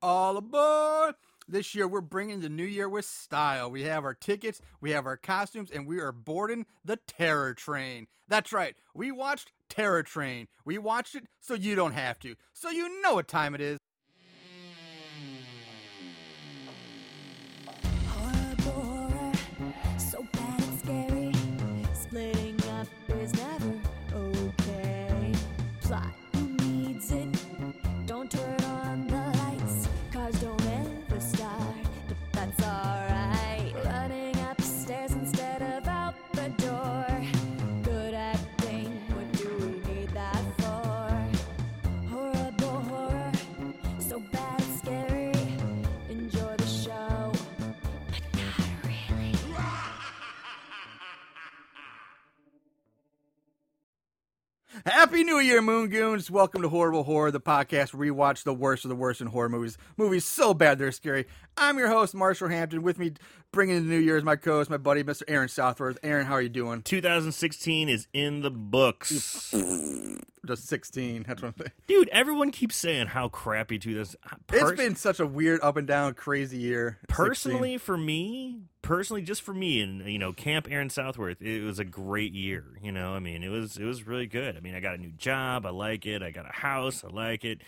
[0.00, 1.16] All aboard!
[1.48, 3.68] This year, we're bringing the new year with style.
[3.70, 8.06] We have our tickets, we have our costumes, and we are boarding the Terror Train.
[8.28, 10.46] That's right, we watched Terror Train.
[10.64, 13.78] We watched it so you don't have to, so you know what time it is.
[28.28, 28.67] Turn
[55.08, 56.30] Happy New Year, Moon Goons!
[56.30, 59.28] Welcome to Horrible Horror, the podcast where we watch the worst of the worst in
[59.28, 59.78] horror movies.
[59.96, 61.26] Movies so bad they're scary.
[61.58, 62.82] I'm your host, Marshall Hampton.
[62.82, 63.12] With me,
[63.52, 65.22] bringing in the New Year is my co-host, my buddy, Mr.
[65.28, 65.98] Aaron Southworth.
[66.02, 66.82] Aaron, how are you doing?
[66.82, 69.54] 2016 is in the books.
[70.46, 71.24] Just 16.
[71.26, 71.66] That's what I'm.
[71.86, 75.76] Dude, everyone keeps saying how crappy 2000 uh, It's Pers- been such a weird, up
[75.76, 76.98] and down, crazy year.
[77.10, 77.14] 16.
[77.26, 81.78] personally for me, personally just for me and you know, Camp Aaron Southworth, it was
[81.78, 83.12] a great year, you know?
[83.12, 84.56] I mean, it was it was really good.
[84.56, 86.22] I mean, I got a new job, I like it.
[86.22, 87.60] I got a house, I like it.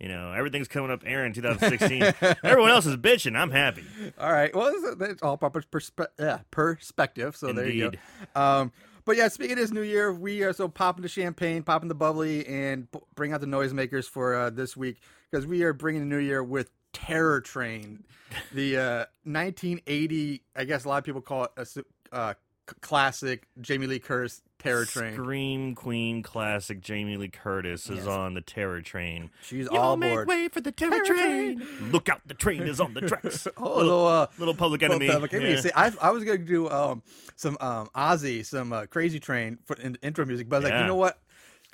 [0.00, 2.36] You know, everything's coming up Aaron 2016.
[2.44, 3.36] Everyone else is bitching.
[3.36, 3.84] I'm happy.
[4.18, 4.54] All right.
[4.54, 7.36] Well, it's, all proper perspe- yeah, perspective.
[7.36, 8.40] So there you go.
[8.40, 8.72] Um,
[9.04, 11.94] but yeah, speaking of this new year, we are so popping the champagne, popping the
[11.94, 14.98] bubbly, and bring out the noisemakers for uh, this week
[15.30, 18.04] because we are bringing the new year with Terror Train,
[18.52, 20.42] the uh, 1980.
[20.54, 22.34] I guess a lot of people call it a uh,
[22.80, 25.14] classic Jamie Lee Curtis Terror Train.
[25.14, 28.06] Scream Queen classic Jamie Lee Curtis is Yes.
[28.06, 29.30] on the Terror Train.
[29.42, 31.64] She's Y'all all make way for the Terror, train.
[31.92, 33.46] Look out, the train is on the tracks.
[33.56, 35.08] Oh, little, uh, little public Well, enemy.
[35.10, 35.50] Public Enemy.
[35.52, 35.60] Yeah.
[35.60, 37.02] See, I, I was gonna do um
[37.36, 40.72] some um Ozzy, some uh, Crazy Train for in intro music, but I was like,
[40.72, 40.80] Yeah.
[40.82, 41.18] you know what?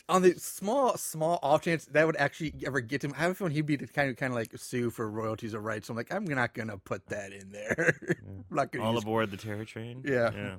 [0.06, 3.30] On the small, small off chance that would actually ever get to him, I have
[3.30, 5.86] a feeling he'd be the kind of kind of like sue for royalties or rights.
[5.86, 7.96] So I'm like, I'm not gonna put that in there.
[8.26, 8.84] I'm not gonna.
[8.84, 10.02] All use, aboard the terror train.
[10.06, 10.30] Yeah.
[10.34, 10.56] yeah.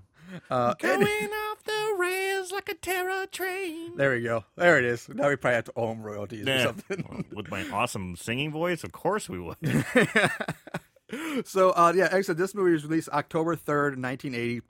[0.49, 3.95] uh, and- Going off the rails like a terror train.
[3.95, 4.45] there we go.
[4.55, 5.07] There it is.
[5.09, 7.05] Now we probably have to own royalties or something.
[7.07, 9.57] Well, With my awesome singing voice, of course we would.
[11.45, 14.61] so uh, yeah, like I said, this movie was released October third, nineteen eighty.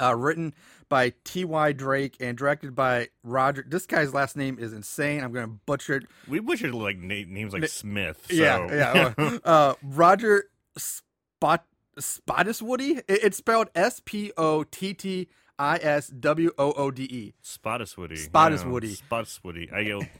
[0.00, 0.54] Uh, written
[0.90, 1.72] by T.Y.
[1.72, 3.64] Drake and directed by Roger.
[3.66, 5.24] This guy's last name is insane.
[5.24, 6.06] I'm going to butcher it.
[6.28, 8.26] We butchered like na- names like Smith.
[8.28, 8.34] So.
[8.34, 9.14] Yeah, yeah.
[9.16, 11.64] uh, uh, Roger Spot
[11.98, 12.98] Spottiswoody.
[12.98, 17.34] It, it's spelled S P O T T I S W O O D E.
[17.42, 18.28] Spottiswoody.
[18.28, 19.00] Spottiswoody.
[19.00, 19.72] Yeah, Spottiswoody.
[19.72, 20.02] I go.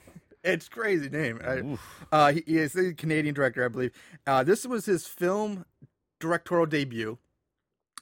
[0.42, 1.38] It's crazy name.
[1.46, 2.06] Oof.
[2.10, 3.92] Uh, he, he is a Canadian director, I believe.
[4.26, 5.66] Uh, this was his film
[6.18, 7.18] directorial debut,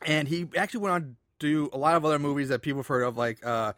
[0.07, 3.03] and he actually went on do a lot of other movies that people have heard
[3.03, 3.72] of, like uh,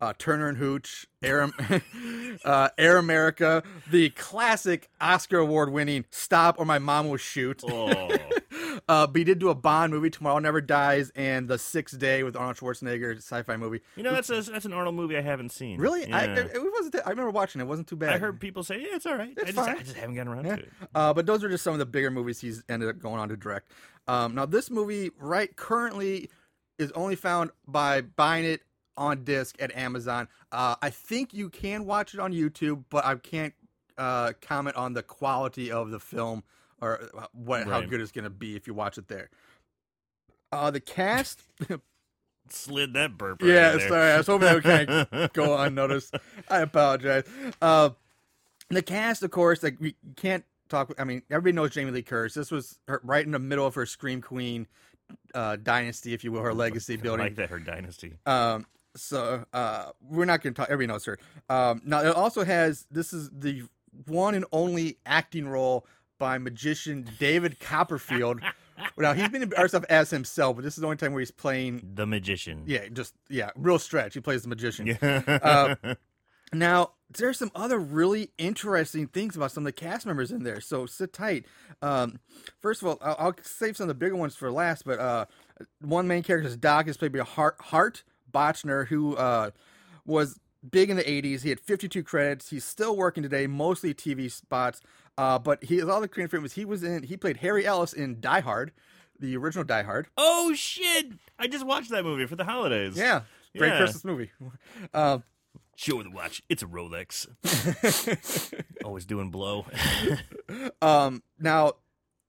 [0.00, 1.48] uh, Turner and Hooch, Air,
[2.44, 7.62] uh, Air America, the classic Oscar award winning Stop or My Mom Will Shoot.
[7.68, 8.16] Oh.
[8.88, 12.22] Uh, but he did do a Bond movie, Tomorrow Never Dies, and The Sixth Day
[12.22, 13.80] with Arnold Schwarzenegger, sci-fi movie.
[13.96, 15.80] You know that's a, that's an Arnold movie I haven't seen.
[15.80, 16.96] Really, I, it, it wasn't.
[16.96, 17.64] I remember watching it.
[17.64, 18.12] it wasn't too bad.
[18.12, 19.32] I heard people say, yeah, it's all right.
[19.36, 19.76] It's I, just, fine.
[19.76, 20.56] I just haven't gotten around Yeah.
[20.56, 20.72] to it.
[20.94, 23.28] Uh, but those are just some of the bigger movies he's ended up going on
[23.30, 23.70] to direct.
[24.06, 26.28] Um, now, this movie, right, currently
[26.78, 28.62] is only found by buying it
[28.96, 30.28] on disc at Amazon.
[30.52, 33.54] Uh, I think you can watch it on YouTube, but I can't
[33.98, 36.42] uh, comment on the quality of the film
[36.80, 39.30] or uh, what how good it's going to be if you watch it there.
[40.52, 41.42] Uh, the cast,
[42.50, 43.40] Slid that burp.
[43.40, 46.14] Right yeah, sorry, I was hoping that would kind of go unnoticed.
[46.48, 47.24] I apologize.
[47.60, 47.90] Uh,
[48.68, 50.92] the cast, of course, like we can't talk.
[50.98, 52.34] I mean, everybody knows Jamie Lee Curtis.
[52.34, 54.66] This was her, right in the middle of her Scream Queen
[55.34, 57.20] uh, dynasty, if you will, her legacy building.
[57.20, 58.14] I like that her dynasty.
[58.26, 58.66] Um,
[58.96, 60.70] so uh, we're not going to talk.
[60.70, 61.18] Everybody knows her.
[61.48, 62.86] Um, now it also has.
[62.90, 63.62] This is the
[64.06, 65.86] one and only acting role
[66.18, 68.40] by magician David Copperfield.
[68.98, 71.20] now he's been in our stuff as himself, but this is the only time where
[71.20, 71.82] he's playing.
[71.94, 72.62] The magician.
[72.66, 74.14] Yeah, just yeah, real stretch.
[74.14, 74.86] He plays the magician.
[74.86, 75.22] Yeah.
[75.26, 75.94] Uh,
[76.52, 80.60] Now, there's some other really interesting things about some of the cast members in there,
[80.60, 81.46] so sit tight.
[81.82, 82.18] Um,
[82.60, 85.26] first of all, I'll, I'll save some of the bigger ones for last, but uh,
[85.80, 88.02] one main character is Doc, is played by Hart, Hart
[88.32, 89.50] Bochner, who uh,
[90.04, 90.38] was
[90.70, 91.42] big in the 80s.
[91.42, 92.50] He had 52 credits.
[92.50, 94.80] He's still working today, mostly TV spots.
[95.16, 97.92] Uh, but he his other Korean film was he was in he played Harry Ellis
[97.92, 98.72] in Die Hard,
[99.20, 100.08] the original Die Hard.
[100.18, 101.12] oh shit!
[101.38, 102.96] I just watched that movie for the holidays.
[102.96, 103.20] Yeah,
[103.56, 103.78] great Yeah.
[103.78, 104.32] Christmas movie.
[104.92, 105.22] Um,
[105.76, 106.42] Show her the watch.
[106.48, 107.26] It's a Rolex.
[108.84, 109.66] Always doing blow.
[110.82, 111.72] Um, now,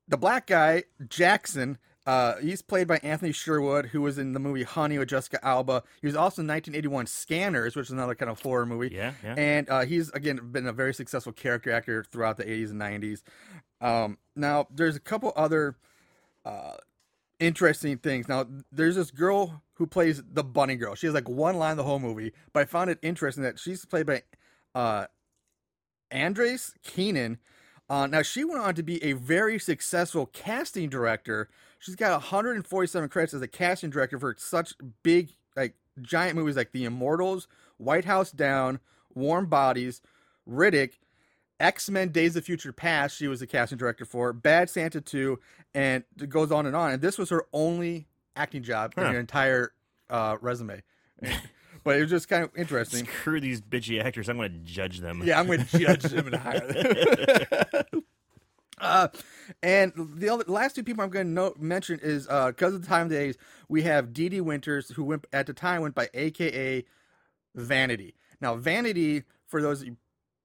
[0.07, 1.77] the black guy Jackson,
[2.07, 5.83] uh, he's played by Anthony Sherwood, who was in the movie Honey with Jessica Alba.
[6.01, 8.95] He was also in 1981 Scanners, which is another kind of horror movie.
[8.95, 9.35] yeah, yeah.
[9.37, 13.21] And uh, he's again been a very successful character actor throughout the 80s and 90s.
[13.81, 15.75] Um, now, there's a couple other
[16.45, 16.75] uh,
[17.39, 18.27] interesting things.
[18.29, 20.95] Now, there's this girl who plays the bunny girl.
[20.95, 23.85] She has like one line the whole movie, but I found it interesting that she's
[23.85, 24.23] played by
[24.73, 25.05] uh,
[26.11, 27.39] Andres Keenan.
[27.89, 31.49] Uh, now, she went on to be a very successful casting director.
[31.77, 34.73] She's got 147 credits as a casting director for such
[35.03, 38.79] big, like giant movies like The Immortals, White House Down,
[39.13, 40.01] Warm Bodies,
[40.49, 40.93] Riddick,
[41.59, 43.17] X Men Days of Future Past.
[43.17, 45.39] She was the casting director for Bad Santa 2,
[45.75, 46.91] and it goes on and on.
[46.91, 49.71] And this was her only acting job in your entire
[50.09, 50.83] uh, resume.
[51.83, 53.05] but it was just kind of interesting.
[53.05, 54.27] Screw these bitchy actors.
[54.27, 55.21] I'm going to judge them.
[55.23, 58.03] Yeah, I'm going to judge them and hire them.
[58.79, 59.07] uh,
[59.61, 62.87] and the other, last two people I'm going to note, mention is because of the
[62.87, 63.37] time of days,
[63.69, 66.85] we have Dee Dee Winters, who went at the time went by AKA
[67.53, 68.15] Vanity.
[68.41, 69.85] Now, Vanity, for those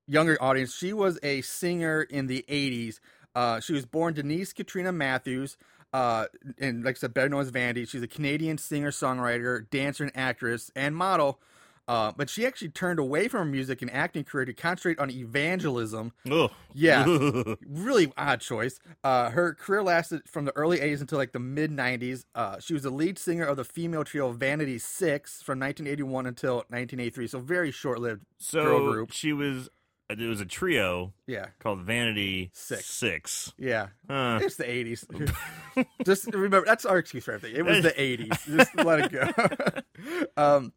[0.06, 3.00] younger audience, she was a singer in the 80s.
[3.34, 5.56] Uh, she was born Denise Katrina Matthews,
[5.92, 6.26] uh,
[6.58, 7.84] and like I said, better known as Vanity.
[7.86, 11.40] She's a Canadian singer, songwriter, dancer, and actress, and model.
[11.88, 15.10] Uh, but she actually turned away from her music and acting career to concentrate on
[15.10, 16.12] evangelism.
[16.30, 16.48] Ugh.
[16.72, 17.04] Yeah,
[17.66, 18.78] really odd choice.
[19.02, 22.26] Uh, her career lasted from the early 80s until like the mid 90s.
[22.32, 26.56] Uh, she was the lead singer of the female trio Vanity Six from 1981 until
[26.68, 27.26] 1983.
[27.26, 29.10] So very short lived girl group.
[29.10, 29.68] she was.
[30.18, 32.86] It was a trio Yeah, called Vanity Six.
[32.86, 33.52] Six.
[33.58, 33.88] yeah.
[34.08, 34.40] Huh.
[34.42, 35.86] It's the 80s.
[36.04, 37.56] Just remember, that's our excuse for everything.
[37.58, 38.56] It was the 80s.
[38.56, 40.42] Just let it go.
[40.42, 40.72] um,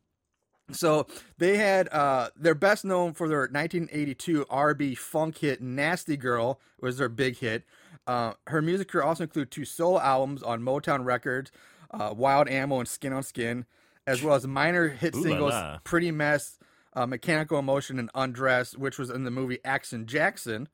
[0.72, 1.08] so
[1.38, 6.98] they had uh, they're best known for their 1982 R&B funk hit "Nasty Girl" was
[6.98, 7.64] their big hit.
[8.08, 11.52] Uh, her music career also included two solo albums on Motown Records,
[11.92, 13.66] uh, "Wild Animal" and "Skin on Skin,"
[14.08, 15.80] as well as minor hit Ooh la singles la.
[15.84, 16.58] "Pretty Mess,"
[16.96, 20.68] uh, "Mechanical Emotion," and "Undressed," which was in the movie Action Jackson.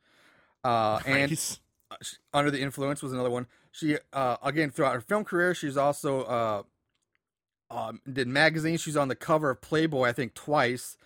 [0.63, 1.60] Uh, and Nice.
[1.92, 5.54] uh, sh- under the influence was another one she uh again throughout her film career
[5.54, 6.63] she's also uh
[7.71, 10.98] um, did magazines she's on the cover of playboy i think twice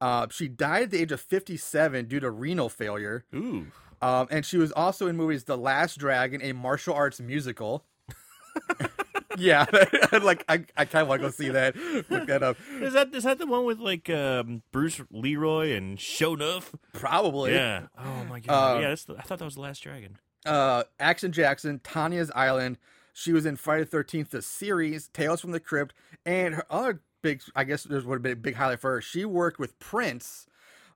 [0.00, 3.68] uh she died at the age of 57 due to renal failure Ooh.
[4.02, 7.84] um and she was also in movies the last dragon a martial arts musical
[9.38, 9.66] yeah
[10.22, 11.76] like i, I kind of want to go see that
[12.10, 15.98] look that up Is that is that the one with like um, Bruce Leroy and
[15.98, 16.74] Shonuff?
[16.92, 17.86] probably Yeah.
[17.98, 18.76] Oh my god.
[18.76, 20.18] Uh, yeah, that's the, I thought that was the Last Dragon.
[20.46, 22.78] uh, Action Jackson, Tanya's Island.
[23.12, 25.94] She was in Friday the Thirteenth, the series, Tales from the Crypt,
[26.24, 29.00] and her other big, I guess, there's would have been a big highlight for her.
[29.00, 30.46] She worked with Prince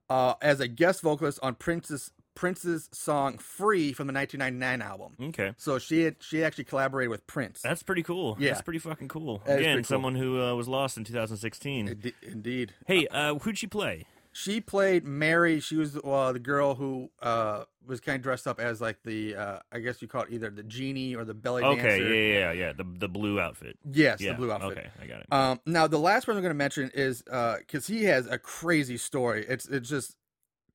[0.09, 5.15] uh, as a guest vocalist on Prince's Prince's song "Free" from the 1999 album.
[5.29, 5.53] Okay.
[5.57, 7.61] So she had she actually collaborated with Prince.
[7.61, 8.35] That's pretty cool.
[8.39, 8.49] Yeah.
[8.49, 9.41] That's pretty fucking cool.
[9.45, 9.83] That Again, cool.
[9.83, 11.87] someone who uh, was lost in 2016.
[11.87, 12.73] Inde- Indeed.
[12.87, 14.05] Hey, uh, who'd she play?
[14.35, 15.59] She played Mary.
[15.59, 19.35] She was uh, the girl who uh, was kind of dressed up as like the,
[19.35, 22.13] uh, I guess you call it either the genie or the belly Okay, dancer.
[22.15, 22.73] yeah, yeah, yeah, yeah.
[22.73, 23.77] The the blue outfit.
[23.91, 24.31] Yes, yeah.
[24.31, 24.71] the blue outfit.
[24.79, 25.27] Okay, I got it.
[25.31, 28.97] Um, now the last one I'm going to mention is because he has a crazy
[28.97, 29.45] story.
[29.47, 30.15] It's it's just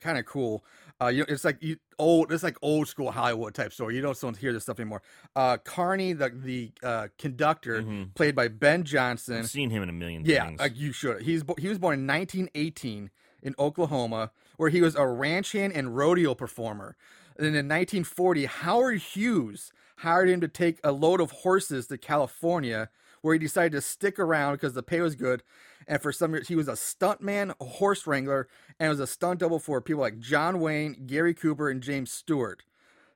[0.00, 0.64] kind of cool.
[1.00, 2.32] Uh, you it's like you old.
[2.32, 3.94] It's like old school Hollywood type story.
[3.94, 5.02] You don't don't hear this stuff anymore.
[5.36, 8.14] Uh, Carney, the the uh, conductor, Mhm.
[8.14, 9.38] played by Ben Johnson.
[9.38, 10.58] I've seen him in a million Yeah, things.
[10.60, 11.22] like you should.
[11.22, 13.10] He's he was born in 1918
[13.43, 16.96] in Oklahoma, where he was a ranch hand and rodeo performer.
[17.36, 21.98] And then in 1940, Howard Hughes hired him to take a load of horses to
[21.98, 22.90] California,
[23.22, 25.44] where he decided to stick around because the pay was good.
[25.88, 28.46] And for some years, he was a stuntman, a horse wrangler,
[28.78, 32.62] and was a stunt double for people like John Wayne, Gary Cooper, and James Stewart.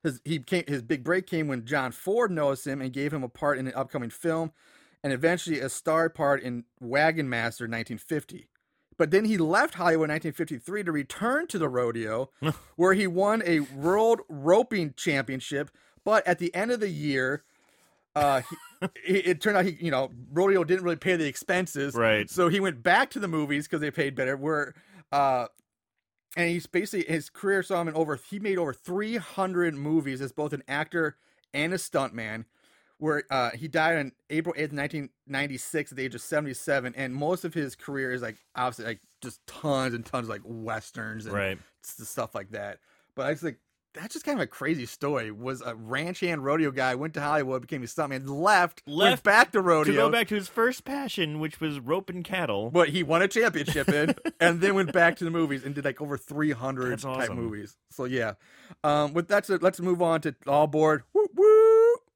[0.02, 3.22] His he came, his big break came when John Ford noticed him and gave him
[3.22, 4.52] a part in an upcoming film,
[5.04, 8.48] and eventually a star part in Wagon Master 1950.
[8.96, 12.30] But then he left Hollywood in 1953 to return to the rodeo,
[12.76, 15.70] where he won a world roping championship.
[16.04, 17.44] But at the end of the year,
[18.14, 18.42] uh,
[19.04, 22.28] he, it, turned out he, you know, rodeo didn't really pay the expenses, Right.
[22.30, 24.36] So he went back to the movies because they paid better.
[24.36, 24.74] Where,
[25.10, 25.46] uh,
[26.36, 30.32] and he's basically his career saw him in over he made over 300 movies as
[30.32, 31.16] both an actor
[31.52, 32.44] and a stuntman
[32.98, 37.44] where uh, he died on April 8th, 1996 at the age of 77 and most
[37.44, 41.34] of his career is like obviously like just tons and tons of like westerns and
[41.34, 41.58] right.
[41.82, 42.78] stuff like that
[43.14, 43.58] but I just like
[43.94, 45.30] that's just kind of a crazy story.
[45.30, 49.24] Was a ranch hand rodeo guy went to Hollywood, became a stuntman, left, went Left
[49.24, 52.70] back to rodeo, To go back to his first passion, which was roping cattle.
[52.70, 55.84] But he won a championship in, and then went back to the movies and did
[55.84, 57.76] like over 300 That's type movies.
[57.90, 58.34] So yeah,
[58.82, 61.02] um, with that said, let's move on to all board.
[61.12, 61.51] Woo woo!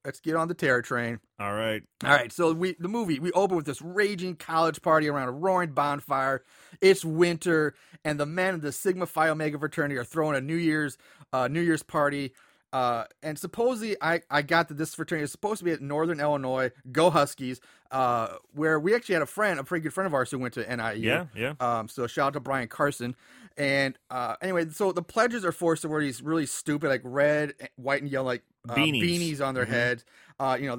[0.07, 1.19] Let's get on the terror train.
[1.37, 1.83] All right.
[2.01, 5.33] All right, so we the movie we open with this raging college party around a
[5.33, 6.45] roaring bonfire.
[6.79, 10.55] It's winter, and the men of the Sigma Phi Omega fraternity are throwing a New
[10.55, 10.97] Year's
[11.33, 12.31] uh, New Year's party.
[12.71, 16.21] Uh, and supposedly, I, I got that this fraternity is supposed to be at Northern
[16.21, 16.71] Illinois.
[16.89, 17.59] Go Huskies!
[17.91, 20.53] Uh, where we actually had a friend, a pretty good friend of ours, who went
[20.53, 21.01] to NIU.
[21.01, 21.53] Yeah, yeah.
[21.59, 23.13] Um, so shout out to Brian Carson.
[23.57, 27.55] And uh, anyway, so the pledges are forced to wear these really stupid, like red,
[27.75, 28.43] white, and yellow, like
[28.75, 29.01] Beanies.
[29.03, 29.69] beanies on their Mhm.
[29.69, 30.05] heads.
[30.39, 30.77] Uh, you know,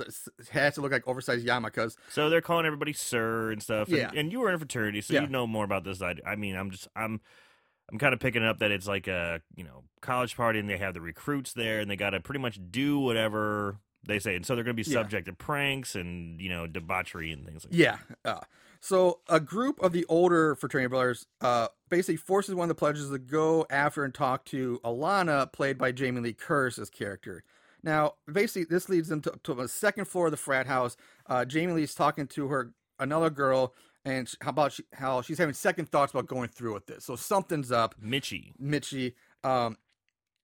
[0.51, 1.97] hats that look like oversized yarmulkes.
[2.11, 3.89] So they're calling everybody sir and stuff.
[3.89, 4.11] And, Yeah.
[4.15, 5.23] and you were in a fraternity, so Yeah.
[5.23, 6.01] you know more about this.
[6.01, 7.21] I, I mean, I'm just I'm
[7.91, 10.77] I'm kind of picking up that it's like a you know college party, and they
[10.79, 14.47] have the recruits there, and they got to pretty much do whatever they say, and
[14.47, 15.01] so they're going to be Yeah.
[15.03, 17.77] subject to pranks and you know debauchery and things like that.
[17.79, 17.97] Yeah.
[18.25, 18.41] Uh,
[18.81, 23.11] so a group of the older fraternity brothers uh, basically forces one of the pledges
[23.11, 27.43] to go after and talk to Alana, played by Jamie Lee Curtis's character.
[27.83, 30.97] Now, basically, this leads them to, to the second floor of the frat house.
[31.27, 35.55] Uh, Jamie Lee's talking to her another girl, and how about she, how she's having
[35.55, 37.05] second thoughts about going through with this.
[37.05, 37.95] So something's up.
[38.01, 38.07] that.
[38.07, 38.53] Mitchie.
[38.61, 39.77] Mitchie, um,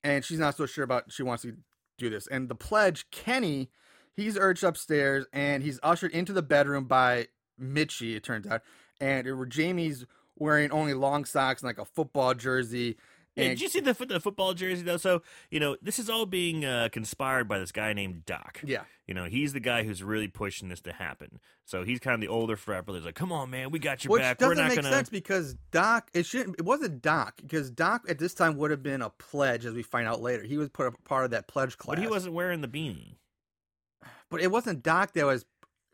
[0.02, 1.56] and she's not so sure about she wants to
[1.98, 2.26] do this.
[2.26, 3.70] And the pledge, Kenny,
[4.14, 7.28] he's urged upstairs and he's ushered into the bedroom by
[7.60, 8.16] Mitchie.
[8.16, 8.62] It turns out,
[9.00, 10.04] and it were Jamie's
[10.36, 12.96] wearing only long socks and like a football jersey.
[13.36, 14.96] Yeah, did you see the, the football jersey though?
[14.96, 18.60] So you know this is all being uh, conspired by this guy named Doc.
[18.64, 21.40] yeah, You know he's the guy who's really pushing this to happen.
[21.64, 23.00] So he's kind of the older frat brother.
[23.00, 24.40] He's like, "Come on, man, we got your which back.
[24.40, 26.10] We're doesn't not make gonna." sense because Doc.
[26.14, 26.56] It shouldn't.
[26.58, 29.82] It wasn't Doc because Doc at this time would have been a pledge, as we
[29.82, 30.44] find out later.
[30.44, 31.96] He was put a part of that pledge class.
[31.96, 33.16] But he wasn't wearing the beanie.
[34.30, 35.44] But it wasn't Doc that was.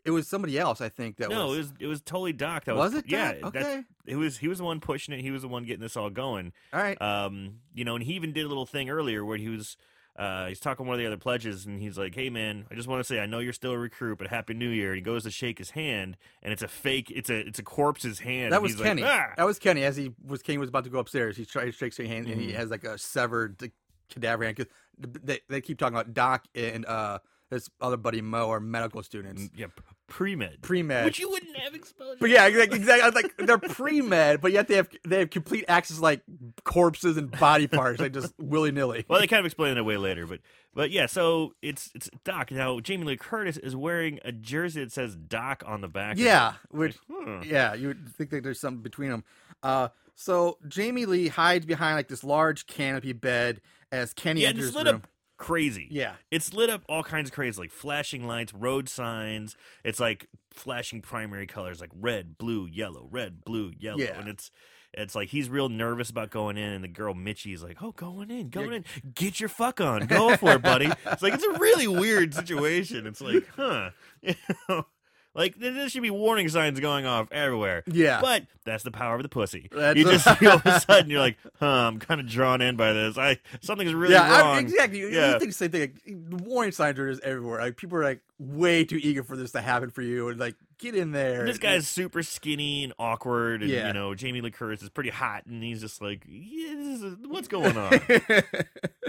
[0.03, 0.81] It was somebody else.
[0.81, 1.55] I think that no, was.
[1.57, 2.65] it was it was totally Doc.
[2.65, 3.55] That Was was, it Yeah, Doc?
[3.55, 3.83] Okay.
[4.05, 5.21] It was he was the one pushing it.
[5.21, 6.53] He was the one getting this all going.
[6.73, 6.99] All right.
[7.01, 9.77] Um, you know, and he even did a little thing earlier where he was.
[10.13, 12.87] Uh, he's talking one of the other pledges, and he's like, "Hey, man, I just
[12.87, 15.01] want to say I know you're still a recruit, but Happy New Year." And he
[15.01, 17.09] goes to shake his hand, and it's a fake.
[17.15, 18.51] It's a it's a corpse's hand.
[18.51, 19.03] That was he's like, Kenny.
[19.05, 19.83] "Ah!" That was Kenny.
[19.85, 21.37] As he was, Kenny was about to go upstairs.
[21.37, 22.55] He tries shakes his hand, and he Mhm.
[22.55, 23.71] has like a severed
[24.09, 24.57] cadaver hand.
[24.57, 24.65] Cause
[24.99, 27.19] they they keep talking about Doc and uh
[27.51, 29.67] his other buddy Mo are medical students, yeah,
[30.07, 31.05] pre med, pre med.
[31.05, 32.17] which you wouldn't have exposure.
[32.19, 32.79] But yeah, exactly.
[32.79, 33.03] exactly.
[33.03, 36.03] I was Like they're pre med, but yet they have they have complete access to,
[36.03, 36.21] like
[36.63, 39.05] corpses and body parts, like just willy nilly.
[39.07, 40.39] Well, they kind of explain it away later, but
[40.73, 41.05] but yeah.
[41.05, 42.79] So it's it's Doc now.
[42.79, 46.17] Jamie Lee Curtis is wearing a jersey that says Doc on the back.
[46.17, 47.41] Yeah, which Hmm.
[47.43, 49.23] yeah, you would think that there's something between them.
[49.61, 53.59] Uh, so Jamie Lee hides behind like this large canopy bed
[53.91, 54.95] as Kenny yeah, enters it's the lit room.
[55.03, 55.07] up
[55.41, 55.87] crazy.
[55.91, 59.55] Yeah, It's lit up all kinds of crazy, like flashing lights, road signs.
[59.83, 64.19] It's like flashing primary colors, like red, blue, yellow, red, blue, yellow, Yeah.
[64.19, 64.51] and it's
[64.93, 68.29] it's like he's real nervous about going in, and the girl Mitchie's like, "Oh, going
[68.29, 68.83] in, going in,
[69.15, 73.07] get your fuck on, go for it, buddy." It's like it's a really weird situation.
[73.07, 74.35] It's like, huh, you
[74.67, 74.85] know,
[75.33, 77.83] like there should be warning signs going off everywhere.
[77.87, 78.19] yeah.
[78.21, 79.69] But that's the power of the pussy.
[79.71, 82.75] That's you just all of a sudden you're like, huh, I'm kind of drawn in
[82.75, 83.17] by this.
[83.17, 84.59] I something's really yeah, I- wrong.
[84.59, 84.99] exactly.
[84.99, 85.33] You, Yeah.
[85.33, 85.81] you think the same thing.
[85.81, 87.61] Like, warning signs are just everywhere.
[87.61, 90.55] Like people are like way too eager for this to happen for you, and like
[90.79, 91.45] get in there.
[91.45, 93.87] This guy's super skinny and awkward, and Yeah.
[93.87, 97.15] you know Jamie Lee Curtis is pretty hot, and he's just like, yeah, this is,
[97.27, 97.99] what's going on?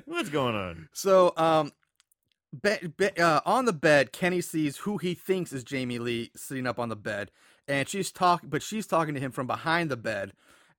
[0.05, 0.89] what's going on?
[0.93, 1.73] so, um,
[2.61, 6.67] be, be, uh, on the bed, Kenny sees who he thinks is Jamie Lee sitting
[6.67, 7.31] up on the bed,
[7.67, 10.33] and she's talking, but she's talking to him from behind the bed,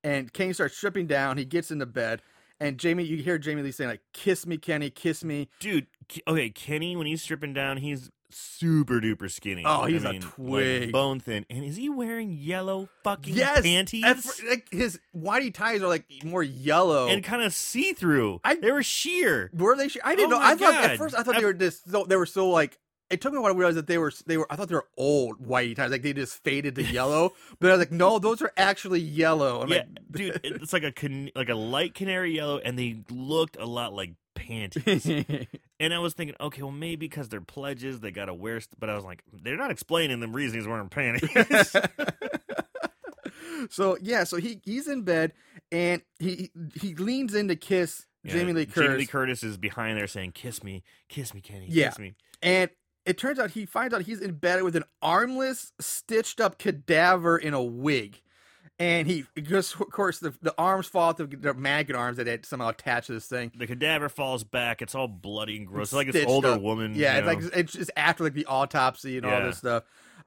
[0.04, 1.38] and Kenny starts stripping down.
[1.38, 2.22] He gets into bed,
[2.64, 5.88] and Jamie, you hear Jamie Lee saying like, "Kiss me, Kenny, kiss me." Dude,
[6.28, 9.64] okay, Kenny when he's stripping down, he's super duper skinny.
[9.64, 10.92] Oh, he's I a mean, like, twig.
[10.92, 14.04] bone thin, and is he wearing yellow fucking Yes, panties?
[14.26, 17.08] fir- like his whitey ties are like more yellow.
[17.10, 18.42] and kind of see through.
[18.62, 19.52] They were sheer.
[19.54, 19.88] Were they?
[19.88, 20.44] sh- I didn't Oh know.
[20.44, 22.80] I thought at first I thought they were just so they were so like.
[23.14, 24.46] It took me a while to realize that they were they were.
[24.52, 27.34] I thought they were old white ties, like they just faded to yellow.
[27.60, 29.62] but I was like, no, those are actually yellow.
[29.62, 32.98] I'm yeah, like, dude, it's like a can- like a light canary yellow, and they
[33.10, 35.06] looked a lot like panties.
[35.80, 38.60] and I was thinking, okay, well maybe because they're pledges, they gotta wear.
[38.60, 38.80] St-.
[38.80, 41.30] But I was like, they're not explaining the reason he's wearing panties.
[43.70, 45.34] so yeah, so he he's in bed
[45.72, 49.58] and he he leans in to kiss Yeah, Jamie Lee Curtis, Jamie Lee Curtis is
[49.58, 51.90] behind there saying, "Kiss me, kiss me, Kenny, Yeah.
[51.90, 52.70] kiss me." and
[53.06, 57.38] it turns out he finds out he's in bed with an armless, stitched up cadaver
[57.38, 58.22] in a wig.
[58.80, 62.26] and he because of course the the arms fall off the, the mannequin arms that
[62.28, 63.52] had somehow attached to this thing.
[63.56, 64.82] The cadaver falls back.
[64.82, 65.88] It's all bloody and gross.
[65.88, 66.62] It's like this stitched older up.
[66.62, 66.96] woman.
[66.96, 67.48] Yeah, you it's know?
[67.50, 69.46] like it's just after like the autopsy and all Yeah.
[69.46, 69.84] this stuff.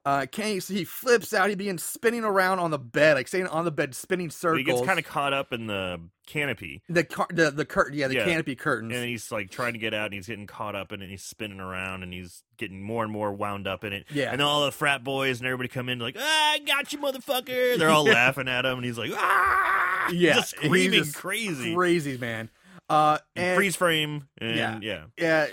[0.06, 1.48] Uh, Kenny, so he flips out.
[1.48, 4.58] He begins spinning around on the bed, like staying on the bed, spinning circles.
[4.58, 5.98] he gets kind of caught up in the
[6.28, 8.24] canopy, the car, the the curtain, yeah, the Yeah.
[8.24, 8.94] canopy curtains.
[8.94, 11.04] and he's like trying to get out, and he's getting caught up in it.
[11.06, 14.06] And he's spinning around, and he's getting more and more wound up in it.
[14.12, 14.32] Yeah.
[14.32, 17.76] And all the frat boys and everybody come in like, "Ah, I got you, motherfucker!"
[17.76, 21.74] They're all laughing at him, and he's like, "Ah!" yeah, just he's screaming just crazy.
[21.74, 22.48] crazy man.
[22.88, 24.78] Uh, and Freeze frame, and Yeah.
[24.80, 25.04] yeah.
[25.18, 25.46] yeah,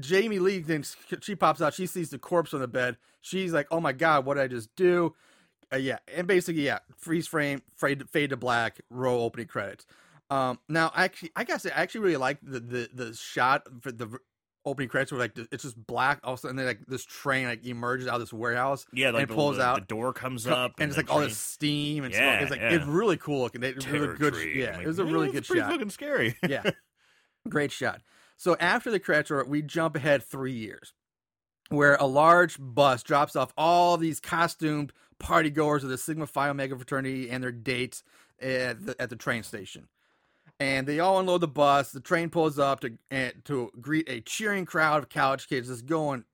[0.00, 0.84] Jamie Lee then
[1.20, 1.74] she pops out.
[1.74, 2.96] She sees the corpse on the bed.
[3.20, 5.14] She's like, "Oh my god, what did I just do?"
[5.72, 9.86] Uh, yeah, and basically, yeah, freeze frame, fade, fade to black, roll opening credits.
[10.30, 14.18] Um, now, actually, I gotta I actually really like the the the shot for the
[14.64, 16.20] opening credits where like it's just black.
[16.24, 18.86] All of a sudden, then like this train like emerges out of this warehouse.
[18.92, 19.80] Yeah, like and the, pulls the, out.
[19.80, 22.42] the door comes up, and it's the like all this steam and Yeah, smoke.
[22.42, 22.74] It's like yeah.
[22.76, 23.62] it's really cool looking.
[23.62, 24.56] It was a terror good, train.
[24.58, 25.70] yeah, Like, it was a really it's good pretty shot.
[25.72, 26.36] fucking scary.
[26.48, 26.62] yeah,
[27.48, 28.00] great shot.
[28.36, 30.92] So after the roll, we jump ahead three years,
[31.68, 36.48] where a large bus drops off all these costumed party goers of the Sigma Phi
[36.48, 38.02] Omega fraternity and their dates
[38.40, 39.88] at the, at the train station.
[40.58, 41.92] And they all unload the bus.
[41.92, 45.82] The train pulls up to and, to greet a cheering crowd of college kids that's
[45.82, 46.24] going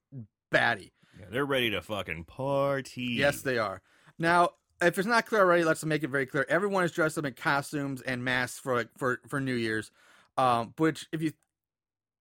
[0.51, 0.93] batty.
[1.19, 3.09] Yeah, they're ready to fucking party.
[3.11, 3.83] Yes, they are.
[4.19, 4.51] Now,
[4.81, 6.47] if it's not clear already, let's make it very clear.
[6.49, 9.91] Everyone is dressed up in costumes and masks for for for New Year's,
[10.37, 11.33] um, which if you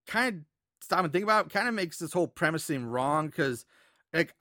[0.07, 0.41] kind of
[0.81, 3.65] stop and think about, it, kind of makes this whole premise seem wrong because
[4.13, 4.33] like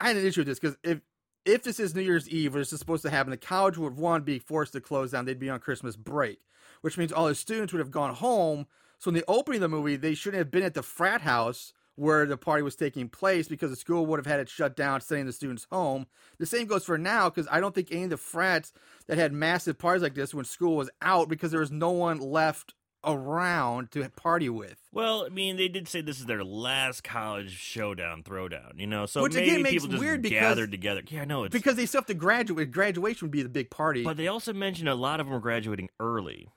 [0.00, 1.00] I had an issue with this because if
[1.44, 4.22] if this is New Year's Eve, which is supposed to happen, the college would one
[4.22, 5.24] be forced to close down.
[5.24, 6.40] They'd be on Christmas break,
[6.82, 8.66] which means all the students would have gone home.
[8.98, 11.72] So in the opening of the movie, they shouldn't have been at the frat house
[11.94, 15.00] where the party was taking place because the school would have had it shut down,
[15.00, 16.06] sending the students home.
[16.38, 18.72] The same goes for now because I don't think any of the frats
[19.06, 22.18] that had massive parties like this when school was out because there was no one
[22.18, 22.74] left
[23.12, 24.76] around to party with.
[24.92, 28.78] Well, I mean, they did say this is their last college showdown, throwdown.
[28.78, 31.02] You know, so Which maybe again makes people just weird because- gathered together.
[31.08, 32.70] Yeah, I know it's Because they still have to graduate.
[32.70, 34.04] Graduation would be the big party.
[34.04, 36.48] But they also mentioned a lot of them were graduating early.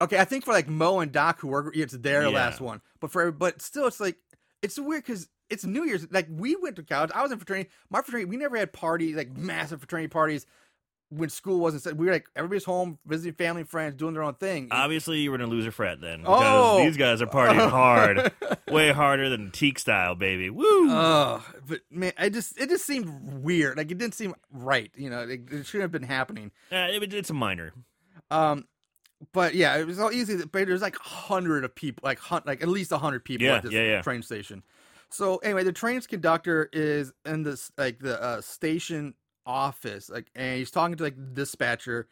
[0.00, 2.28] Okay, I think for like Mo and Doc, who were it's their Yeah.
[2.28, 4.16] last one, but for but still, it's like
[4.62, 6.06] it's weird because it's New Year's.
[6.12, 7.70] Like we went to college, I was in fraternity.
[7.90, 10.46] My fraternity, we never had parties like massive fraternity parties
[11.10, 11.82] when school wasn't.
[11.82, 11.96] set.
[11.96, 14.68] We were like everybody's home, visiting family and friends, doing their own thing.
[14.70, 16.20] Obviously, you were in a loser frat then.
[16.20, 16.84] Because Oh!
[16.84, 18.32] these guys are partying hard.
[18.68, 20.50] Way harder than TKE style, baby.
[20.50, 20.90] Woo!
[20.90, 23.08] Oh, but man, I just it just seemed
[23.42, 23.76] weird.
[23.78, 24.90] Like it didn't seem right.
[24.96, 26.50] You know, it, it shouldn't have been happening.
[26.70, 27.72] Uh, it- it's a minor.
[28.30, 28.66] Um,
[29.32, 30.36] but yeah, it was all easy.
[30.36, 33.46] But there's like a hundred of people, like hun- like at least a hundred people
[33.46, 34.02] Yeah, at this yeah, yeah.
[34.02, 34.62] train station.
[35.10, 39.14] So anyway, the train's conductor is in this like the uh, station
[39.48, 42.06] office, like, and he's talking to like the dispatcher.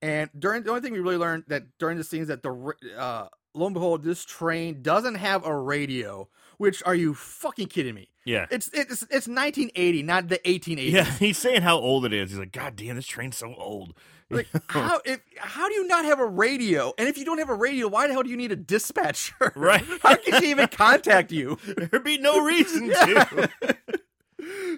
[0.00, 3.28] And during the only thing we really learned that during the scenes that the uh,
[3.54, 6.28] lo and behold, this train doesn't have a radio.
[6.56, 8.08] Which are you fucking kidding me?
[8.24, 8.46] Yeah.
[8.50, 10.90] It's it's it's 1980, not the 1880s.
[10.90, 12.30] Yeah, he's saying how old it is.
[12.30, 13.94] He's like, God damn, this train's so old.
[14.30, 16.92] Like how if how do you not have a radio?
[16.98, 19.54] And if you don't have a radio, why the hell do you need a dispatcher?
[19.56, 19.82] Right.
[20.02, 21.56] How can she even contact you?
[21.64, 23.48] There'd be no reason to.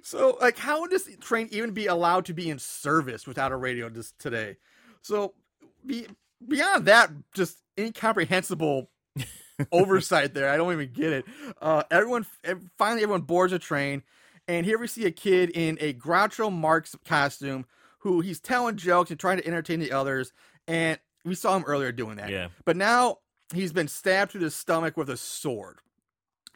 [0.03, 3.57] So like how would this train even be allowed to be in service without a
[3.57, 4.57] radio just today?
[5.03, 5.35] So
[5.85, 6.07] be,
[6.47, 8.91] beyond that, just incomprehensible
[9.73, 10.51] oversight there.
[10.51, 11.25] I don't even get it.
[11.61, 12.27] Uh, everyone
[12.79, 14.03] finally everyone boards a train,
[14.49, 17.67] and here we see a kid in a Groucho Marx costume
[18.01, 20.33] who he's telling jokes and trying to entertain the others.
[20.67, 22.31] And we saw him earlier doing that.
[22.31, 22.49] Yeah.
[22.65, 23.19] But now
[23.53, 25.79] he's been stabbed through the stomach with a sword,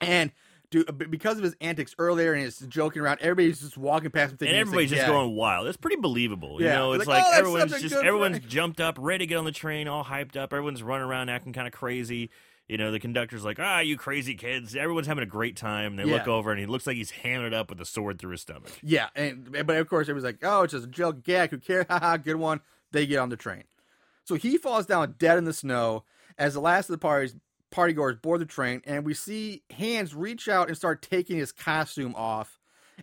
[0.01, 0.33] and.
[0.75, 4.31] Dude, b- because of his antics earlier and his joking around, everybody's just walking past
[4.31, 4.33] him.
[4.33, 5.09] And Thinking it's a everybody's just gag.
[5.11, 5.69] going wild.
[5.69, 6.61] It's pretty believable.
[6.61, 6.75] You Yeah.
[6.77, 9.45] know, it's Like, like, "Oh, everyone's just everyone's prank." jumped up, ready to get on
[9.45, 10.53] the train, all hyped up.
[10.53, 12.31] Everyone's running around acting kind of crazy.
[12.67, 15.97] You know, the conductor's like, "Ah, you crazy kids!" Everyone's having a great time.
[15.97, 18.41] They look over, and he looks like he's hammered up with a sword through his
[18.41, 18.73] stomach.
[18.83, 21.51] Yeah, and but of course it was like, oh, it's just a joke, gag.
[21.51, 21.87] Who cares?
[21.91, 22.61] Haha, good one.
[22.91, 23.65] They get on the train,
[24.25, 26.05] so he falls down dead in the snow
[26.39, 27.37] as the last of the party's
[27.75, 32.15] partygoers board the train, and we see hands reach out and start taking his costume
[32.17, 32.59] off,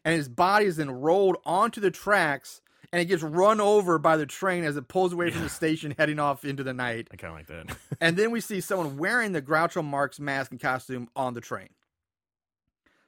[0.05, 2.61] and his body is then rolled onto the tracks,
[2.93, 5.93] and it gets run over by the train as it pulls away from the station,
[5.97, 7.07] heading off into the night.
[7.11, 7.77] I kind of like that.
[7.99, 11.69] And then we see someone wearing the Groucho Marx mask and costume on the train.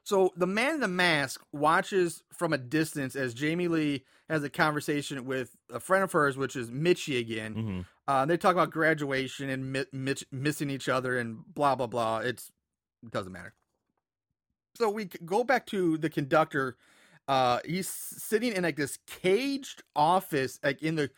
[0.03, 4.49] So the man in the mask watches from a distance as Jamie Lee has a
[4.49, 7.53] conversation with a friend of hers, which is Mitchie again.
[7.53, 11.87] hmm Uh, they talk about graduation and mi- Mitch missing each other and blah blah
[11.87, 12.17] blah.
[12.19, 12.51] It's
[13.01, 13.53] it doesn't matter.
[14.75, 16.77] So we go back to the conductor
[17.25, 21.09] Uh, he's sitting in like this caged office, like in the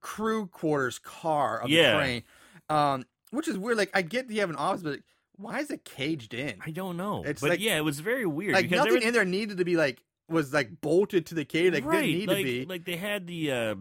[0.00, 1.92] crew quarters car of Yeah.
[1.92, 2.22] the train.
[2.70, 3.76] Um, which is weird.
[3.76, 5.00] Like I get you have an office, but
[5.40, 6.58] why is it caged in?
[6.64, 7.22] I don't know.
[7.24, 9.64] It's but like- yeah, it was very weird Like nothing was, in there needed to
[9.64, 11.72] be like was like bolted to the cage.
[11.72, 12.64] Like right, didn't need like, to be.
[12.66, 13.74] like they had the uh,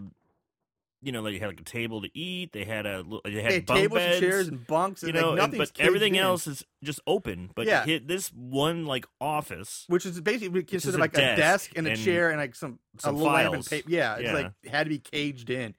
[1.01, 2.51] you know, like they had like a table to eat.
[2.51, 5.49] They had a they had They tables beds, and chairs and bunks, you know, like
[5.49, 6.21] and- but everything in.
[6.21, 7.51] else is just open.
[7.55, 7.85] But Yeah.
[7.85, 9.85] hit this one like office.
[9.87, 12.55] which is basically considered is a like a desk desk and a chair and like
[12.55, 13.89] some, some a little and paper.
[13.89, 14.33] Yeah, it's Yeah.
[14.33, 15.73] like had to be caged in.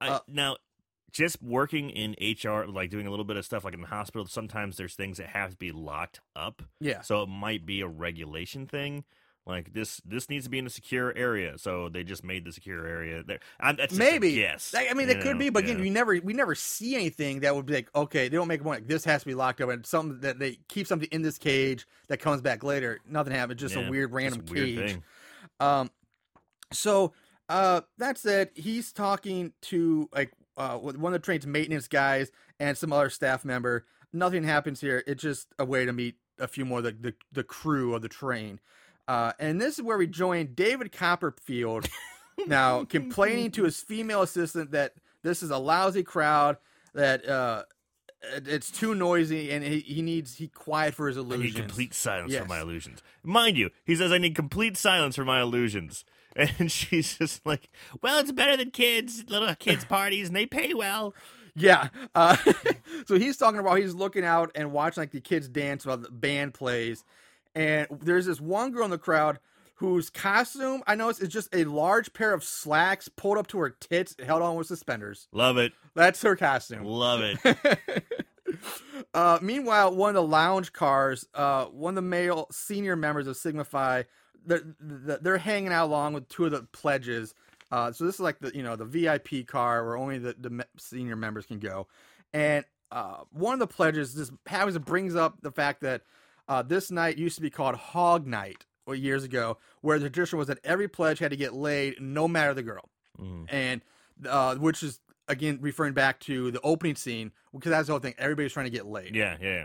[0.00, 0.56] I, Uh, now,
[1.12, 4.26] just working in HR, like doing a little bit of stuff like in the hospital,
[4.26, 6.62] sometimes there's things that have to be locked up.
[6.80, 9.04] Yeah, So it might be a regulation thing.
[9.46, 11.56] Like this, this needs to be in a secure area.
[11.56, 13.38] So they just made the secure area there.
[13.60, 14.30] I, that's maybe.
[14.32, 14.74] yes.
[14.74, 15.84] Like, I mean, it could be, but again, Yeah.
[15.84, 18.64] we never we never see anything that would be like okay, they don't make a
[18.64, 18.80] point.
[18.80, 21.38] Like, this has to be locked up, and something that they keep something in this
[21.38, 22.98] cage that comes back later.
[23.08, 24.78] Nothing happened, just Yeah, a weird random a weird cage.
[24.94, 25.02] thing.
[25.60, 25.90] Um,
[26.72, 27.12] so
[27.48, 32.30] uh, that said, he's talking to like uh with one of the train's maintenance guys
[32.60, 33.84] and some other staff member.
[34.12, 35.02] Nothing happens here.
[35.06, 38.02] It's just a way to meet a few more of the the, the crew of
[38.02, 38.60] the train.
[39.08, 41.88] Uh, and this is where we join David Copperfield
[42.46, 46.56] now complaining to his female assistant that this is a lousy crowd
[46.94, 47.62] that uh
[48.46, 51.54] it's too noisy and he, he needs he quiet for his illusions.
[51.54, 52.42] I need complete silence Yes.
[52.42, 53.02] for my illusions.
[53.22, 56.04] Mind you, he says I need complete silence for my illusions.
[56.58, 57.68] And she's just like,
[58.02, 61.14] "Well, it's better than kids, little kids parties, and they pay well."
[61.54, 61.88] Yeah.
[62.14, 62.36] Uh,
[63.06, 66.10] so he's talking about he's looking out and watching like the kids dance while the
[66.10, 67.04] band plays,
[67.54, 69.38] and there's this one girl in the crowd
[69.76, 73.70] whose costume I noticed is just a large pair of slacks pulled up to her
[73.70, 75.28] tits, held on with suspenders.
[75.32, 76.84] Love it, That's her costume.
[76.84, 78.04] love it.
[79.14, 83.36] uh, meanwhile, one of the lounge cars, uh, one of the male senior members of
[83.36, 84.04] Sigma Phi,
[84.46, 87.34] they're, they're hanging out along with two of the pledges.
[87.70, 90.64] Uh, so this is like the you know the VIP car where only the, the
[90.78, 91.88] senior members can go,
[92.32, 96.02] and uh, one of the pledges just happens brings up the fact that
[96.48, 100.46] uh, this night used to be called Hog Night years ago, where the tradition was
[100.46, 102.88] that every pledge had to get laid no matter the girl
[103.20, 103.46] Mhm.
[103.48, 103.80] and
[104.28, 108.14] uh, which is again referring back to the opening scene because that's the whole thing.
[108.16, 109.16] Everybody's trying to get laid.
[109.16, 109.64] Yeah, yeah, yeah.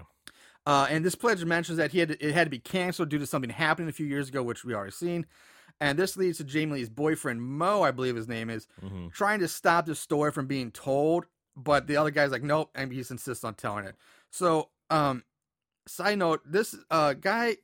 [0.66, 3.18] Uh, and this pledge mentions that he had to, it had to be canceled due
[3.18, 5.26] to something happening a few years ago, which we already seen.
[5.80, 9.40] And this leads to Jamie Lee's boyfriend Mo, I believe his name is, hmm trying
[9.40, 13.00] to stop the story from being told, but the other guy's like, nope, and he
[13.00, 13.96] just insists on telling it.
[14.30, 15.24] So, um,
[15.88, 17.58] side note, this uh guy.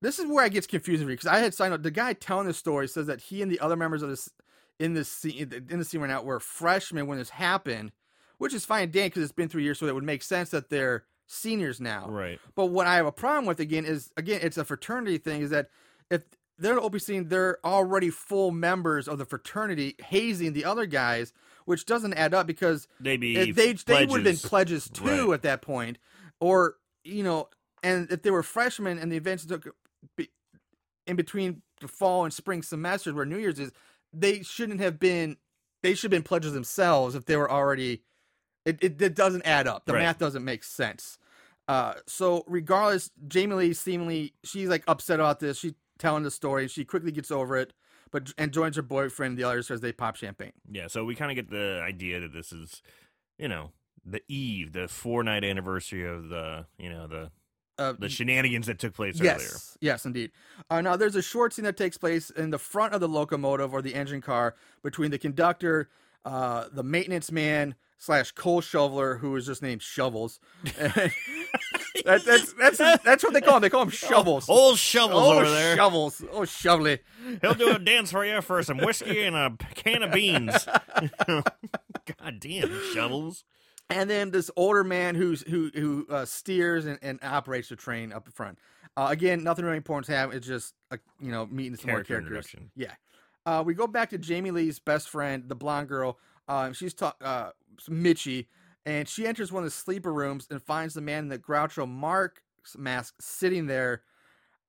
[0.00, 1.82] This is where it gets confusing for me because I had side note.
[1.82, 4.30] The guy telling the story says that he and the other members of this
[4.78, 7.90] in this scene in the scene right now were freshmen when this happened,
[8.38, 10.70] which is fine, Dan, because it's been three years, so it would make sense that
[10.70, 12.08] they're seniors now.
[12.08, 12.40] Right.
[12.54, 15.42] But what I have a problem with again is again it's a fraternity thing.
[15.42, 15.68] Is that
[16.10, 16.22] if
[16.58, 21.32] they're OP scene, they're already full members of the fraternity, hazing the other guys,
[21.66, 24.88] which doesn't add up because They be if they they would have been pledges.
[24.88, 25.34] pledges too Right.
[25.34, 25.98] at that point,
[26.40, 27.48] or you know,
[27.82, 29.68] and if they were freshmen and the events took
[31.06, 33.72] in between the fall and spring semesters where New Year's is,
[34.12, 35.36] they shouldn't have been.
[35.82, 38.02] They should have been pledges themselves if they were already.
[38.68, 39.86] It it, it doesn't add up.
[39.86, 40.02] The Right.
[40.02, 41.18] math doesn't make sense.
[41.66, 45.58] Uh, so regardless, Jamie Lee seemingly she's like upset about this.
[45.58, 46.68] She's telling the story.
[46.68, 47.72] She quickly gets over it,
[48.10, 49.36] but and joins her boyfriend.
[49.38, 50.52] The others as they pop champagne.
[50.70, 52.82] Yeah, so we kind of get the idea that this is,
[53.38, 53.72] you know,
[54.04, 57.30] the eve, the four night anniversary of the, you know, the
[57.78, 59.56] Uh, the shenanigans that took place yes, earlier.
[59.80, 60.30] yes, indeed.
[60.70, 63.72] Uh, now there's a short scene that takes place in the front of the locomotive
[63.74, 65.88] or the engine car between the conductor,
[66.24, 70.40] uh, the maintenance man slash coal shoveler who is just named Shovels.
[70.64, 71.12] that,
[72.04, 73.62] that's that's that's what they call him.
[73.62, 74.48] They call him Shovels.
[74.48, 75.76] Old shovels oh, over there.
[75.76, 76.24] Shovels.
[76.32, 77.00] Oh, Shovely.
[77.42, 80.66] He'll do a dance for you for some whiskey and a can of beans.
[81.26, 83.44] God damn, shovels.
[83.90, 88.12] and then this older man who's who who uh, steers and, and operates the train
[88.12, 88.58] up the front.
[88.96, 90.32] Uh, again, nothing really important to have.
[90.32, 92.54] It's just uh, you know meeting some Character more characters.
[92.74, 92.92] Yeah.
[93.46, 96.18] Uh, we go back to Jamie Lee's best friend, the blonde girl.
[96.48, 97.50] Um, she's ta- uh,
[97.88, 98.46] Mitchie,
[98.86, 101.86] and she enters one of the sleeper rooms and finds the man in the Groucho
[101.88, 102.40] Marx
[102.76, 104.02] mask sitting there.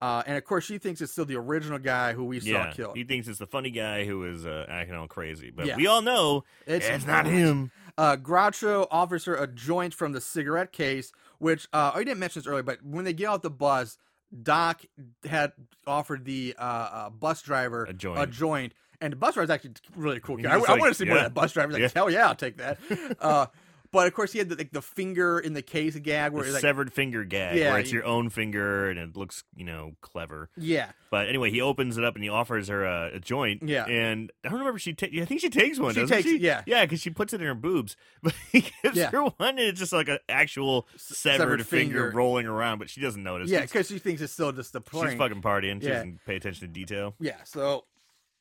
[0.02, 2.72] Uh, and of course, she thinks it's still the original guy who we saw Yeah,
[2.72, 2.96] killed.
[2.96, 5.76] he thinks it's the funny guy who is uh, acting all crazy, but Yeah.
[5.76, 7.72] we all know It's it's, not him.
[7.98, 12.40] Uh, Groucho offers her a joint from the cigarette case, which uh, I didn't mention
[12.42, 13.98] this earlier, but when they get off the bus,
[14.44, 14.84] Doc
[15.26, 15.52] had
[15.86, 17.94] offered the uh, uh, bus driver A
[18.28, 18.74] joint.
[19.02, 20.54] And the bus driver's actually really cool guy.
[20.56, 21.70] I, just I want to see more of that bus driver.
[21.70, 22.00] He's like, Yeah.
[22.02, 22.78] hell yeah, I'll take that.
[23.20, 23.48] uh,
[23.92, 26.50] but of course he had the, like the finger in the case gag where The
[26.50, 29.44] it's like severed finger gag, Yeah, where it's you- your own finger and it looks,
[29.56, 30.52] you know, clever.
[30.56, 33.64] yeah But anyway, he opens it up and he offers her a, a joint.
[33.64, 33.86] Yeah.
[33.86, 35.96] And I don't remember if she ta- I think she takes one.
[35.96, 36.38] She doesn't takes she?
[36.38, 36.62] yeah.
[36.68, 37.96] Yeah, because she puts it in her boobs.
[38.22, 39.10] But he gives Yeah.
[39.10, 41.96] her one and it's just like an actual severed, severed finger.
[42.04, 42.12] finger.
[42.16, 43.50] rolling around, but she doesn't notice.
[43.50, 45.18] yeah because she thinks it's still just the she's prank.
[45.18, 45.82] fucking partying.
[45.82, 45.94] She Yeah.
[45.96, 47.16] doesn't pay attention to detail.
[47.20, 47.86] Yeah, so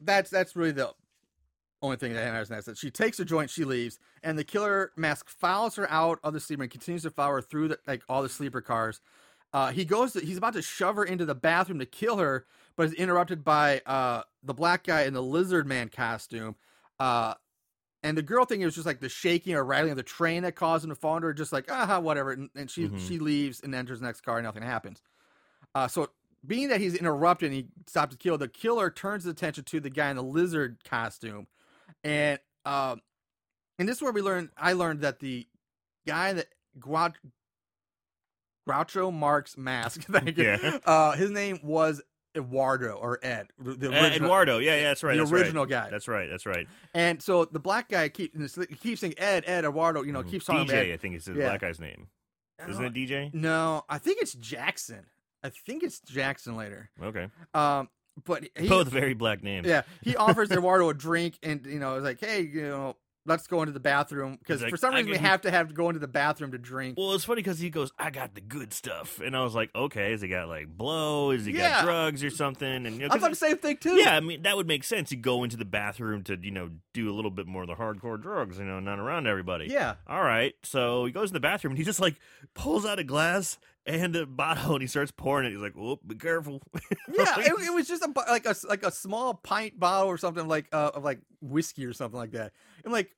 [0.00, 0.94] that's that's really the
[1.82, 2.48] only thing that matters.
[2.48, 6.18] That's that she takes her joint, she leaves, and the killer mask follows her out
[6.24, 9.00] of the sleeper and continues to follow her through the, like all the sleeper cars.
[9.52, 12.46] Uh, he goes, to, he's about to shove her into the bathroom to kill her,
[12.76, 16.54] but is interrupted by uh, the black guy in the lizard man costume.
[16.98, 17.34] Uh,
[18.02, 20.54] and the girl thing is just like the shaking or rattling of the train that
[20.56, 22.32] caused him to fall into her, just like ah whatever.
[22.32, 22.98] And, and she Mhm.
[22.98, 25.02] she leaves and enters the next car, and nothing happens.
[25.74, 26.10] Uh, so
[26.48, 29.78] being that he's interrupted and he stops to kill, the killer turns his attention to
[29.80, 31.46] the guy in the lizard costume,
[32.02, 33.00] and um,
[33.78, 35.46] and this is where we learn I learned that the
[36.06, 36.46] guy that
[36.80, 37.14] Grouch,
[38.68, 40.44] Groucho Marx mask, thank you.
[40.44, 40.78] Yeah.
[40.84, 42.02] Uh, his name was
[42.36, 44.58] Eduardo or Ed, the Uh, original, Eduardo.
[44.58, 45.14] Yeah, yeah, that's right.
[45.14, 45.40] the that's right.
[45.42, 45.90] original guy.
[45.90, 46.28] That's right.
[46.28, 46.66] That's right.
[46.94, 48.34] And so the black guy keep,
[48.80, 50.02] keeps saying Ed, Ed, Eduardo.
[50.02, 50.30] You know, Mhm.
[50.30, 50.94] keeps calling him DJ, Ed.
[50.94, 51.48] I think is the Yeah.
[51.48, 52.08] black guy's name.
[52.68, 53.30] Isn't it DJ?
[53.32, 55.06] No, I think it's Jackson.
[55.42, 56.90] I think it's Jackson later.
[57.02, 57.28] Okay.
[57.54, 57.88] Um,
[58.24, 59.66] but he, Both very black names.
[59.66, 62.96] yeah, he offers Eduardo a drink, and you know, it's like, hey, you know,
[63.26, 65.68] let's go into the bathroom because like, for some "I reason we have to have
[65.68, 66.96] to go into the bathroom to drink.
[66.98, 69.70] Well, it's funny because he goes, "I got the good stuff," and I was like,
[69.72, 71.30] "Okay, has he got like blow?
[71.30, 71.68] Has he Yeah.
[71.70, 73.94] got drugs or something?" And you know, I thought the same thing too.
[74.00, 75.12] Yeah, I mean that would make sense.
[75.12, 77.76] You go into the bathroom to you know do a little bit more of the
[77.76, 79.66] hardcore drugs, you know, not around everybody.
[79.70, 79.94] yeah.
[80.08, 82.16] All right, so he goes in the bathroom and he just like
[82.54, 85.50] pulls out a glass and a bottle and he starts pouring it.
[85.52, 86.62] He's like, "Whoop, be careful."
[87.10, 90.46] Yeah, it, it was just a like a like a small pint bottle or something
[90.46, 92.52] like uh, of like whiskey or something like that.
[92.84, 93.10] I'm like,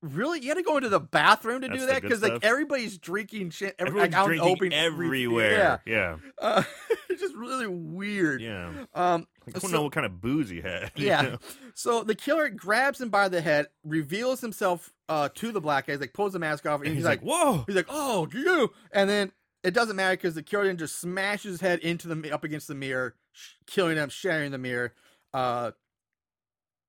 [0.00, 0.40] really?
[0.40, 3.50] You had to go into the bathroom to That's do that because like everybody's drinking
[3.50, 3.74] shit.
[3.78, 5.80] Every, Everyone's like, drinking open everywhere.
[5.86, 6.62] Yeah, Yeah, uh,
[7.10, 8.40] it's just really weird.
[8.40, 8.68] yeah.
[8.94, 10.90] Um, I don't So- know what kind of booze he had.
[10.96, 11.20] you yeah.
[11.22, 11.38] know?
[11.74, 15.92] So the killer grabs him by the head, reveals himself uh, to the black guy.
[15.92, 18.72] He's like pulls the mask off, and, And he's, like, "Whoa!" he's like, "Oh, you!"
[18.90, 19.32] And then
[19.64, 22.68] it doesn't matter because the killer then just smashes his head into the up against
[22.68, 24.92] the mirror, sh- killing him, shattering the mirror.
[25.32, 25.72] Uh,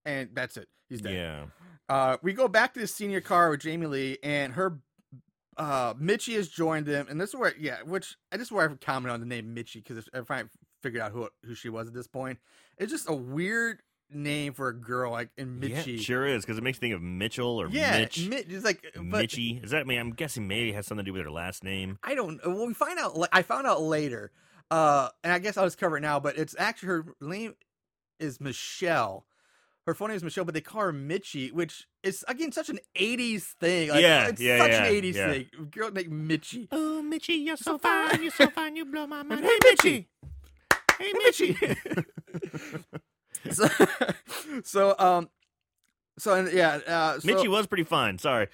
[0.05, 0.67] and that's it.
[0.89, 1.13] He's dead.
[1.13, 1.45] Yeah.
[1.87, 4.79] Uh, we go back to the senior car with Jamie Lee, and her
[5.57, 8.73] uh, Mitchie has joined them, and this is where, yeah, which I just where I
[8.75, 10.43] comment on the name Mitchie because if I
[10.83, 12.39] figured out who who she was at this point,
[12.77, 15.95] it's just a weird name for a girl like in Yeah, Mitchie.
[15.95, 18.27] it sure is because it makes me think of Mitchell or yeah, Mitch.
[18.27, 18.45] Mitch.
[18.49, 19.63] It's like, but Mitchie.
[19.63, 19.81] Is that?
[19.81, 21.97] I mean, I'm guessing maybe it has something to do with her last name.
[22.03, 22.39] I don't.
[22.45, 23.17] Well, we find out.
[23.17, 24.31] la- I found out later,
[24.71, 26.19] uh, and I guess I'll just cover it now.
[26.19, 27.55] But it's actually her name
[28.19, 29.25] is Michelle.
[29.87, 32.79] Her phone name is Michelle, but they call her Mitchie, which is again such an
[32.95, 33.89] '80s thing.
[33.89, 35.31] Like, Yeah, it's yeah, such yeah, an '80s yeah.
[35.31, 35.45] thing.
[35.69, 36.67] Girl named Mitchie.
[36.71, 39.45] Oh, Mitchie, you're so fine, you're so fine, you blow my mind.
[39.45, 40.05] Hey, Mitchie.
[40.97, 41.75] Hey, Mitchie.
[43.51, 43.67] so,
[44.63, 45.29] so, um,
[46.17, 48.17] so and yeah, uh, so, Mitchie was pretty fun.
[48.17, 48.47] Sorry.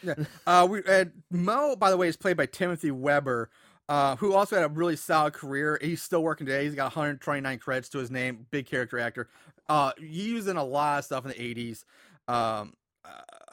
[0.48, 3.50] Uh, we and Mo, by the way, is played by Timothy Webber,
[3.90, 5.78] uh, who also had a really solid career.
[5.82, 6.66] He's still working today.
[6.66, 8.48] He's got 129 credits to his name.
[8.52, 9.30] Big character actor.
[9.70, 11.84] Uh, he was in a lot of stuff in the 80s.
[12.28, 12.74] Um,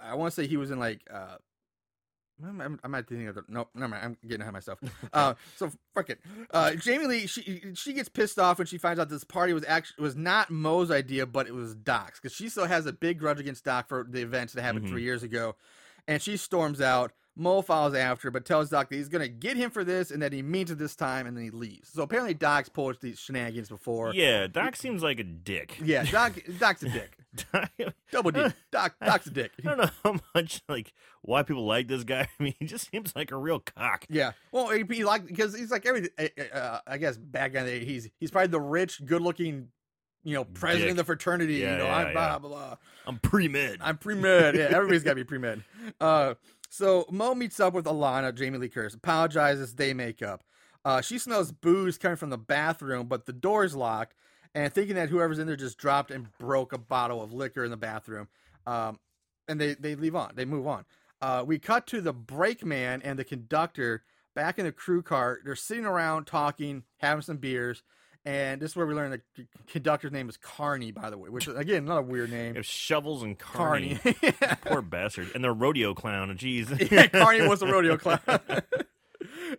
[0.01, 1.01] I want to say he was in like.
[1.13, 1.37] Uh,
[2.47, 3.95] I'm, I'm, I'm not thinking of the no, never.
[3.97, 4.79] I'm getting ahead of myself.
[5.13, 6.21] Uh, so fuck it.
[6.53, 9.65] Uh, Jamie Lee, she she gets pissed off when she finds out this party was
[9.67, 13.19] actually was not Mo's idea, but it was Doc's because she still has a big
[13.19, 14.91] grudge against Doc for the events that happened Mhm.
[14.91, 15.57] three years ago,
[16.07, 17.13] and she storms out.
[17.41, 20.33] Mo follows after, but tells Doc that he's gonna get him for this, and that
[20.33, 21.89] he means it this time, and then he leaves.
[21.91, 24.13] So apparently, Doc's pulled these shenanigans before.
[24.13, 25.79] Yeah, Doc seems like a dick.
[25.81, 27.17] Yeah, Doc, Doc's a dick.
[28.13, 28.47] Double D.
[28.71, 29.53] Doc, Doc's a dick.
[29.59, 32.29] I don't know how much like why people like this guy.
[32.41, 34.07] I mean, he just seems like a real cock.
[34.09, 36.09] Yeah, well, he, he like because he's like every.
[36.53, 39.69] Uh, I guess back in the day, he's he's probably the rich, good-looking,
[40.25, 40.91] you know, president Dick.
[40.93, 41.55] of the fraternity.
[41.57, 42.39] Yeah, you know, yeah, I'm blah yeah.
[42.39, 42.77] blah blah.
[43.07, 43.79] I'm pre med.
[43.81, 44.57] I'm pre med.
[44.57, 45.63] Yeah, everybody's got to be pre med.
[46.01, 46.35] Uh,
[46.71, 49.75] so Mo meets up with Alana, Jamie Lee Curtis, apologizes.
[49.75, 50.45] They make up.
[50.85, 54.15] Uh, she smells booze coming from the bathroom, but the door's locked.
[54.55, 57.71] And thinking that whoever's in there just dropped and broke a bottle of liquor in
[57.71, 58.29] the bathroom.
[58.67, 58.99] Um,
[59.49, 60.33] and they, they leave on.
[60.35, 60.85] They move on.
[61.21, 65.39] Uh, we cut to the brakeman and the conductor back in the crew car.
[65.45, 67.83] They're sitting around talking, having some beers.
[68.25, 71.49] And this is where we learn the conductor's name is Carney, by the way, which
[71.49, 72.57] is, again, not a weird name.
[72.57, 73.95] Have shovels and Carney.
[73.97, 74.35] Carney.
[74.65, 75.31] Poor bastard.
[75.35, 76.37] And the rodeo clown.
[76.37, 76.91] Jeez.
[76.91, 78.21] yeah, Carney was the rodeo clown.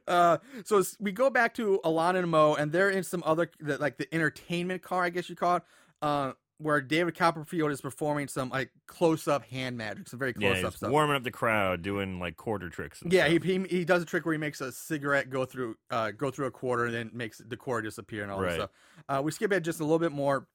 [0.07, 3.77] Uh, so we go back to Alana and Mo, and they're in some other, the,
[3.77, 5.63] like the entertainment car, I guess you call it.
[6.01, 10.49] Uh, where David Copperfield is performing some like close up hand magic, some very Yeah,
[10.51, 10.91] close up he's stuff.
[10.91, 13.01] warming up the crowd, doing like quarter tricks.
[13.01, 15.77] And Yeah, he, he he does a trick where he makes a cigarette go through
[15.89, 18.49] uh go through a quarter and then makes the quarter disappear and all Right.
[18.49, 18.69] that stuff.
[19.07, 20.47] Uh, we skip it just a little bit more.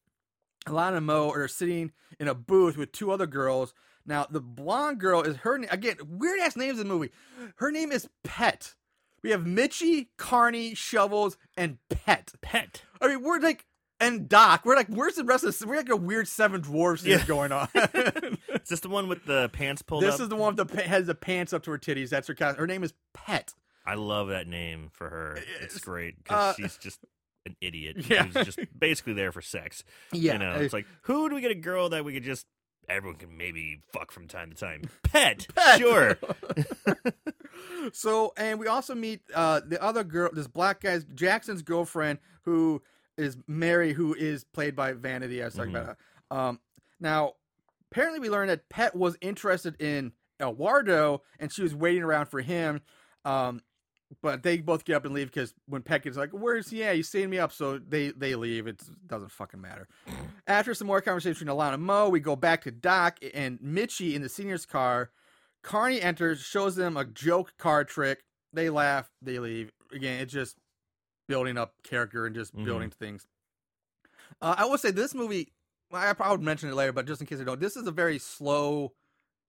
[0.67, 3.73] Alana and Mo are sitting in a booth with two other girls.
[4.05, 7.13] Now the blonde girl is her again weird ass names in the movie.
[7.57, 8.75] Her name is Pet.
[9.25, 12.33] We have Mitchie, Carney, Shovels, and Pet.
[12.43, 12.83] pet.
[13.01, 13.65] I mean, we're like
[13.99, 14.63] and Doc.
[14.67, 15.65] We're like, where's the rest of this?
[15.65, 17.25] We're like a weird seven dwarfs thing Yeah.
[17.25, 17.69] going on.
[17.75, 20.21] Is this the one with the pants pulled this up?
[20.23, 22.11] is the one with the has the pants up to her titties.
[22.11, 22.35] That's her.
[22.35, 23.55] cast- Her name is Pet.
[23.87, 25.37] I love that name for her.
[25.39, 27.01] It's- It's great because uh, she's just
[27.47, 27.97] an idiot.
[28.11, 28.25] Yeah.
[28.25, 29.85] Who's just basically there for sex.
[30.13, 32.47] Yeah, You know, it's like, who do we get a girl that we could just,
[32.89, 34.83] everyone can maybe fuck from time to time?
[35.03, 35.47] Pet.
[35.55, 35.79] Pet.
[35.79, 36.19] Sure.
[37.93, 42.83] So, and we also meet uh, the other girl, this black guy's Jackson's girlfriend, who
[43.19, 45.43] is Mary, who is played by Vanity.
[45.43, 45.83] I was talking Mhm.
[45.83, 45.97] about.
[46.31, 46.37] her.
[46.37, 46.61] Um,
[46.99, 47.35] now,
[47.93, 52.41] apparently, we learned that Pet was interested in Eduardo, and she was waiting around for
[52.41, 52.81] him.
[53.25, 53.61] Um,
[54.23, 56.97] but they both get up and leave because when gets like, "Where's he at?
[56.97, 58.67] He's setting me up," so they they leave.
[58.67, 59.89] It doesn't fucking matter.
[60.47, 64.15] After some more conversation between Alana and Mo, we go back to Doc and Mitchie
[64.15, 65.11] in the senior's car.
[65.63, 68.25] Carney enters, shows them a joke card trick.
[68.53, 69.73] They laugh, they leave.
[69.93, 70.59] Again, it's just
[71.27, 72.65] building up character and just Mhm.
[72.67, 73.27] building things.
[74.43, 75.53] Uh, I will say this movie.
[75.93, 77.91] I probably would mention it later, but just in case I don't, this is a
[77.93, 78.95] very slow,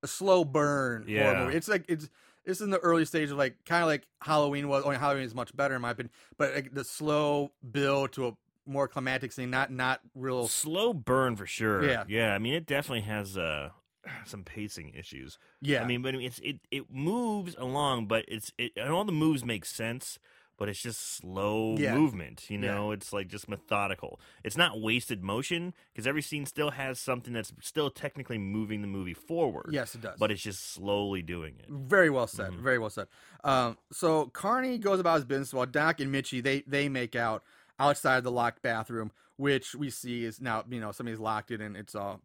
[0.03, 1.43] a slow burn horror Yeah.
[1.45, 1.57] movie.
[1.57, 2.09] It's like it's
[2.45, 4.83] it's in the early stage of like kind of like Halloween was.
[4.83, 8.31] Only Halloween is much better in my opinion, but like the slow build to a
[8.65, 10.47] more climactic scene, not not real.
[10.47, 11.83] Slow burn for sure.
[11.85, 12.03] Yeah.
[12.07, 12.33] Yeah.
[12.33, 13.69] I mean, it definitely has uh,
[14.25, 15.37] some pacing issues.
[15.61, 19.11] Yeah, I mean, but it's it it moves along, but it's it and all the
[19.11, 20.19] moves make sense,
[20.57, 21.95] but it's just slow Yeah.
[21.95, 22.49] movement.
[22.49, 24.19] You know, it's like just methodical.
[24.43, 28.87] It's not wasted motion because every scene still has something that's still technically moving the
[28.87, 29.69] movie forward.
[29.71, 30.17] yes, it does.
[30.19, 31.69] but it's just slowly doing it.
[31.69, 32.51] Very well said.
[32.51, 32.61] Mhm.
[32.61, 33.07] Very well said.
[33.43, 37.43] Um, so Carney goes about his business while Doc and Mitchie they they make out
[37.79, 41.75] outside the locked bathroom, which we see is now you know somebody's locked it and
[41.75, 42.21] it's all.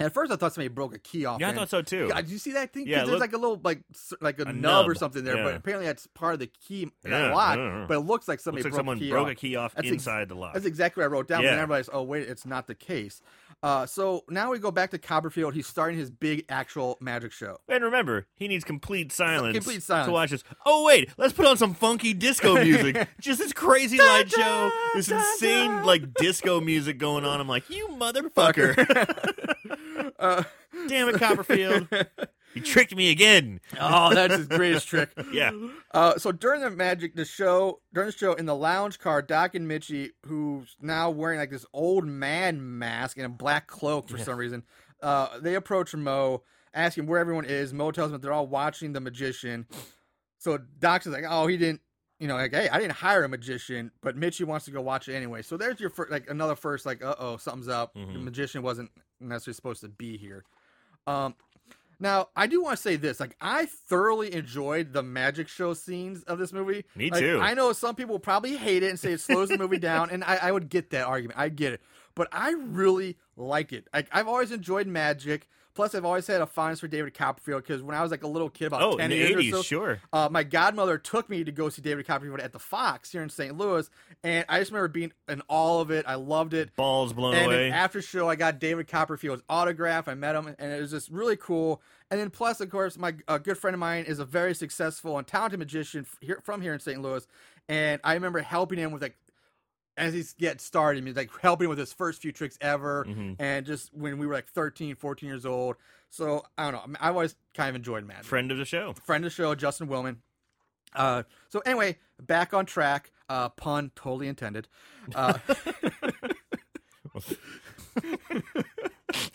[0.00, 1.40] At first, I thought somebody broke a key off.
[1.40, 2.08] Yeah, I thought so too.
[2.08, 2.86] God, did you see that thing?
[2.86, 3.82] Yeah, there's look- like a little like
[4.20, 7.34] like a, A nub, or something there, but apparently that's part of the key that
[7.34, 7.58] lock.
[7.58, 7.84] yeah.
[7.86, 9.32] But it looks like somebody Looks like broke someone key broke off.
[9.32, 10.54] a key off That's ex- inside the lock.
[10.54, 11.42] That's exactly what I wrote down.
[11.42, 11.50] Yeah.
[11.50, 13.20] then everybody's, oh wait, it's not the case.
[13.62, 15.52] Uh, so now we go back to Copperfield.
[15.52, 17.58] He's starting his big actual magic show.
[17.68, 20.06] And remember, he needs complete silence, complete silence.
[20.06, 20.42] to watch this.
[20.64, 23.06] Oh wait, let's put on some funky disco music.
[23.20, 27.38] Just this crazy light show, this insane like disco music going on.
[27.38, 28.76] I'm like, you motherfucker!
[30.18, 30.42] uh,
[30.88, 31.88] Damn it, Copperfield!
[32.52, 33.60] You tricked me again.
[33.78, 35.10] oh, that's his greatest trick.
[35.32, 35.52] Yeah,
[35.92, 39.54] Uh, so during the magic, the show, during the show in the lounge car, Doc
[39.54, 44.16] and Mitchie, who's now wearing like this old man mask and a black cloak for
[44.18, 44.24] Yeah.
[44.24, 44.64] some reason,
[45.00, 46.42] uh, they approach Mo,
[46.74, 47.72] asking where everyone is.
[47.72, 49.68] Mo tells them that they're all watching the magician.
[50.38, 51.82] So Doc's is like, oh, he didn't,
[52.18, 55.08] you know, like, hey, I didn't hire a magician, but Mitchie wants to go watch
[55.08, 55.42] it anyway.
[55.42, 57.94] So there's your first, like another first, like, uh oh, something's up.
[57.94, 58.24] The Mhm.
[58.24, 60.44] magician wasn't necessarily supposed to be here.
[61.06, 61.34] Um,
[61.98, 66.22] now, I do want to say this: like, I thoroughly enjoyed the magic show scenes
[66.24, 66.84] of this movie.
[66.96, 67.40] Me Like, too.
[67.40, 70.24] I know some people probably hate it and say it slows the movie down, and
[70.24, 71.38] I, I would get that argument.
[71.38, 71.82] I get it,
[72.14, 73.86] but I really like it.
[73.92, 75.46] Like, I've always enjoyed magic.
[75.74, 78.28] Plus, I've always had a fondness for David Copperfield because when I was like a
[78.28, 80.00] little kid, about oh, ten in the years '80s, or so, sure.
[80.12, 83.30] uh, my godmother took me to go see David Copperfield at the Fox here in
[83.30, 83.56] St.
[83.56, 83.88] Louis,
[84.24, 86.04] and I just remember being in all of it.
[86.08, 86.74] I loved it.
[86.76, 87.70] Balls blown And away.
[87.70, 90.08] after show, I got David Copperfield's autograph.
[90.08, 91.80] I met him, and it was just really cool.
[92.10, 95.16] And then plus, of course, my a good friend of mine is a very successful
[95.18, 97.00] and talented magician here, from here in St.
[97.00, 97.26] Louis,
[97.68, 99.16] and I remember helping him with like
[100.00, 103.36] as he gets started, he's like helping with his first few tricks ever, Mhm.
[103.38, 105.76] and just when we were like 13, 14 years old.
[106.08, 106.96] So I don't know.
[107.00, 108.94] I always kind of enjoyed magic Friend of the show.
[108.94, 110.16] friend of the show, Justin Willman.
[110.94, 113.12] Uh, so anyway, back on track.
[113.28, 114.66] Uh, pun totally intended.
[115.14, 115.38] Uh,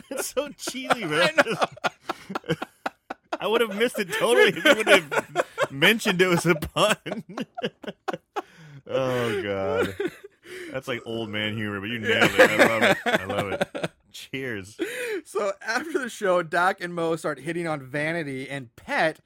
[0.09, 1.31] It's so cheesy, man.
[3.39, 6.95] I would have missed it totally if you would have mentioned it was a pun.
[8.87, 9.95] oh god,
[10.71, 12.49] that's like old man humor, but you nailed it.
[12.51, 12.97] I love it.
[13.05, 13.91] I love it.
[14.11, 14.77] Cheers.
[15.25, 19.19] so after the show, Doc and Mo start hitting on Vanity and Pet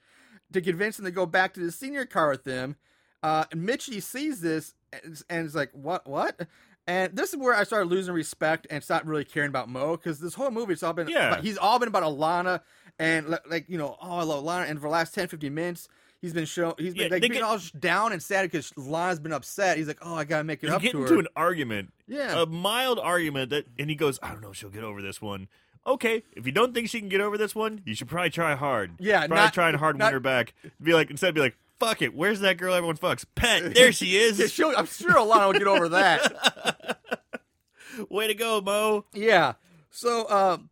[0.52, 2.76] to convince them to go back to the senior car with them.
[3.22, 6.08] Uh, and Mitchie sees this and, and is like, "What?
[6.08, 6.48] What?"
[6.88, 10.20] And this is where I started losing respect and stopped really caring about Mo because
[10.20, 11.34] this whole movie it's all been Yeah.
[11.34, 12.62] about- he's all been about Alana
[12.98, 15.88] and like you know oh I love Alana and for the last 10, 15 minutes
[16.22, 18.72] he's been show he's been Yeah, like they being get- all down and sad because
[18.78, 19.78] Lana's been upset.
[19.78, 21.20] He's like, oh, I gotta make it up get to into her.
[21.20, 22.42] an argument, Yeah.
[22.42, 25.22] a mild argument that, and he goes, "I don't know, if she'll get over this
[25.22, 25.48] one."
[25.88, 28.54] Okay, if you don't think she can get over this one, you should probably try
[28.56, 28.92] hard.
[29.00, 30.54] Yeah, probably not- try and hard not- win her back.
[30.82, 34.08] Be like, instead, be like, "Fuck it, where's that girl everyone fucks?" Pet, there she
[34.08, 34.52] Yeah, is.
[34.52, 37.00] she'll- I'm sure Alana will get over that.
[38.10, 39.06] Way to go, Mo.
[39.14, 39.54] yeah.
[39.90, 40.70] So, um,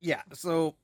[0.00, 0.22] yeah.
[0.32, 0.76] So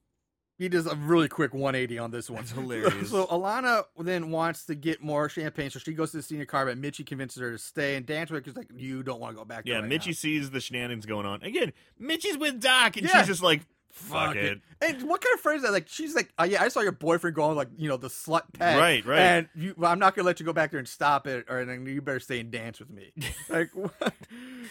[0.58, 2.38] he does a really quick 180 on this one.
[2.40, 3.10] That's hilarious.
[3.10, 6.66] so Alana then wants to get more champagne, so she goes to the senior car,
[6.66, 9.44] but Mitchie convinces her to stay, and Danswick is like, "You don't want to go
[9.44, 11.42] back." there Yeah, right Mitchie now." sees the shenanigans going on.
[11.42, 13.18] Again, Mitchie's with Doc, and Yeah.
[13.18, 13.62] she's just like,
[13.96, 15.72] "Fuck, it." And what kind of phrase is that?
[15.72, 18.42] Like she's like, oh, "Yeah, I saw your boyfriend going like, you know, the slut
[18.52, 19.18] pet." Right, right.
[19.18, 21.64] And you, well, I'm not gonna let you go back there and stop it, or
[21.64, 23.12] then you better stay and dance with me.
[23.48, 24.14] like what?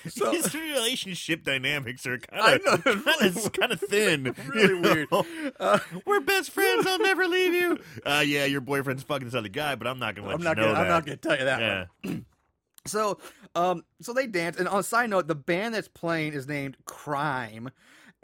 [0.07, 4.35] So His relationship dynamics are kind of kind of thin.
[4.47, 5.07] really weird.
[5.59, 6.85] Uh, We're best friends.
[6.85, 7.79] I'll never leave you.
[8.05, 10.45] Uh, yeah, your boyfriend's fucking this other guy, but I'm not gonna let I'm you
[10.45, 10.81] not know gonna, that.
[10.81, 11.89] I'm not gonna tell you that.
[12.03, 12.15] yeah.
[12.87, 13.17] So,
[13.55, 16.77] um, so they dance, and on a side note, the band that's playing is named
[16.85, 17.71] Crime,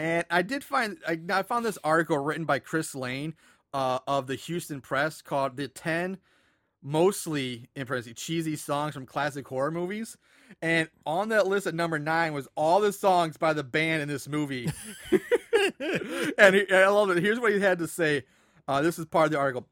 [0.01, 3.35] and I did find I, I found this article written by Chris Lane,
[3.71, 6.17] uh, of the Houston Press called "The Ten
[6.81, 10.17] Mostly in parentheses, Cheesy Songs from Classic Horror Movies,"
[10.59, 14.07] and on that list at number nine was all the songs by the band in
[14.07, 14.71] this movie,
[15.11, 17.21] and, he, and I love it.
[17.21, 18.23] Here's what he had to say.
[18.67, 19.67] Uh, this is part of the article.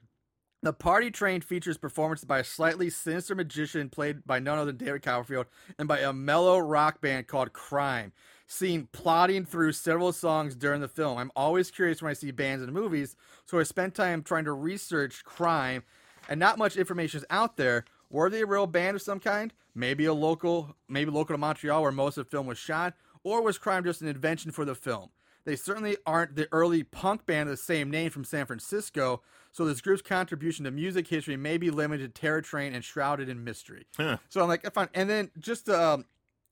[0.61, 4.85] The party train features performances by a slightly sinister magician played by none other than
[4.85, 5.47] David Copperfield
[5.79, 8.11] and by a mellow rock band called Crime,
[8.49, 11.19] seen plodding through several songs during the film.
[11.19, 14.53] I'm always curious when I see bands in movies, so I spent time trying to
[14.53, 15.83] research Crime,
[16.27, 17.85] and not much information is out there.
[18.09, 19.53] Were they a real band of some kind?
[19.75, 23.43] Maybe a local, maybe local to Montreal where most of the film was shot, or
[23.43, 25.09] was Crime just an invention for the film?
[25.45, 29.21] They certainly aren't the early punk band of the same name from San Francisco,
[29.51, 33.29] so this group's contribution to music history may be limited to Terror Train and shrouded
[33.29, 33.85] in mystery.
[33.95, 34.17] Huh.
[34.27, 34.89] So I'm like, fine.
[34.95, 36.05] And then just um,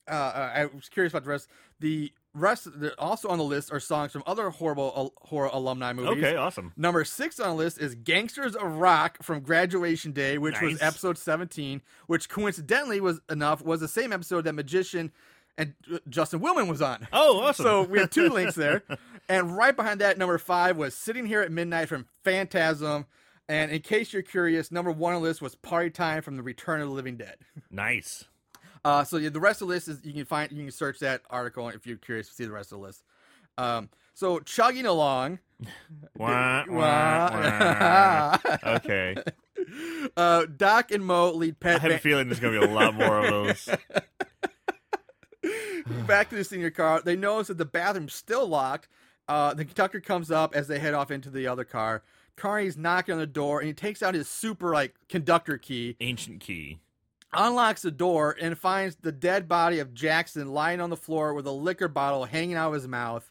[0.07, 1.49] uh, I was curious about the rest.
[1.79, 6.23] The rest, also on the list are songs from other horrible uh, horror alumni movies.
[6.23, 6.73] okay, awesome.
[6.77, 11.17] Number six on the list is Gangsters of Rock from Graduation Day, which was episode
[11.17, 15.11] 17, which coincidentally was enough, was the same episode that Magician
[15.57, 17.07] and uh, Justin Willman was on.
[17.11, 17.63] Oh, awesome.
[17.63, 18.83] So we have two links there.
[19.29, 23.07] And right behind that, number five was Sitting Here at Midnight from Phantasm.
[23.49, 26.43] And in case you're curious, number one on the list was Party Time from The
[26.43, 27.35] Return of the Living Dead.
[27.69, 28.23] nice.
[28.87, 30.99] Uh, so yeah, the rest of the list is you can find you can search
[30.99, 33.03] that article if you're curious to see the rest of the list.
[33.57, 35.39] Um, so chugging along,
[36.17, 38.37] Wah, wah, Wah.
[38.65, 39.17] okay.
[40.15, 42.95] uh, Doc and Mo lead I Pet have a feeling there's gonna be a lot
[42.95, 43.69] more of those.
[46.07, 47.01] back to the senior car.
[47.01, 48.87] They notice that the bathroom's still locked.
[49.27, 52.03] Uh, the conductor comes up as they head off into the other car.
[52.37, 56.39] Carney's knocking on the door and he takes out his super like conductor key, Ancient
[56.39, 56.79] key.
[57.33, 61.45] Unlocks the door, and finds the dead body of Jackson lying on the floor with
[61.47, 63.29] a liquor bottle hanging out of his mouth.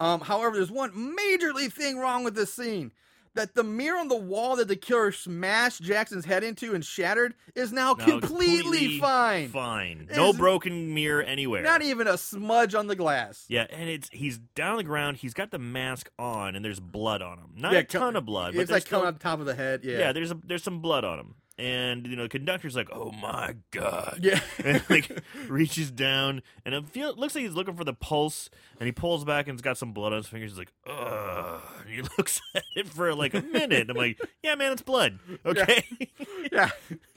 [0.00, 2.92] Um, however, there's one majorly thing wrong with this scene.
[3.34, 7.34] That the mirror on the wall that the killer smashed Jackson's head into and shattered
[7.54, 9.50] is now, No, completely, fine.
[9.50, 10.08] Fine.
[10.10, 11.62] It No broken mirror anywhere.
[11.62, 13.44] Not even a smudge on the glass.
[13.48, 15.18] Yeah, and it's he's down on the ground.
[15.18, 17.50] He's got the mask on, and there's blood on him.
[17.56, 19.54] Not Yeah, a ton of blood, but It's like coming still- on top of the
[19.54, 19.80] head.
[19.84, 19.98] Yeah.
[19.98, 20.12] yeah.
[20.12, 23.56] there's a there's some blood on him, and you know the conductor's like, "Oh my
[23.70, 24.40] god!" Yeah.
[24.64, 28.86] and like reaches down, and it feel looks like he's looking for the pulse, and
[28.86, 30.52] he pulls back, and it's got some blood on his fingers.
[30.52, 33.88] He's like, "Ugh," and he looks at it for like a minute.
[33.88, 35.18] I'm like, "Yeah, man, it's blood.
[35.44, 35.84] Okay,
[36.52, 36.70] yeah.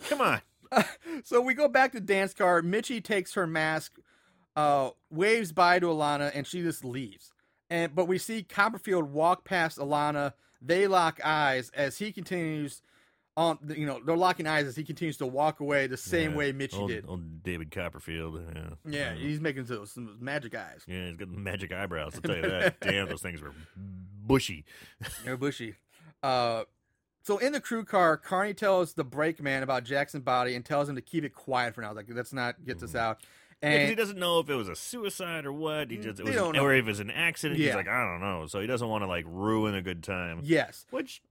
[0.07, 0.41] come on."
[1.23, 2.61] So we go back to dance car.
[2.61, 3.97] Mitchie takes her mask,
[4.55, 7.33] uh, waves bye to Alana, and she just leaves.
[7.69, 10.33] And but we see Copperfield walk past Alana.
[10.61, 12.81] They lock eyes as he continues
[13.39, 13.57] on.
[13.75, 16.53] You know, they're locking eyes as he continues to walk away the same Yeah, way
[16.53, 17.05] Mitchie old, did.
[17.07, 18.41] Old David Copperfield.
[18.53, 20.83] Yeah, Yeah, he's making those some magic eyes.
[20.87, 22.13] Yeah, he's got magic eyebrows.
[22.15, 22.79] I'll tell you that.
[22.81, 24.65] Damn, those things were bushy.
[25.25, 25.75] They're bushy.
[26.21, 26.63] Uh,
[27.23, 30.95] so in the crew car, Carney tells the brakeman about Jackson's body and tells him
[30.95, 31.93] to keep it quiet for now.
[31.93, 33.19] Like, let's not get this out.
[33.61, 35.91] Yeah, 'cause he doesn't know if it was a suicide or what.
[35.91, 36.63] He just it was, don't an, know.
[36.63, 37.59] or if it was an accident.
[37.59, 37.67] Yeah.
[37.67, 38.47] He's like, I don't know.
[38.47, 40.39] So he doesn't want to like ruin a good time.
[40.43, 41.21] yes, Which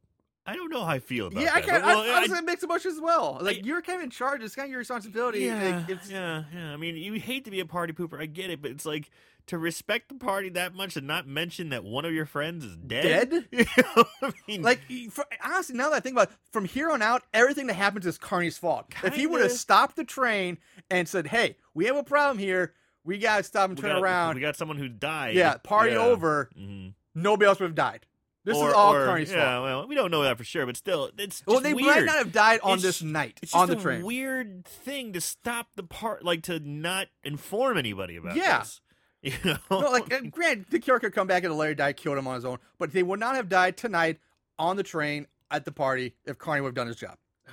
[0.48, 1.42] I don't know how I feel about that.
[1.44, 1.64] yeah, I that.
[1.68, 1.82] can't.
[1.84, 3.38] but, well, I, honestly, it makes emotions as well.
[3.40, 4.42] Like I- you're kind of in charge.
[4.42, 5.40] It's kind of your responsibility.
[5.40, 6.72] yeah, Like, it's, yeah, yeah.
[6.72, 8.20] I mean, you hate to be a party pooper.
[8.20, 9.10] I get it, but it's like
[9.46, 12.76] to respect the party that much and not mention that one of your friends is
[12.76, 13.30] dead.
[13.30, 13.44] Dead?
[13.52, 13.64] You
[13.96, 14.80] know I mean, Like
[15.10, 18.04] for, honestly, now that I think about it, from here on out, everything that happens
[18.06, 18.90] is Carney's fault.
[18.90, 19.06] Kinda.
[19.08, 20.58] If he would have stopped the train
[20.90, 22.74] and said, "Hey, we have a problem here.
[23.04, 25.34] We gotta stop and we turn got, around." We got someone who died.
[25.34, 25.98] yeah, party Yeah.
[26.04, 26.50] over.
[26.58, 26.92] Mhm.
[27.14, 28.06] Nobody else would have died.
[28.48, 29.64] This or, is all or- Carney's yeah, fault.
[29.64, 31.86] well, we don't know that for sure, but still, it's Well, they weird.
[31.86, 34.02] might not have died on It's- this night It's on the a train.
[34.04, 38.36] weird thing to stop the part, like to not inform anybody about.
[38.36, 38.60] Yeah.
[38.60, 38.80] this.
[39.22, 42.16] you know, no, like uh, Grant, the killer could come back and Larry died, killed
[42.18, 44.18] him on his own, but they would not have died tonight
[44.58, 47.16] on the train at the party if Carney would have done his job.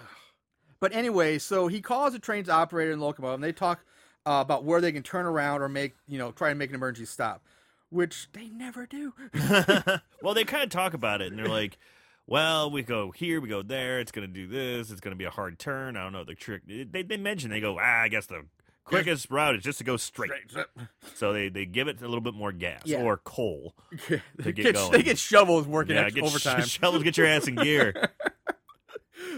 [0.80, 3.80] But anyway, so he calls the train's operator and locomotive, and they talk
[4.26, 6.76] uh, about where they can turn around or make you know try and make an
[6.76, 7.44] emergency stop,
[7.90, 9.14] which they never do.
[10.22, 11.78] well, they kind of talk about it, and they're like,
[12.28, 14.00] "Well, we go here, we go there.
[14.00, 14.92] It's gonna do this.
[14.92, 15.96] It's gonna be a hard turn.
[15.98, 18.46] I don't know the trick." They they mention they go, "Ah, I guess the
[18.84, 20.54] quickest route is just to go straight."
[21.16, 23.02] So they they give it a little bit more gas Yeah.
[23.02, 23.76] or coal.
[24.10, 24.22] they,
[24.52, 24.92] get get, going.
[24.92, 26.62] they get shovels working Yeah, get overtime.
[26.64, 28.10] sh- shovels, get your ass in gear.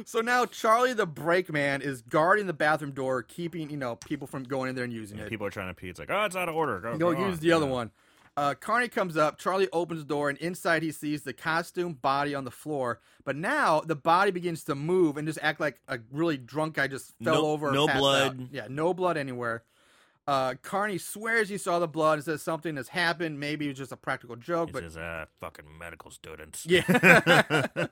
[0.06, 4.43] So now Charlie the brakeman is guarding the bathroom door, keeping you know people from
[4.43, 5.30] going in there and using it.
[5.30, 5.89] People are trying to pee.
[5.89, 6.80] It's like, oh, it's out of order.
[6.80, 7.91] Go, Go go use on." the other one.
[8.38, 9.40] Uh, Carney comes up.
[9.40, 13.00] Charlie opens the door, and inside he sees the costume body on the floor.
[13.26, 16.88] But now the body begins to move and just act like a really drunk guy
[16.88, 17.72] just fell No- over.
[17.72, 18.40] no blood.
[18.40, 18.48] out.
[18.52, 19.64] Yeah, no blood anywhere.
[20.28, 23.40] Uh, Carney swears he saw the blood and says something has happened.
[23.40, 26.66] Maybe it was just a practical joke, He but says, uh, fucking medical students.
[26.70, 26.82] yeah,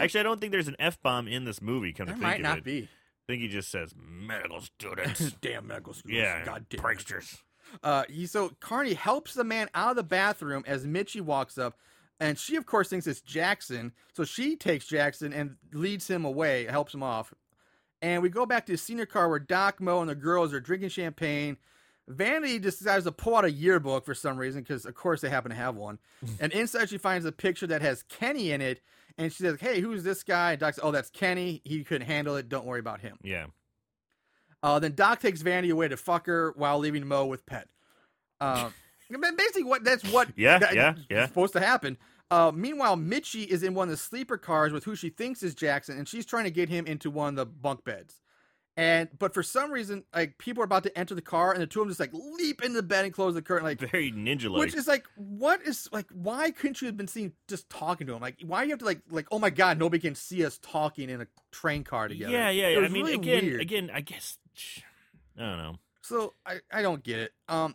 [0.00, 2.22] Actually, I don't think there's an F bomb in this movie, come there to think
[2.28, 2.64] might of not it.
[2.64, 2.82] be.
[2.82, 5.32] I think he just says medical students.
[5.40, 6.18] Damn medical students.
[6.20, 6.80] yeah, God damn.
[6.80, 6.82] it.
[6.84, 7.38] pranksters.
[7.82, 11.78] Uh, he so Carney helps the man out of the bathroom as Mitchie walks up,
[12.20, 13.92] and she of course thinks it's Jackson.
[14.14, 17.32] So she takes Jackson and leads him away, helps him off.
[18.00, 20.60] And we go back to the senior car where Doc, Mo, and the girls are
[20.60, 21.56] drinking champagne.
[22.06, 25.50] Vanity decides to pull out a yearbook for some reason because of course they happen
[25.50, 25.98] to have one.
[26.40, 28.80] and inside she finds a picture that has Kenny in it,
[29.18, 31.60] and she says, "Hey, who's this guy?" And Doc says, "Oh, that's Kenny.
[31.64, 32.48] He couldn't handle it.
[32.48, 33.46] Don't worry about him." Yeah.
[34.62, 37.68] Uh, then Doc takes Vanity away to fuck her while leaving Mo with Pet.
[38.40, 38.70] Uh,
[39.36, 41.26] basically, what that's what Yeah, that- yeah, yeah.
[41.26, 41.98] supposed to happen.
[42.30, 45.54] Uh, meanwhile, Mitchie is in one of the sleeper cars with who she thinks is
[45.56, 48.20] Jackson, and she's trying to get him into one of the bunk beds.
[48.76, 51.66] And but for some reason, like people are about to enter the car, and the
[51.66, 54.12] two of them just like leap into the bed and close the curtain, like Very
[54.12, 54.60] ninja like.
[54.60, 56.06] which is like, what is like?
[56.12, 58.20] Why couldn't you have been seen just talking to him?
[58.20, 61.10] Like, why you have to like, like, oh my god, nobody can see us talking
[61.10, 62.30] in a train car together.
[62.30, 62.78] Yeah, yeah, yeah.
[62.78, 63.60] I mean, really again, weird.
[63.62, 64.38] again, I guess.
[65.38, 65.76] I don't know.
[66.02, 67.32] So I, I don't get it.
[67.48, 67.74] Um.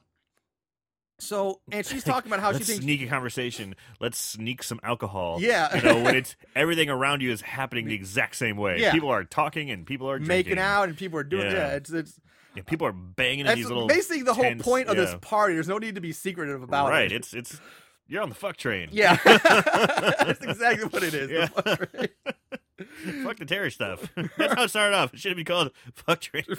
[1.20, 2.84] So and she's talking about how she Let's thinks.
[2.84, 3.76] sneak a conversation.
[4.00, 5.38] Let's sneak some alcohol.
[5.40, 5.76] Yeah.
[5.76, 8.80] you know when it's everything around you is happening the exact same way.
[8.80, 8.92] Yeah.
[8.92, 10.60] People are talking and people are Making drinking.
[10.60, 11.54] out and people are doing yeah.
[11.54, 11.76] Yeah.
[11.76, 12.20] it's it's
[12.56, 13.88] Yeah, people are banging in that's these little.
[13.88, 15.18] basically the whole tents, point of this yeah.
[15.22, 15.54] party.
[15.54, 17.12] There's no need to be secretive about right.
[17.12, 17.16] it.
[17.16, 17.60] It's it's
[18.08, 18.90] you're on the fuck train.
[18.92, 21.30] yeah, that's exactly what it is.
[21.30, 21.46] the Yeah.
[21.48, 22.10] fuck train.
[23.24, 24.10] Fuck the terror stuff.
[24.38, 25.14] That's how it started off.
[25.14, 26.44] It should be called fuck train.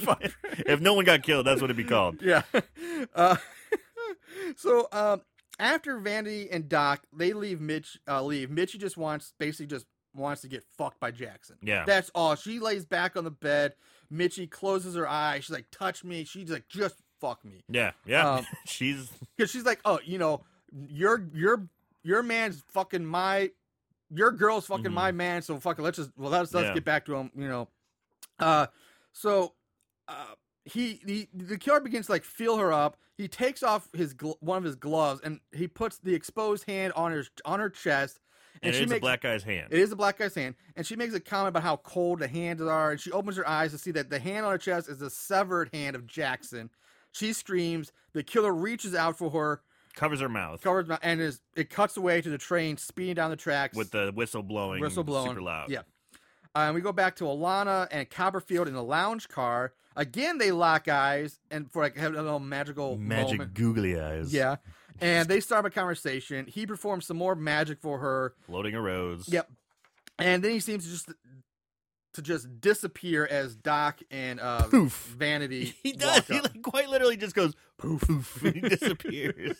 [0.66, 2.22] If no one got killed, that's what it'd be called.
[2.22, 2.42] Yeah.
[3.14, 3.36] Uh,
[4.56, 5.20] so um,
[5.58, 7.98] after Vandy and Doc, they leave Mitch.
[8.08, 8.48] Uh, leave.
[8.50, 11.56] Mitchie just wants, basically, just wants to get fucked by Jackson.
[11.62, 11.84] Yeah.
[11.86, 12.34] That's all.
[12.34, 13.74] She lays back on the bed.
[14.12, 15.44] Mitchie closes her eyes.
[15.44, 18.34] She's like, "Touch me." She's like, "Just fuck me," Yeah, yeah.
[18.34, 20.44] Um, She's because she's like, "Oh, you know,
[20.88, 21.66] your your
[22.02, 23.50] your man's fucking my,
[24.14, 24.92] your girl's fucking Mhm.
[24.94, 25.82] my man." So fuck it.
[25.82, 26.74] Let's just well, let's let's Yeah.
[26.74, 27.30] get back to him.
[27.34, 27.68] You know,
[28.38, 28.66] uh,
[29.12, 29.54] so
[30.08, 30.34] uh,
[30.64, 32.96] he he the killer begins to like feel her up.
[33.16, 36.92] He takes off his gl- one of his gloves and he puts the exposed hand
[36.94, 38.20] on her on her chest.
[38.62, 39.72] and, she it's a black guy's hand.
[39.72, 42.28] it is a black guy's hand, and she makes a comment about how cold the
[42.28, 44.88] hands are, and she opens her eyes to see that the hand on her chest
[44.88, 46.70] is the severed hand of Jackson.
[47.12, 47.92] She screams.
[48.12, 49.60] The killer reaches out for her,
[49.94, 53.30] Covers her mouth covers my, and is it cuts away to the train speeding down
[53.30, 55.70] the tracks with the whistle blowing, whistle blowing super loud.
[55.70, 55.80] Yeah.
[56.56, 59.72] Uh, and we go back to Alana and Copperfield in the lounge car.
[59.96, 63.54] Again, they lock eyes and for like have a little magical magic moment.
[63.54, 64.34] googly eyes.
[64.34, 64.56] Yeah,
[65.00, 66.46] and they start a conversation.
[66.46, 68.34] He performs some more magic for her.
[68.46, 69.28] floating a rose.
[69.28, 69.50] Yep.
[70.18, 71.10] And then he seems to just
[72.14, 75.14] to just disappear as Doc and uh, Poof.
[75.18, 75.74] Vanity.
[75.82, 76.16] He does.
[76.16, 78.40] walk He like quite literally just goes poof poof.
[78.42, 79.56] he disappears.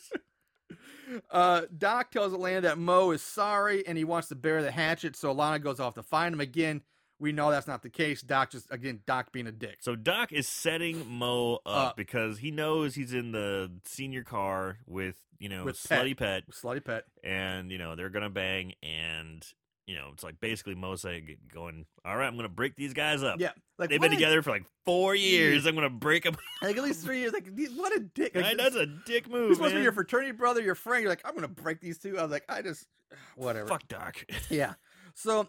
[1.30, 5.16] Uh, Doc tells Alana that Mo is sorry and he wants to bury the hatchet,
[5.16, 6.82] so Alana goes off to find him again.
[7.20, 8.22] We know that's not the case.
[8.22, 9.76] Doc just again, Doc being a dick.
[9.80, 14.78] So Doc is setting Mo up Uh, because he knows he's in the senior car
[14.86, 16.00] with you know With Pet.
[16.05, 17.05] slutty pet, Slutty pet.
[17.22, 19.46] and you know they're gonna bang, and
[19.87, 23.22] you know it's like basically Mo saying, going, "All right, I'm gonna break these guys
[23.22, 25.66] up." Yeah, like They've been a- together for like four years.
[25.66, 26.37] I'm gonna break them.
[26.62, 27.32] like at least three years.
[27.32, 28.35] Like these- what a dick.
[28.35, 29.49] Like, Right, That's a dick move.
[29.49, 31.03] He's supposed to be your fraternity brother, your friend.
[31.03, 32.18] You're like, I'm gonna break these two.
[32.18, 32.87] I was like, I just
[33.37, 33.68] whatever.
[33.68, 34.24] Fuck Doc.
[34.51, 34.74] Yeah.
[35.14, 35.49] So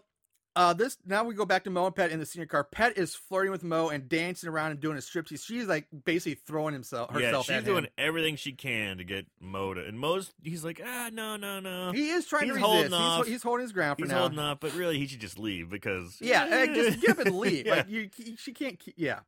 [0.56, 2.64] Uh, this now we go back to Mo and Pet in the senior car.
[2.64, 5.44] Pet is flirting with Mo and dancing around and doing a striptease.
[5.44, 7.90] She's like basically throwing himself yeah, she's at doing him.
[7.98, 11.92] everything she can to get Mo to, and Mo's he's like, ah, no, no, no.
[11.92, 12.94] He is trying He's to holding resist.
[13.02, 13.26] He's, off.
[13.26, 14.20] he's holding his ground for He's now.
[14.20, 17.36] holding up, but really he should just leave because Yeah, like, just get up and
[17.38, 17.66] leave.
[17.66, 17.74] Yeah.
[17.74, 18.78] Like you, she can't.
[18.78, 19.20] Keep, yeah,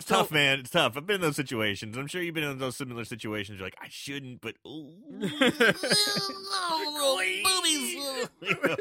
[0.00, 0.60] It's So- tough, man.
[0.60, 0.96] It's tough.
[0.96, 1.96] I've been in those situations.
[1.96, 3.58] I'm sure you've been in those similar situations.
[3.58, 4.92] You're like, I shouldn't, but ooh,
[7.44, 7.94] boobies.
[7.94, 8.28] You
[8.64, 8.76] know?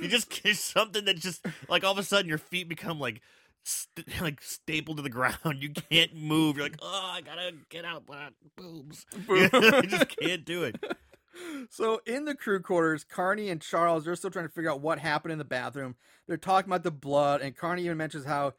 [0.00, 3.20] you just kiss something that just like all of a sudden your feet become like
[3.64, 5.36] st- like stapled to the ground.
[5.60, 6.56] You can't move.
[6.56, 9.06] You're like, oh, I gotta get out my boobs.
[9.28, 10.76] you just can't do it.
[11.70, 15.00] So in the crew quarters, Carney and Charles they're still trying to figure out what
[15.00, 15.96] happened in the bathroom.
[16.28, 18.54] They're talking about the blood, and Carney even mentions how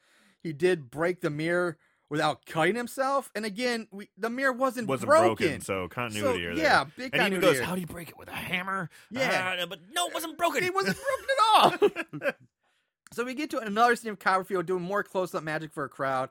[0.45, 1.77] he did break the mirror
[2.07, 3.31] without cutting himself.
[3.33, 5.47] And again, we, the mirror wasn't, Wasn't broken.
[5.47, 6.43] broken, so continuity.
[6.43, 6.91] So, yeah, there.
[6.97, 9.57] big And he continuity goes, "How do you break it with a hammer?" Yeah.
[9.61, 10.63] Ah, but no, it wasn't broken.
[10.63, 12.31] It wasn't broken at all.
[13.13, 16.29] so we get to another scene of Copperfield doing more close-up magic for a crowd,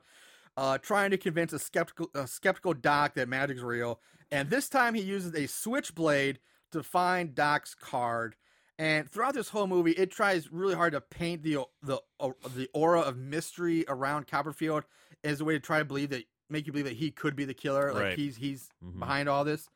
[0.55, 3.99] uh, trying to convince a skeptical, a skeptical Doc that magic's real.
[4.31, 6.39] And this time he uses a switchblade
[6.71, 8.35] to find Doc's card.
[8.77, 12.69] And throughout this whole movie, it tries really hard to paint the the uh, the
[12.73, 14.83] aura of mystery around Copperfield
[15.23, 17.45] as a way to try to believe that make you believe that he could be
[17.45, 18.17] the killer, like Right.
[18.17, 18.99] he's he's Mhm.
[18.99, 19.69] behind all this.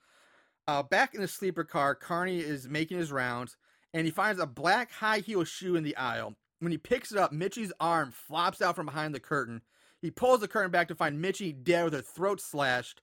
[0.68, 3.58] Uh, back in the sleeper car, Carney is making his rounds,
[3.93, 6.36] and he finds a black high heel shoe in the aisle.
[6.60, 9.62] When he picks it up, Mitchie's arm flops out from behind the curtain.
[10.02, 13.02] He pulls the curtain back to find Mitchie dead with her throat slashed.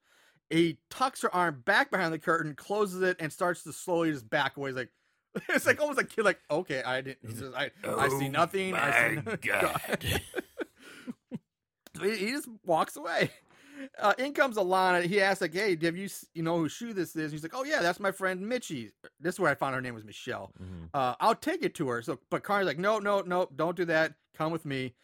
[0.50, 4.28] He tucks her arm back behind the curtain, closes it, and starts to slowly just
[4.30, 4.70] back away.
[4.70, 4.92] He's like,
[5.48, 8.30] it's like almost like kid, like okay, I didn't, he's just, I, I see Oh
[8.30, 8.74] nothing.
[8.74, 10.20] I see my no- God.
[12.02, 13.30] He, he just walks away.
[13.98, 15.02] Uh, in comes Alana.
[15.04, 17.64] He asks like, "Hey, have you you know whose shoe this is?" He's like, "Oh
[17.64, 20.52] yeah, that's my friend Mitchie." This is where I found her name was Michelle.
[20.62, 20.90] Mhm.
[20.92, 22.02] Uh, I'll take it to her.
[22.02, 24.14] So, but Carney's like, "No, no, no, don't do that.
[24.36, 24.94] Come with me."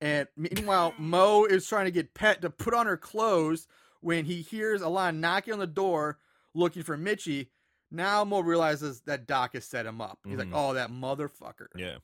[0.00, 3.66] And meanwhile, Mo is trying to get Pet to put on her clothes
[4.00, 6.18] when he hears Alana knocking on the door
[6.54, 7.48] looking for Mitchie.
[7.92, 10.18] Now Mo realizes that Doc has set him up.
[10.24, 10.54] He's like, Mhm.
[10.56, 11.98] "Oh, that motherfucker." Yeah.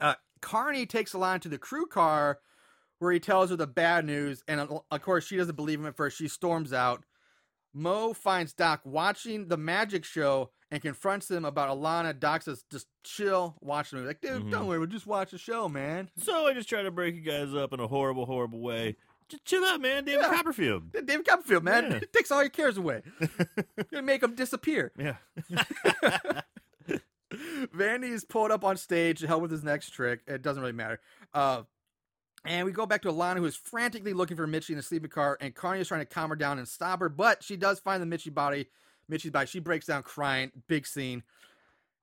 [0.00, 2.40] uh, Carney takes Alana to the crew car
[3.00, 5.86] where he tells her the bad news, and uh, of course she doesn't believe him
[5.86, 6.16] at first.
[6.16, 7.04] She storms out.
[7.72, 12.18] Mo finds Doc watching the magic show and confronts him about Alana.
[12.18, 14.50] Doc says, "Just chill, watch the movie." Like, dude, Mhm.
[14.50, 16.10] don't worry, we'll just watch the show, man.
[16.18, 18.96] So I just try to break you guys up in a horrible, horrible way.
[19.30, 20.04] Just chill out, man.
[20.04, 20.34] David Yeah.
[20.34, 20.92] Copperfield.
[20.92, 21.96] David Copperfield, man, Yeah.
[21.98, 23.02] it takes all your cares away.
[23.90, 24.92] Gonna make them disappear.
[24.98, 25.16] Yeah.
[27.32, 30.20] Vandy is pulled up on stage to help with his next trick.
[30.26, 31.00] It doesn't really matter.
[31.32, 31.62] Uh,
[32.44, 35.10] and we go back to Alana, who is frantically looking for Mitchie in the sleeping
[35.10, 37.78] car, and Carney is trying to calm her down and stop her, but she does
[37.78, 38.66] find the Mitchie body.
[39.10, 39.46] Mitchie's body.
[39.46, 40.50] She breaks down crying.
[40.66, 41.22] Big scene.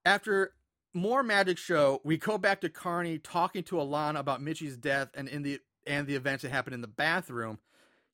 [0.06, 0.54] After
[0.94, 5.28] more magic show, we go back to Carney talking to Alana about Mitchie's death and
[5.28, 7.60] in the and the events that happened in the bathroom.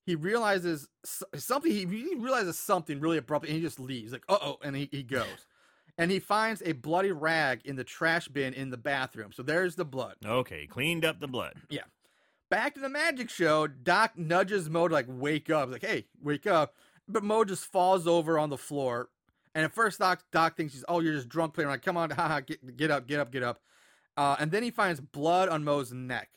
[0.06, 0.88] He realizes
[1.34, 1.72] something.
[1.72, 4.12] He realizes something really abruptly, and he just leaves.
[4.12, 5.46] Like, uh oh, and he, he goes.
[5.96, 9.32] And he finds a bloody rag in the trash bin in the bathroom.
[9.32, 10.16] So there's the blood.
[10.24, 11.54] Okay, cleaned up the blood.
[11.70, 11.82] Yeah.
[12.50, 15.68] Back to the magic show, Doc nudges Mo to like wake up.
[15.68, 16.74] He's like, hey, wake up.
[17.08, 19.08] But Mo just falls over on the floor.
[19.54, 21.70] And at first, Doc, Doc thinks he's, oh, you're just drunk playing.
[21.70, 23.60] Like, come on, haha, get, get up, get up, get up.
[24.16, 26.30] Uh, and then he finds blood on Mo's neck.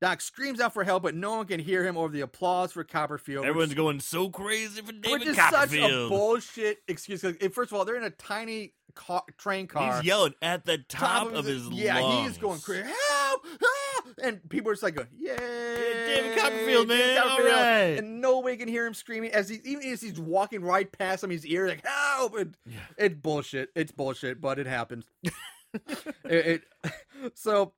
[0.00, 2.82] Doc screams out for help, but no one can hear him over the applause for
[2.84, 3.42] Copperfield.
[3.42, 7.22] which- Everyone's going so crazy for David which David is such a bullshit excuse.
[7.22, 9.96] eh, First of all, they're in a tiny car, train car.
[9.96, 12.28] He's yelling at the top, of his yeah, lungs.
[12.28, 12.84] he's going crazy.
[12.88, 13.46] Help!
[13.46, 14.18] Help!
[14.22, 17.98] And people are just like, going, "Yay, David Copperfield, man, all Copperfield." right.
[17.98, 21.30] And nobody can hear him screaming as he even as he's walking right past him.
[21.30, 22.56] His ear like, "Help!" And
[22.96, 23.68] It's bullshit.
[23.76, 25.04] It's bullshit, but it happens.
[25.22, 26.92] it, it-
[27.34, 27.74] so,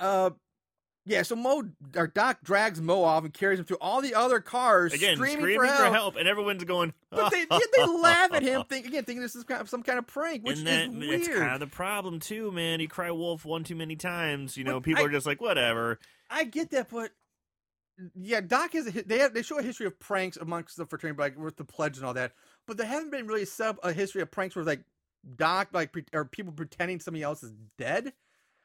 [0.00, 0.30] uh.
[1.06, 1.64] Yeah, so Mo
[1.96, 5.40] or Doc drags Mo off and carries him through all the other cars, Again, screaming,
[5.44, 6.16] screaming, for help.
[6.16, 6.94] and everyone's going.
[7.10, 9.82] But they yeah, they laugh at him, think, again, thinking this is kind of some
[9.82, 11.38] kind of prank, which and that, is weird.
[11.40, 12.80] kind of the problem too, man.
[12.80, 14.56] You cry wolf one too many times.
[14.56, 15.98] You know, But people I- are just like, whatever.
[16.30, 17.10] I get that, but
[18.16, 21.20] yeah, Doc has a, they have they show a history of pranks amongst the fraternity,
[21.20, 22.32] like with the pledge and all that.
[22.66, 24.80] But there haven't been really set up a history of pranks where like
[25.36, 28.14] Doc like pre- or people pretending somebody else is dead.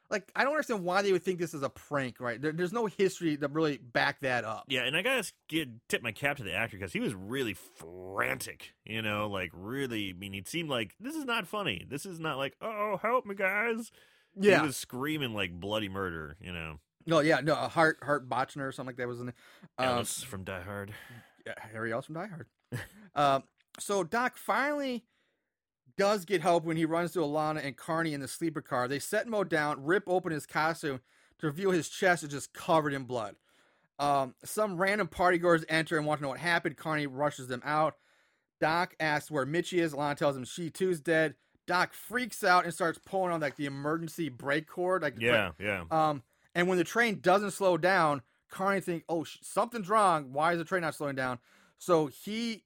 [0.10, 2.42] Like I don't understand why they would think this is a prank, right?
[2.42, 4.66] There, there's no history to really back that up.
[4.68, 7.54] Yeah, and I gotta get, tip my cap to the actor because he was really
[7.54, 8.74] frantic.
[8.86, 10.10] You know, like really.
[10.10, 11.86] I mean, it seemed like this is not funny.
[11.88, 13.92] This is not like, oh, help me, guys.
[14.36, 14.62] Yeah.
[14.62, 16.38] he was screaming like bloody murder.
[16.42, 19.30] You know, no, yeah, no, a Hart Hart Bochner or something like that was in
[19.30, 19.36] it.
[19.78, 20.94] Um, Ellis from Die Hard.
[21.46, 22.48] Yeah, Harry Ellis from Die Hard.
[23.16, 23.44] um,
[23.80, 25.06] so Doc finally
[26.00, 28.88] does get help when he runs to Alana and Carney in the sleeper car.
[28.88, 31.02] They set Mo down, rip open his costume
[31.40, 33.36] to reveal his chest is just covered in blood.
[34.00, 36.78] Um, some random partygoers enter and want to know what happened.
[36.78, 37.96] Carney rushes them out.
[38.62, 39.94] Doc asks where Mitchie is.
[39.94, 41.36] Alana tells him she too's dead.
[41.68, 45.02] Doc freaks out and starts pulling on like the emergency brake cord.
[45.02, 45.84] Like Yeah, yeah.
[45.92, 46.24] um,
[46.56, 50.34] and when the train doesn't slow down, Carney thinks, "Oh, sh- something's wrong.
[50.34, 51.40] Why is the train not slowing down?"
[51.78, 52.64] So he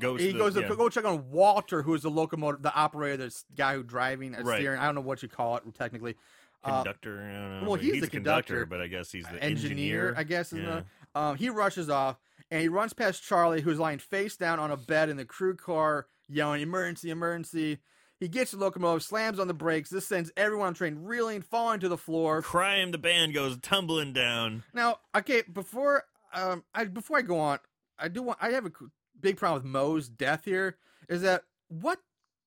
[0.00, 0.68] Goes he to, goes to yeah.
[0.68, 4.42] go check on Walter, who is the locomotive, the operator, the guy who driving, uh,
[4.42, 4.58] Right.
[4.60, 4.80] steering.
[4.80, 6.16] I don't know what you call it technically.
[6.64, 7.20] Uh, conductor.
[7.20, 7.70] I don't know.
[7.70, 8.66] well, he's he's the conductor, conductor.
[8.66, 10.14] but I guess he's the engineer, engineer.
[10.16, 10.52] I guess.
[10.52, 10.82] Yeah.
[11.14, 12.18] the, um, he rushes off
[12.50, 15.54] and he runs past Charlie, who's lying face down on a bed in the crew
[15.56, 17.10] car, yelling "Emergency!
[17.10, 17.78] Emergency!"
[18.18, 19.90] He gets the locomotive, slams on the brakes.
[19.90, 22.40] This sends everyone on the train reeling, falling to the floor.
[22.42, 24.62] Crime, the band goes tumbling down.
[24.72, 27.58] Now, okay, before um, I before I go on,
[27.98, 28.70] I do want I have a
[29.18, 30.76] big problem with Mo's death here.
[31.08, 32.00] Is that what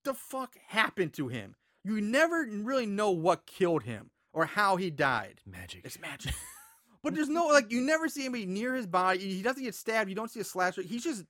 [0.03, 1.55] the fuck happened to him?
[1.83, 5.41] You never really know what killed him or how he died.
[5.45, 5.81] Magic.
[5.83, 6.33] It's magic.
[7.03, 9.19] but there's no like you never see anybody near his body.
[9.19, 10.09] He doesn't get stabbed.
[10.09, 10.75] You don't see a slash.
[10.75, 11.25] He's just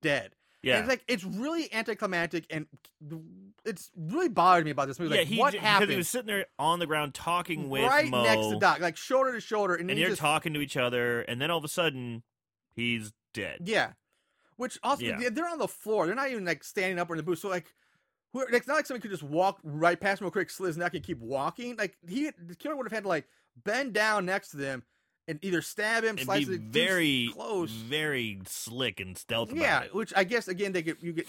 [0.00, 0.34] dead.
[0.64, 0.78] And yeah.
[0.78, 2.66] it's like it's really anticlimactic, and
[3.64, 5.14] it's really bothered me about this movie.
[5.14, 5.88] yeah, Like, he what happened?
[5.88, 8.78] Because he was sitting there on the ground talking with right Mo, next to Doc,
[8.78, 11.58] like shoulder to shoulder, and, and they're just talking to each other, and then all
[11.58, 12.22] of a sudden,
[12.76, 13.62] he's dead.
[13.64, 13.92] Yeah.
[14.56, 15.18] Which also Yeah.
[15.18, 16.06] they- they're on the floor.
[16.06, 17.38] They're not even like standing up or in the booth.
[17.38, 17.72] So like,
[18.32, 20.76] who- it's not like somebody could just walk right past him real quick, slit his
[20.76, 21.76] neck, and keep walking.
[21.76, 23.26] Like he, the killer would have had to like
[23.64, 24.82] bend down next to them
[25.28, 27.70] and either stab him, slice it very close.
[27.70, 31.26] very slick and stealth about Yeah, which I guess again they could you could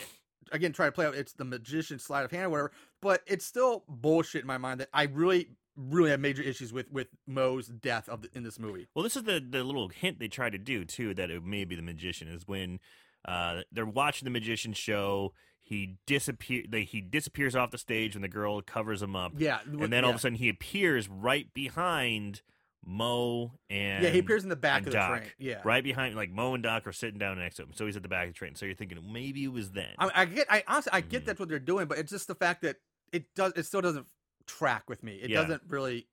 [0.51, 1.15] again try to play out.
[1.15, 2.71] It's the magician sleight of hand or whatever,
[3.01, 6.89] but it's still bullshit in my mind that I really really have major issues with
[6.91, 8.87] with Mo's death of the, in this movie.
[8.95, 11.65] Well, this is the the little hint they try to do too that it may
[11.65, 12.79] be the magician is when
[13.25, 15.33] uh, they're watching the magician show.
[15.61, 16.63] He disappear.
[16.67, 20.03] They, he disappears off the stage when the girl covers him up, Yeah, and then
[20.03, 22.41] all of a sudden he appears right behind
[22.85, 25.31] Mo and yeah, he appears in the back of the Doc, train.
[25.39, 27.95] Yeah, right behind like Mo and Doc are sitting down next to him, so he's
[27.95, 28.55] at the back of the train.
[28.55, 29.93] So you're thinking maybe it was then.
[29.99, 31.25] I, I get, I honestly, I get Mhm.
[31.27, 32.75] that's what they're doing, but it's just the fact that
[33.13, 34.05] it does, it still doesn't
[34.47, 35.13] track with me.
[35.13, 35.43] It Yeah.
[35.43, 36.07] doesn't really.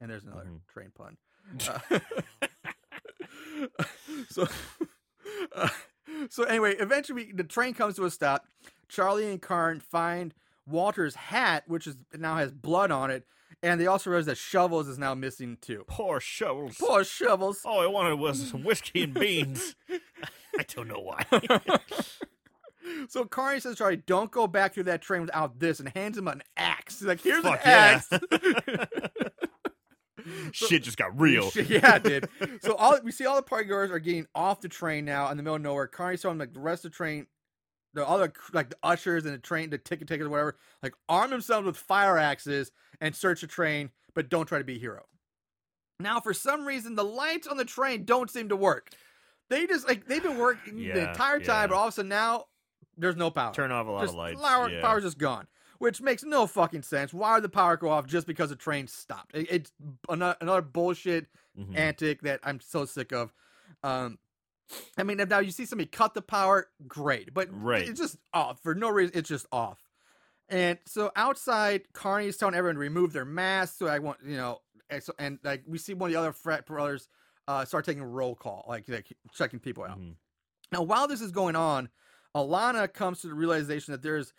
[0.00, 0.60] And there's another Mhm.
[0.72, 1.16] train pun.
[1.68, 1.98] Uh,
[4.30, 4.46] so,
[5.54, 5.68] uh,
[6.30, 8.46] so anyway, eventually the train comes to a stop.
[8.88, 10.34] Charlie and Karn find
[10.66, 13.26] Walter's hat, which is now has blood on it,
[13.62, 15.84] and they also realize that Shovels is now missing too.
[15.86, 16.76] Poor shovels.
[16.78, 17.62] Poor Shovels.
[17.64, 19.74] All I wanted was some whiskey and beans.
[20.58, 21.24] I don't know why.
[23.08, 26.28] So Carney says, Charlie, don't go back through that train without this, and hands him
[26.28, 27.00] an axe.
[27.00, 28.10] He's like, here's Fuck an axe.
[30.26, 30.50] yeah.
[30.52, 31.50] Shit just got real.
[31.68, 32.28] Yeah, it did.
[32.62, 35.36] So all we see all the party goers are getting off the train now in
[35.36, 35.86] the middle of nowhere.
[35.86, 37.26] Carney's telling like the rest of the train,
[37.94, 41.66] the other like the ushers and the train, the ticket takers, whatever, like arm themselves
[41.66, 42.70] with fire axes
[43.00, 45.04] and search the train, but don't try to be a hero.
[46.00, 48.90] Now, for some reason, the lights on the train don't seem to work.
[49.50, 51.66] They just like they've been working the entire time, yeah.
[51.68, 52.46] but all of a sudden now
[52.96, 53.52] there's no power.
[53.52, 54.40] Turn off a lot just of lights.
[54.40, 54.80] Power, yeah.
[54.80, 55.46] Power's just gone,
[55.84, 57.12] which makes no fucking sense.
[57.14, 59.34] Why would the power go off just because the train stopped?
[59.36, 59.72] It- it's
[60.08, 61.76] another, another bullshit Mhm.
[61.76, 63.32] antic that I'm so sick of.
[63.82, 64.18] Um,
[64.96, 67.86] I mean, if now you see somebody cut the power, great, but Right.
[67.86, 69.16] it's just off for no reason.
[69.16, 69.78] It's just off.
[70.48, 73.76] And so outside, Carney is telling everyone to remove their masks.
[73.78, 76.32] So I want you know, and, so, and like we see one of the other
[76.32, 77.08] frat brothers
[77.46, 79.98] uh, start taking a roll call, like like checking people out.
[80.00, 80.16] Mhm.
[80.72, 81.90] Now, while this is going on,
[82.34, 84.32] Alana comes to the realization that there's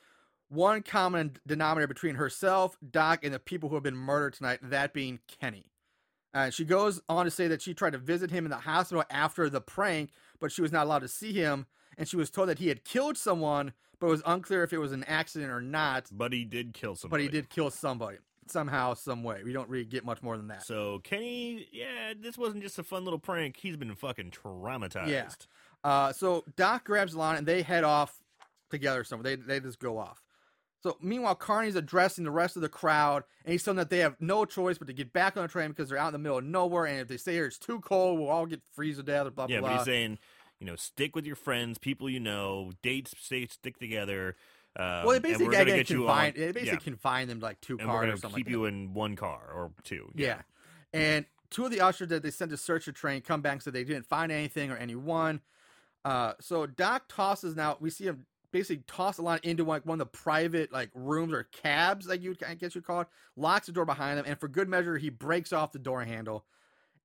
[0.49, 4.93] one common denominator between herself, Doc, and the people who have been murdered tonight, that
[4.93, 5.71] being Kenny.
[6.33, 9.03] Uh, she goes on to say that she tried to visit him in the hospital
[9.09, 11.65] after the prank, but she was not allowed to see him,
[11.97, 14.77] and she was told that he had killed someone, but it was unclear if it
[14.77, 16.09] was an accident or not.
[16.11, 17.23] But he did kill somebody.
[17.23, 18.17] But he did kill somebody
[18.47, 19.41] somehow, some way.
[19.43, 20.63] We don't really get much more than that.
[20.65, 23.57] So Kenny, yeah, this wasn't just a fun little prank.
[23.57, 25.07] He's been fucking traumatized.
[25.07, 25.29] Yeah.
[25.83, 28.19] Uh, so Doc grabs Lana and they head off
[28.69, 29.35] together somewhere.
[29.35, 30.24] They they just go off.
[30.85, 33.97] So meanwhile, Carney's addressing the rest of the crowd, and he's telling them that they
[34.01, 36.19] have no choice but to get back on the train because they're out in the
[36.19, 38.19] middle of nowhere, and if they stay here, it's too cold.
[38.19, 39.25] We'll all get freeze to death.
[39.25, 39.69] Or blah Yeah, blah.
[39.69, 40.19] but he's saying,
[40.59, 44.35] you know, stick with your friends, people you know, dates, stay, stick together.
[44.75, 46.27] Um, well, they basically we're gonna again, get you confine.
[46.27, 48.37] on, They basically yeah, confine them to like two and we're cars or something.
[48.37, 50.11] keep like you in one car or two.
[50.13, 50.41] Yeah.
[50.93, 53.63] And two of the ushers that they sent to search the train come back and
[53.63, 55.41] said they didn't find anything or anyone.
[56.03, 57.75] Uh, so Doc tosses now.
[57.79, 61.43] We see him basically toss Alana into like one of the private like rooms or
[61.51, 63.07] cabs, like you would, I guess you'd call it.
[63.35, 66.45] Locks the door behind him, and for good measure, he breaks off the door handle.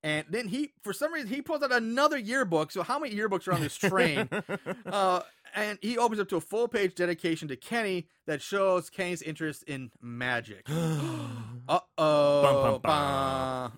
[0.05, 2.71] And then he, for some reason, he pulls out another yearbook.
[2.71, 4.29] So how many yearbooks are on this train?
[4.87, 5.23] uh,
[5.53, 9.65] and he opens up to a full page dedication to Kenny that shows Kenny's interest
[9.65, 10.69] in magic.
[10.71, 13.73] uh oh.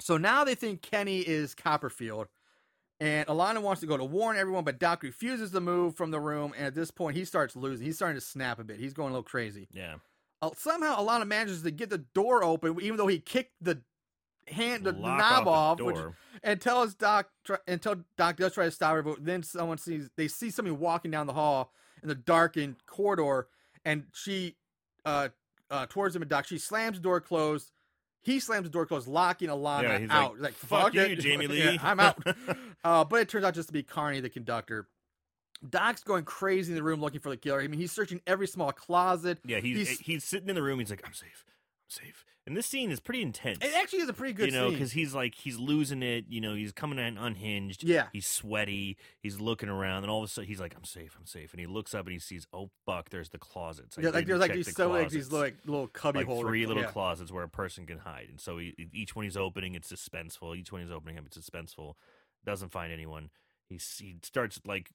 [0.00, 2.28] So now they think Kenny is Copperfield.
[3.02, 6.20] And Alana wants to go to warn everyone, but Doc refuses to move from the
[6.20, 6.54] room.
[6.56, 7.84] And at this point, he starts losing.
[7.84, 8.78] He's starting to snap a bit.
[8.78, 9.66] He's going a little crazy.
[9.72, 9.96] yeah.
[10.40, 13.80] Uh, somehow, Alana manages to get the door open, even though he kicked the
[14.48, 15.96] hand, the, Lock knob off, the which,
[16.44, 20.10] and tells Doc try, until Doc does try to stop her, but then someone sees
[20.16, 21.72] they see somebody walking down the hall
[22.02, 23.48] in the darkened corridor,
[23.84, 24.56] and she
[25.04, 25.28] uh
[25.70, 27.70] uh towards him and Doc, she slams the door closed.
[28.22, 30.32] He slams the door closed, locking Alana Yeah, he's out.
[30.34, 31.80] like, Like, "Fuck you, it." Jamie Yeah, Lee.
[31.82, 32.22] I'm out.
[32.84, 34.86] uh, but it turns out just to be Carney, the conductor.
[35.68, 37.60] Doc's going crazy in the room looking for the killer.
[37.60, 39.38] I mean, he's searching every small closet.
[39.44, 40.78] Yeah, he's, He's- he's sitting in the room.
[40.78, 41.44] He's like, I'm safe.
[42.44, 43.58] And this scene is pretty intense.
[43.62, 44.72] It actually is a pretty good you know, scene.
[44.72, 46.24] because he's like he's losing it.
[46.28, 47.84] You know, he's coming in unhinged.
[47.84, 48.06] Yeah.
[48.12, 48.96] he's sweaty.
[49.20, 51.16] He's looking around, and all of a sudden he's like, "I'm safe.
[51.16, 54.02] I'm safe." And he looks up and he sees, "Oh fuck, there's the closets." I
[54.02, 56.48] yeah, like there's like these the so like these like little cubby like holders.
[56.48, 56.90] three little yeah.
[56.90, 58.26] closets where a person can hide.
[58.28, 60.56] And so he, each one he's opening, it's suspenseful.
[60.56, 61.94] Each one he's opening up, it's suspenseful.
[62.44, 63.30] Doesn't find anyone.
[63.68, 64.90] He he starts like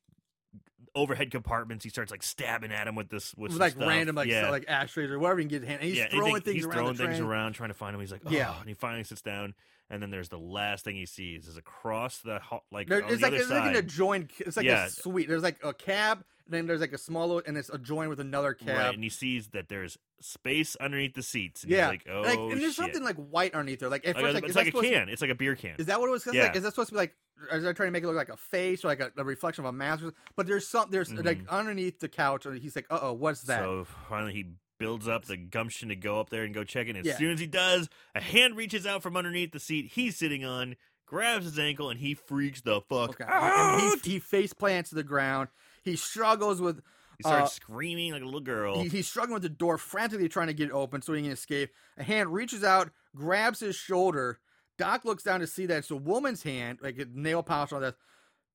[0.96, 1.84] overhead compartments.
[1.84, 3.88] He starts like stabbing at him with this with With, like stuff.
[3.88, 4.50] random like yeah.
[4.50, 5.82] like ashtrays or whatever he can get his hand.
[5.82, 8.02] And he's yeah, throwing anything- things he's around throwing things around, trying to find him.
[8.02, 8.60] He's like, oh, Yeah.
[8.60, 9.54] and he finally sits down.
[9.90, 13.08] And then there's the last thing he sees is across the ho- like There, it's
[13.08, 13.76] the like it's like an side.
[13.78, 14.32] adjoined.
[14.40, 14.88] It's like Yeah.
[14.88, 15.30] a suite.
[15.30, 18.54] There's like a cab, and then there's like a small and it's adjoined with another
[18.54, 18.68] cab.
[18.78, 21.64] Right, and he sees that there's space underneath the seats.
[21.64, 22.74] And yeah, he's like, oh, like, and oh, there's shit.
[22.74, 23.88] something like white underneath there.
[23.88, 25.08] Like at Like, first, like, it's like a supposed to- can.
[25.10, 25.76] It's like a beer can.
[25.78, 26.28] Is that what it was?
[26.34, 26.44] Yeah.
[26.44, 27.16] Like, is that supposed to be like?
[27.52, 29.64] Is that trying to make it look like a face or like a, a reflection
[29.66, 30.04] of a mask?
[30.36, 30.90] But there's some.
[30.90, 33.84] There's like underneath the couch, and he's like, "Uh oh, what's that?" Mm-hmm.
[33.84, 34.46] So finally, he
[34.80, 36.92] builds up the gumption to go up there and go check it.
[36.92, 37.18] And as Yeah.
[37.18, 40.76] soon as he does, a hand reaches out from underneath the seat he's sitting on,
[41.06, 43.82] grabs his ankle, and he freaks the fuck okay, out.
[43.82, 45.50] and he, he face plants to the ground.
[45.84, 46.82] He struggles with.
[47.18, 48.84] He starts uh, screaming like a little girl.
[48.84, 51.32] He, he's struggling with the door, frantically trying to get it open so he can
[51.32, 51.72] escape.
[51.98, 54.40] A hand reaches out, grabs his shoulder.
[54.78, 57.82] Doc looks down to see that it's a woman's hand, like a nail polish on
[57.82, 57.96] that.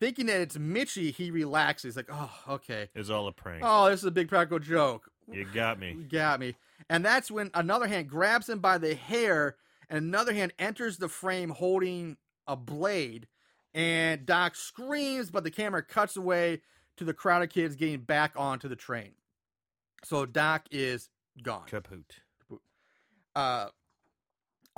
[0.00, 2.88] Thinking that it's Mitchie, he relaxes, like, oh, okay.
[2.92, 3.62] It's all a prank.
[3.64, 5.08] Oh, this is a big practical joke.
[5.30, 5.92] You got me.
[5.92, 6.56] You got me.
[6.90, 9.54] And that's when another hand grabs him by the hair,
[9.88, 12.16] and another hand enters the frame holding
[12.48, 13.28] a blade.
[13.74, 16.62] And Doc screams, but the camera cuts away
[16.96, 19.12] to the crowd of kids getting back onto the train.
[20.04, 21.10] So Doc is
[21.42, 21.66] gone.
[21.70, 22.04] Kaput.
[23.36, 23.68] Uh,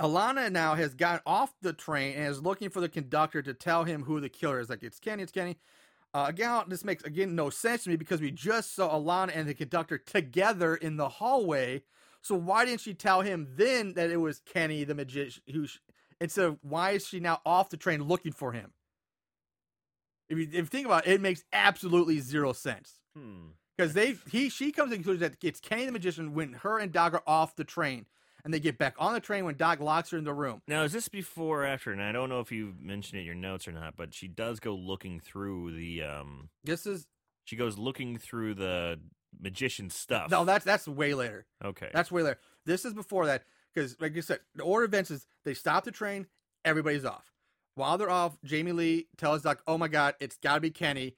[0.01, 3.83] Alana now has gotten off the train and is looking for the conductor to tell
[3.85, 4.69] him who the killer is.
[4.69, 5.57] Like, it's Kenny, it's Kenny.
[6.13, 9.47] Uh, again, this makes, again, no sense to me because we just saw Alana and
[9.47, 11.83] the conductor together in the hallway.
[12.21, 15.79] So why didn't she tell him then that it was Kenny, the magician, who, sh-
[16.19, 18.71] instead of why is she now off the train looking for him?
[20.29, 23.49] If you, if you think about it, it makes absolutely zero sense Hmm.
[23.77, 26.79] because they he she comes to the conclusion that it's Kenny the magician when her
[26.79, 28.07] and Doc are off the train,
[28.45, 30.61] and they get back on the train when Doc locks her in the room.
[30.67, 31.91] Now, is this before or after?
[31.91, 34.27] And I don't know if you mentioned it in your notes or not, but she
[34.29, 36.03] does go looking through the.
[36.03, 37.07] um This is
[37.43, 38.99] She goes looking through the
[39.37, 40.31] magician stuff.
[40.31, 41.45] no, that's that's way later.
[41.63, 41.89] okay.
[41.93, 42.39] That's way later.
[42.65, 43.43] This is before that
[43.73, 46.27] because, like you said, the order of events is they stop the train,
[46.63, 47.31] everybody's off.
[47.75, 51.17] While they're off, Jamie Lee tells Doc, "Oh my God, it's got to be Kenny."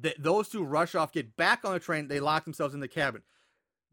[0.00, 2.06] Th- those two rush off, get back on the train.
[2.08, 3.22] They lock themselves in the cabin.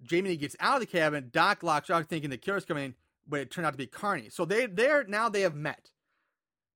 [0.04, 1.30] Jamie gets out of the cabin.
[1.32, 2.96] Doc locks out, thinking the killer's coming in,
[3.28, 4.30] but it turned out to be Carney.
[4.30, 5.92] So they they're now they have met.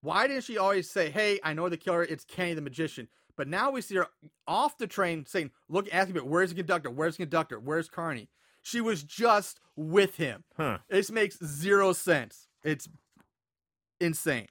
[0.02, 2.04] Why didn't she always say, "Hey, I know the killer.
[2.04, 3.08] It's Kenny the magician"?
[3.36, 4.08] But now we see her
[4.48, 6.90] off the train saying, "Look, asking me, but where's the conductor?
[6.90, 7.60] Where's the conductor?
[7.60, 8.30] Where's Carney?"
[8.62, 10.44] She was just with him.
[10.58, 10.80] huh.
[10.90, 12.48] This makes zero sense.
[12.64, 12.90] It's
[14.02, 14.48] insane.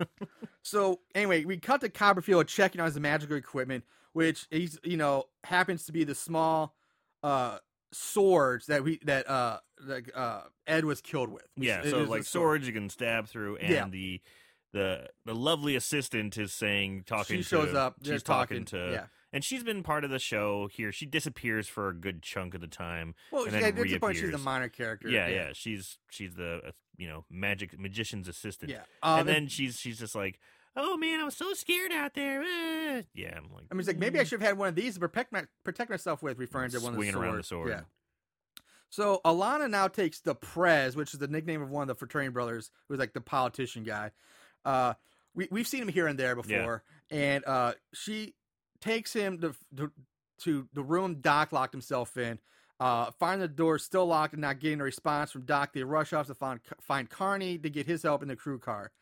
[0.62, 5.24] so anyway, we cut to Copperfield checking on his magical equipment, which he's you know
[5.44, 6.74] happens to be the small
[7.22, 7.58] uh
[7.94, 11.46] swords that we that uh like uh Ed was killed with.
[11.56, 11.80] Yeah.
[11.82, 12.26] It So like sword.
[12.26, 13.88] swords you can stab through, and Yeah.
[13.88, 14.20] the
[14.72, 17.36] the the lovely assistant is saying talking.
[17.38, 17.96] To She shows to, up.
[18.02, 18.92] She's talking, talking, to.
[18.92, 19.06] yeah.
[19.32, 20.92] And she's been part of the show here.
[20.92, 23.16] She disappears for a good chunk of the time.
[23.32, 25.08] Well, and yeah, then this point she's a minor character.
[25.08, 25.50] Yeah, yeah.
[25.54, 28.70] She's she's the uh, you know magic magician's assistant.
[28.70, 28.82] Yeah.
[29.02, 30.38] Um, and then she's she's just like,
[30.76, 32.42] oh man, I was so scared out there.
[32.42, 34.74] ah." Yeah, I'm like, I mean, it's like maybe I should have had one of
[34.74, 37.42] these to protect my, protect myself with, referring to one of the Swinging around the
[37.42, 37.68] sword.
[37.70, 37.80] Yeah.
[38.90, 42.30] So Alana now takes the Prez, which is the nickname of one of the fraternity
[42.30, 44.12] brothers, who's like the politician guy.
[44.64, 44.94] Uh,
[45.34, 48.34] we we've seen him here and there before, and uh, she
[48.80, 49.90] takes him to, to
[50.42, 52.38] to the room Doc locked himself in.
[52.80, 55.72] Uh, find the door still locked and not getting a response from Doc.
[55.72, 58.92] They rush off to find find Carney to get his help in the crew car,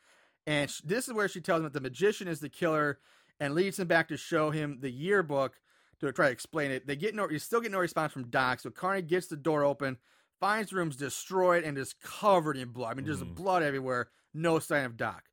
[0.47, 2.99] and sh- this is where she tells him that the magician is the killer,
[3.40, 5.55] and leads him back to show him the yearbook
[6.01, 6.86] to try to explain it.
[6.86, 8.61] They get no, you still get no response from Doc.
[8.61, 9.99] So Carney gets the door open,
[10.40, 12.90] finds the room's destroyed and just covered in blood.
[12.93, 13.34] I mean, there's Mhm.
[13.34, 14.11] blood everywhere.
[14.34, 15.28] No sign of Doc.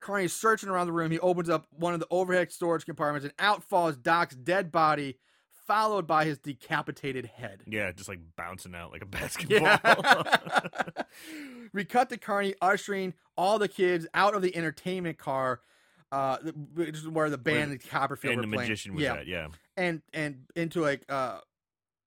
[0.00, 1.10] Carney's searching around the room.
[1.10, 5.18] He opens up one of the overhead storage compartments, and out falls Doc's dead body,
[5.66, 7.62] followed by his decapitated head.
[7.66, 9.60] Yeah, just like bouncing out like a basketball.
[9.62, 11.02] Yeah.
[11.72, 15.60] we cut to Carney ushering all the kids out of the entertainment car,
[16.12, 16.38] uh,
[16.74, 18.68] which is where the band Where- the Copperfield and the playing.
[18.68, 19.26] magician was yeah, at.
[19.26, 19.48] Yeah.
[19.76, 21.38] and and into like uh,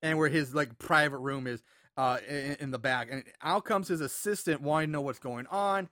[0.01, 1.61] and where his like private room is,
[1.97, 3.09] uh, in, in the back.
[3.11, 5.89] And out comes his assistant wanting to know what's going on.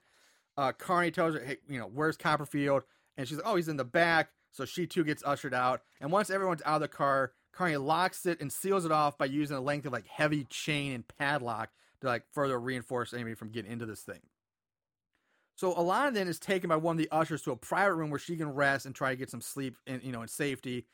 [0.56, 2.84] Uh, Carney tells her, "Hey, you know, where's Copperfield?"
[3.16, 5.82] And she's like, "Oh, he's in the back." So she too gets ushered out.
[6.00, 9.24] And once everyone's out of the car, Carney locks it and seals it off by
[9.24, 13.50] using a length of like heavy chain and padlock to like further reinforce anybody from
[13.50, 14.20] getting into this thing.
[15.56, 18.18] So Alana then is taken by one of the ushers to a private room where
[18.18, 20.86] she can rest and try to get some sleep and you know in safety.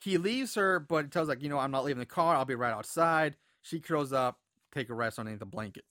[0.00, 2.34] He leaves her, but tells like, you know, I'm not leaving the car.
[2.34, 3.36] I'll be right outside.
[3.62, 4.38] She curls up,
[4.72, 5.84] take a rest underneath the blanket.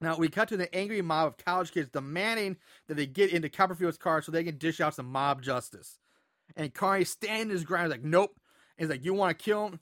[0.00, 2.56] Now we cut to the angry mob of college kids demanding
[2.88, 5.98] that they get into Copperfield's car so they can dish out some mob justice.
[6.56, 8.36] And Carney standing his ground, like, nope.
[8.78, 9.80] He's like, you want to kill him?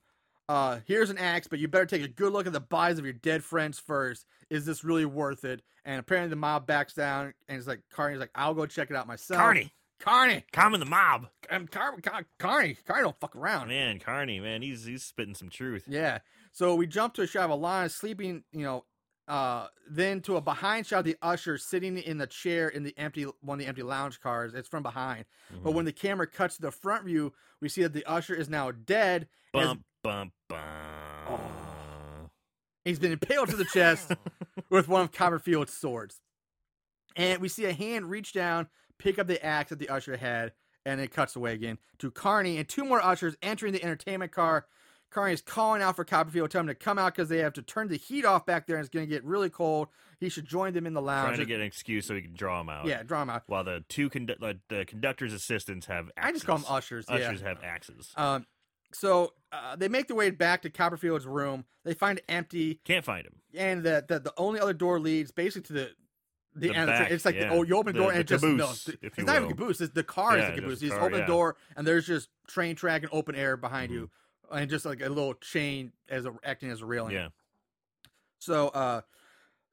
[0.49, 3.05] Uh, here's an axe, but you better take a good look at the bodies of
[3.05, 4.27] your dead friends first.
[4.51, 5.63] Is this really worth it?
[5.87, 8.97] And apparently the mob backs down, and it's like Carney's like, I'll go check it
[8.97, 9.41] out myself.
[9.41, 11.29] Carney, Carney, calm in the mob.
[11.51, 13.69] um, Car- Car- Carney, Carney don't fuck around.
[13.69, 15.85] Man, Carney, man, he's he's spitting some truth.
[15.87, 16.19] Yeah.
[16.53, 18.85] So we jump to a shot of Alana sleeping, you know,
[19.29, 22.97] uh, then to a behind shot of the usher sitting in the chair in the
[22.99, 24.53] empty one of the empty lounge cars.
[24.55, 25.25] It's from behind.
[25.63, 25.75] But Mhm.
[25.75, 28.71] when the camera cuts to the front view, we see that the usher is now
[28.71, 29.29] dead.
[29.55, 31.41] as bump bump bump.
[32.85, 34.13] He's been impaled to the chest
[34.69, 36.21] with one of Copperfield's swords.
[37.17, 38.69] And we see a hand reach down,
[38.99, 40.53] pick up the axe that the usher had,
[40.85, 44.67] and it cuts away again to Carney and two more ushers entering the entertainment car.
[45.15, 47.63] Carney is calling out for Copperfield, telling him to come out because they have to
[47.63, 49.87] turn the heat off back there and it's going to get really cold.
[50.19, 51.29] He should join them in the lounge.
[51.29, 52.87] Trying to get an excuse so he can draw him out.
[52.87, 53.45] yeah, draw him out.
[53.47, 56.29] While the two condu- like, the conductor's assistants have axes.
[56.29, 57.07] I just call them ushers.
[57.09, 57.15] yeah.
[57.17, 58.13] Ushers have axes.
[58.17, 58.47] Um,
[58.93, 61.65] so uh, they make their way back to Copperfield's room.
[61.85, 62.81] They find it empty.
[62.85, 63.35] Can't find him.
[63.57, 65.91] and the, the the only other door leads basically to the
[66.57, 66.91] the, The end.
[66.91, 67.11] of the back.
[67.11, 67.51] It's like yeah.
[67.53, 68.59] oh, you open the The- door and the it just caboose,
[68.89, 69.55] no, it's you not even will.
[69.57, 69.81] caboose.
[69.81, 70.83] It's the car Yeah, is the caboose.
[70.83, 71.27] You just car, open yeah.
[71.27, 74.07] the door and there's just train track and open air behind you, Mm-hmm.
[74.53, 77.15] And just like a little chain as a, acting as a railing.
[77.15, 77.29] Yeah.
[78.39, 79.01] So uh,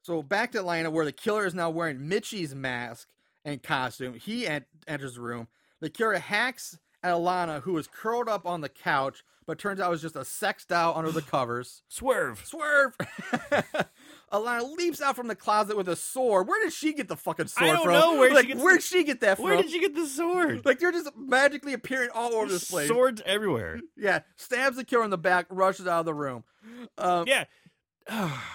[0.02, 3.08] so back to Alana where the killer is now wearing Mitchie's mask
[3.44, 4.14] and costume.
[4.14, 5.48] He en- enters the room.
[5.80, 9.88] The killer hacks at Alana, who is curled up on the couch, but turns out
[9.88, 11.82] it was just a sex doll under the covers.
[11.88, 12.42] Swerve.
[12.44, 12.96] Swerve!
[14.32, 16.48] Alana leaps out from the closet with a sword.
[16.48, 17.92] Where did she get the fucking sword don't from?
[17.92, 19.44] know where she like, gets where'd the- she get that from?
[19.44, 20.64] Where did she get the sword?
[20.64, 22.88] Like they're just magically appearing all over this place.
[22.88, 23.80] Swords everywhere.
[23.96, 26.44] Yeah, stabs the killer in the back, rushes out of the room.
[26.98, 27.44] Um, Yeah.
[28.08, 28.54] Ah.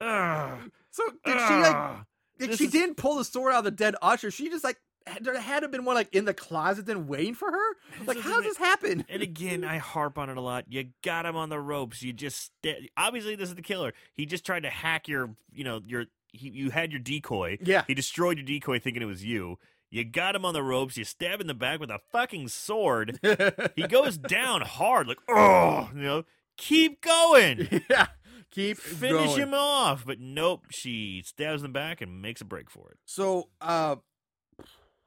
[0.90, 1.96] So did she like?
[2.38, 4.30] This she is- didn't pull the sword out of the dead usher.
[4.30, 4.76] She just like
[5.20, 7.76] there had to have been one like in the closet then waiting for her.
[8.06, 9.04] Like how doesn't this happen?
[9.08, 10.64] And again, I harp on it a lot.
[10.68, 12.02] You got him on the ropes.
[12.02, 12.52] You just
[12.96, 13.92] obviously this is the killer.
[14.14, 16.06] He just tried to hack your, you know, your.
[16.32, 17.58] He, you had your decoy.
[17.62, 17.84] Yeah.
[17.86, 19.58] He destroyed your decoy, thinking it was you.
[19.88, 20.96] You got him on the ropes.
[20.96, 23.20] You stab in the back with a fucking sword.
[23.76, 26.24] he goes down hard, like oh, you know.
[26.56, 27.82] Keep going.
[27.90, 28.06] yeah,
[28.50, 29.40] keep Finish going.
[29.40, 30.04] him off.
[30.04, 32.98] But nope, she stabs in the back and makes a break for it.
[33.04, 33.96] So, uh,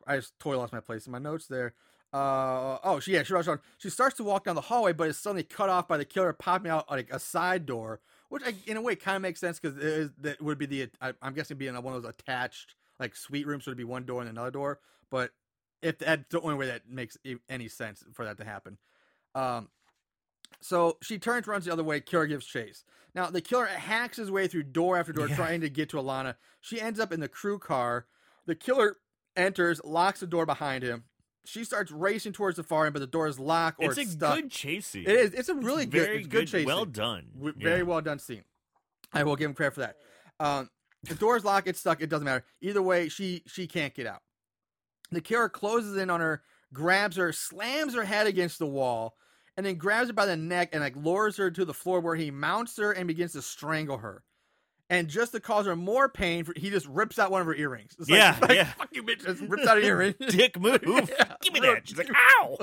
[0.07, 1.73] I just totally lost my place in my notes there.
[2.13, 3.59] Uh, oh, she yeah, she rushed on.
[3.77, 6.31] She starts to walk down the hallway, but is suddenly cut off by the killer
[6.33, 7.99] popping out like a side door,
[8.29, 11.13] which I, in a way kind of makes sense because that would be the I,
[11.21, 14.21] I'm guessing being one of those attached like suite rooms, so it'd be one door
[14.21, 14.79] and another door.
[15.11, 15.31] But
[15.81, 17.17] if that's the only way that makes
[17.49, 18.77] any sense for that to happen.
[19.35, 19.67] Um,
[20.61, 21.99] so she turns, runs the other way.
[21.99, 22.83] Killer gives chase.
[23.13, 25.35] Now the killer hacks his way through door after door, Yeah.
[25.35, 26.35] trying to get to Alana.
[26.61, 28.07] She ends up in the crew car.
[28.45, 28.95] The killer
[29.37, 31.03] enters, locks the door behind him.
[31.45, 34.09] She starts racing towards the far end, but the door is locked or it's it's,
[34.09, 34.35] a stuck.
[34.35, 34.93] good chase.
[34.95, 35.33] It is.
[35.33, 36.65] It's a really It's good, very it's good chase.
[36.65, 37.27] Well done.
[37.35, 37.63] W- Yeah.
[37.69, 38.43] Very well done scene.
[39.13, 39.95] I will give him credit for that.
[40.39, 40.69] Um,
[41.03, 41.67] the door's locked.
[41.69, 42.01] It's stuck.
[42.01, 42.43] It doesn't matter.
[42.61, 44.21] Either way, she she can't get out.
[45.11, 49.15] The killer closes in on her, grabs her, slams her head against the wall,
[49.55, 52.15] and then grabs her by the neck and like lowers her to the floor where
[52.15, 54.21] he mounts her and begins to strangle her.
[54.89, 57.95] And just to cause her more pain, he just rips out one of her earrings.
[57.99, 58.71] It's like, Yeah, like, yeah.
[58.73, 59.25] Fuck you, bitch!
[59.25, 60.15] Just rips out an earring.
[60.29, 60.81] Dick move.
[60.85, 61.33] Yeah.
[61.41, 61.81] Give me that.
[61.87, 62.57] She's like, ow.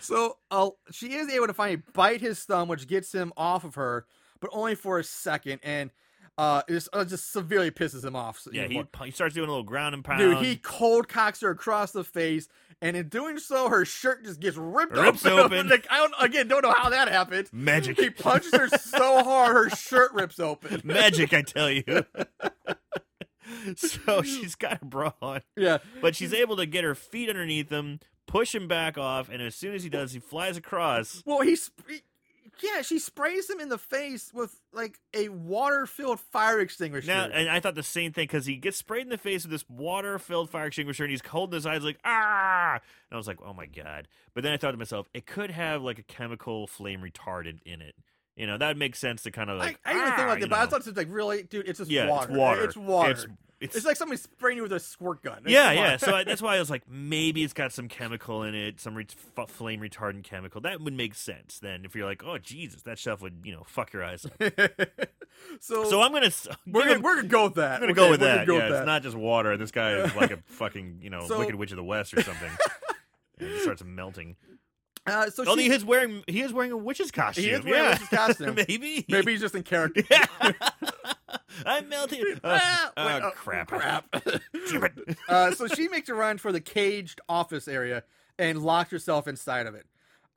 [0.00, 3.74] so uh, she is able to finally bite his thumb, which gets him off of
[3.74, 4.06] her,
[4.40, 5.60] but only for a second.
[5.62, 5.90] And
[6.38, 8.46] uh, it just, uh, just severely pisses him off.
[8.52, 9.06] Yeah, even he, more.
[9.06, 10.20] he starts doing a little ground and pound.
[10.20, 12.48] Dude, he cold cocks her across the face,
[12.80, 15.44] and in doing so, her shirt just gets ripped Rips open.
[15.58, 15.68] open.
[15.68, 17.48] like, I don't again don't know how that happened.
[17.52, 20.80] magic, He punches her so hard, her shirt rips open.
[20.84, 21.84] magic, I tell you.
[23.76, 27.70] so she's got a bra on, Yeah, but she's able to get her feet underneath
[27.70, 31.22] him, push him back off, and as soon as he does, he flies across.
[31.26, 31.70] well, he's
[32.62, 37.06] yeah, she sprays him in the face with like a water-filled fire extinguisher.
[37.06, 39.50] Now, and I thought the same thing because he gets sprayed in the face with
[39.50, 42.80] this water-filled fire extinguisher, and he's holding his eyes like ah, and
[43.12, 44.08] I was like, oh my god.
[44.34, 47.80] But then I thought to myself, it could have like a chemical flame retardant in
[47.80, 47.94] it.
[48.36, 49.80] You know, that would make sense to kind of like.
[49.84, 51.08] I, I didn't even think "Ah," like you that, but I thought it was like
[51.10, 52.28] really, dude, it's just yeah, water.
[52.30, 52.64] it's water.
[52.64, 53.10] It's water.
[53.10, 53.26] It's,
[53.60, 55.38] It's, it's, like somebody spraying you with a squirt gun.
[55.42, 55.96] It's yeah, yeah.
[55.96, 58.94] So I, that's why I was like, maybe it's got some chemical in it, some
[58.94, 59.06] re-
[59.36, 60.60] f- flame retardant chemical.
[60.60, 61.58] That would make sense.
[61.58, 64.32] Then if you're like, oh Jesus, that stuff would you know fuck your eyes up.
[65.60, 66.30] so, so I'm gonna
[66.68, 67.74] we're gonna, we're gonna go with that.
[67.74, 68.46] I'm gonna Okay, go with that.
[68.46, 68.86] Go yeah, with it's that.
[68.86, 69.56] not just water.
[69.56, 72.22] This guy is like a fucking you know So- Wicked Witch of the West or
[72.22, 72.50] something.
[73.40, 74.36] and he starts melting.
[75.06, 77.44] Uh, so Oh, she, he is wearing he is wearing a witch's costume.
[77.44, 78.54] He is wearing a witch's costume.
[78.54, 79.04] maybe.
[79.08, 80.02] maybe he's just in character.
[81.66, 82.22] I'm melting.
[82.42, 83.68] Uh, Ah, oh, wait, oh, crap!
[83.68, 84.06] crap.
[85.28, 88.02] Uh, so she makes a run for the caged office area
[88.38, 89.86] and locks herself inside of it.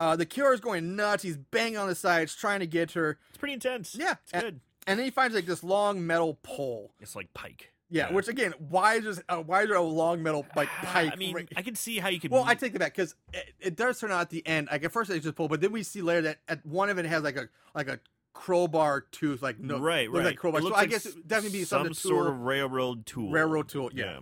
[0.00, 1.22] Uh, the killer is going nuts.
[1.22, 3.18] He's banging on the sides, trying to get her.
[3.28, 3.94] It's pretty intense.
[3.98, 4.60] Yeah, it's and- good.
[4.86, 6.92] And then he finds like this long metal pole.
[7.00, 7.72] It's like Pike.
[7.88, 8.14] Yeah, Yeah.
[8.14, 11.12] which again, why is there, uh, why is there a long metal like pike?
[11.12, 12.32] I mean, right- I can see how you could.
[12.32, 14.68] well, I take it back because it, it does turn out at the end.
[14.72, 16.98] Like at first it's just pull, but then we see later that at one of
[16.98, 18.00] it has like a like a
[18.32, 20.24] crowbar tooth, like no, right, right.
[20.24, 20.60] like crowbar.
[20.60, 23.30] So looks I guess it definitely be some sort of railroad tool.
[23.30, 23.90] railroad tool.
[23.94, 24.20] Yeah,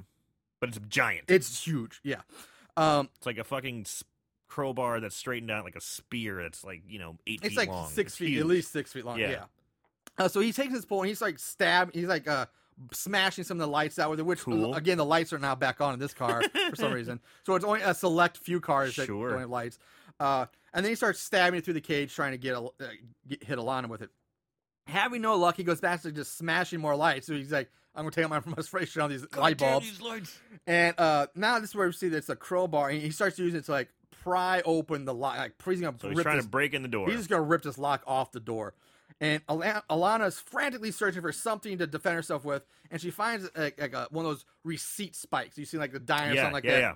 [0.60, 1.24] but it's giant.
[1.28, 2.00] it's huge.
[2.02, 2.20] Yeah,
[2.76, 3.86] um, It's like a fucking
[4.48, 6.42] crowbar that's straightened out like a spear.
[6.42, 7.88] That's like you know eight it's feet like long.
[7.88, 8.40] six It's feet, huge.
[8.40, 9.18] at least six feet long.
[9.18, 9.30] Yeah.
[9.30, 9.44] Yeah.
[10.18, 11.94] Uh, so he takes his pole and he's like stab.
[11.94, 12.46] He's like uh
[12.92, 14.24] smashing some of the lights out with it.
[14.24, 14.74] Which Cool.
[14.74, 17.20] again, the lights are now back on in this car for some reason.
[17.46, 19.30] So it's only a select few cars that Sure.
[19.30, 19.78] don't have lights.
[20.20, 22.70] Uh, and then he starts stabbing it through the cage, trying to get, a, uh,
[23.26, 24.10] get hit Alana with it.
[24.86, 27.26] Having no luck, he goes back to just smashing more lights.
[27.26, 30.38] So he's like, "I'm gonna take out my frustration on these light bulbs." these lights.
[30.66, 33.38] And uh, now this is where we see that it's a crowbar, and he starts
[33.38, 33.88] using it to like
[34.22, 35.36] pry open the lock.
[35.36, 37.06] Like he's gonna So he's trying this to break in the door.
[37.08, 38.74] He's just gonna rip this lock off the door.
[39.20, 43.80] And Alana, Alana's frantically searching for something to defend herself with, and she finds like,
[43.80, 45.58] like a, one of those receipt spikes.
[45.58, 46.80] You see like the dime or yeah, something like yeah, that.
[46.80, 46.94] yeah.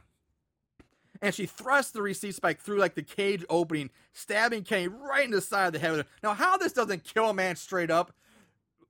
[1.24, 5.30] And she thrusts the receipt spike through like the cage opening, stabbing Kenny right in
[5.30, 6.04] the side of the head.
[6.22, 8.12] Now, how this doesn't kill a man straight up?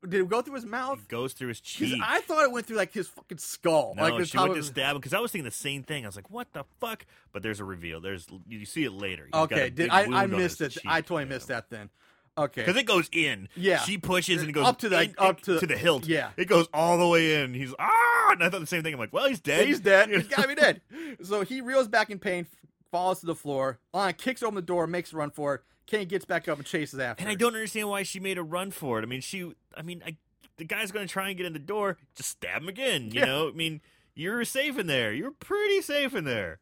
[0.03, 0.99] Did it go through his mouth?
[0.99, 1.99] It goes through his cheek.
[2.05, 3.95] I thought it went through like his fucking skull.
[3.97, 6.05] No, like she went to stab him because I was thinking the same thing.
[6.05, 8.01] I was like, "What the fuck?" But there's a reveal.
[8.01, 9.27] There's you see it later.
[9.27, 10.25] He's Okay, did I?
[10.25, 10.73] I missed it.
[10.73, 11.35] cheek, I totally you know.
[11.37, 11.89] missed that then.
[12.37, 12.63] Okay.
[12.63, 13.49] Because it goes in.
[13.55, 13.79] Yeah.
[13.79, 16.07] She pushes and it goes Up to the- in- up to- to the hilt.
[16.07, 16.31] yeah.
[16.37, 17.55] It goes all the way in.
[17.55, 18.93] He's ah, and I thought the same thing.
[18.95, 19.67] I'm like, well, he's dead.
[19.67, 20.09] He's dead.
[20.11, 20.81] He's gotta be dead.
[21.23, 22.47] So he reels back in pain,
[22.91, 23.79] falls to the floor.
[23.93, 25.61] Lana kicks open the door, makes a run for it.
[25.87, 27.21] Kenny gets back up and chases after.
[27.21, 27.33] And her.
[27.33, 29.03] I don't understand why she made a run for it.
[29.03, 29.53] I mean, she.
[29.77, 30.17] I mean, I,
[30.57, 31.99] the guy's going to try and get in the door.
[32.17, 33.11] Just stab him again.
[33.13, 33.27] You Yeah.
[33.27, 33.49] know.
[33.49, 33.81] I mean,
[34.15, 35.13] you're safe in there.
[35.13, 36.59] You're pretty safe in there.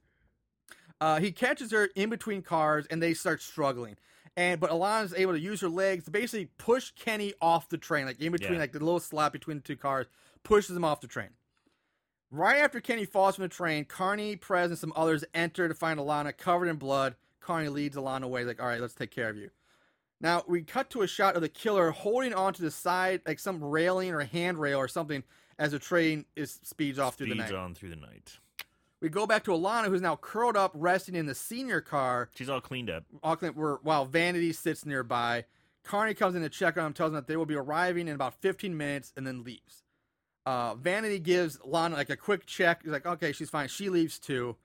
[1.01, 3.97] Uh, he catches her in between cars, and they start struggling.
[4.37, 8.07] And but Alana's able to use her legs to basically push Kenny off the train,
[8.07, 8.59] like in between, Yeah.
[8.61, 10.07] like the little slot between the two cars,
[10.43, 11.31] pushes him off the train.
[12.31, 16.01] Right after Kenny falls from the train, Carney, Prez, and some others enter to find
[16.01, 17.15] Alana covered in blood.
[17.41, 19.51] Carney leads Alana away, like, all right, let's take care of you.
[20.19, 23.63] Now, we cut to a shot of the killer holding onto the side, like some
[23.63, 25.25] railing or handrail or something,
[25.59, 27.59] as the train is speeds off through the Speeds night.
[27.59, 28.39] on through the night.
[29.03, 32.49] We go back to Alana, who's now curled up, resting in the senior car, She's
[32.49, 33.03] all cleaned up.
[33.25, 35.45] Auckland, where while Vanity sits nearby.
[35.83, 38.15] Carney comes in to check on him, tells him that they will be arriving in
[38.15, 39.83] about 15 minutes, and then leaves.
[40.47, 42.83] Uh, Vanity gives Lana like a quick check.
[42.85, 43.67] He's like, okay, she's fine.
[43.67, 44.57] She leaves too.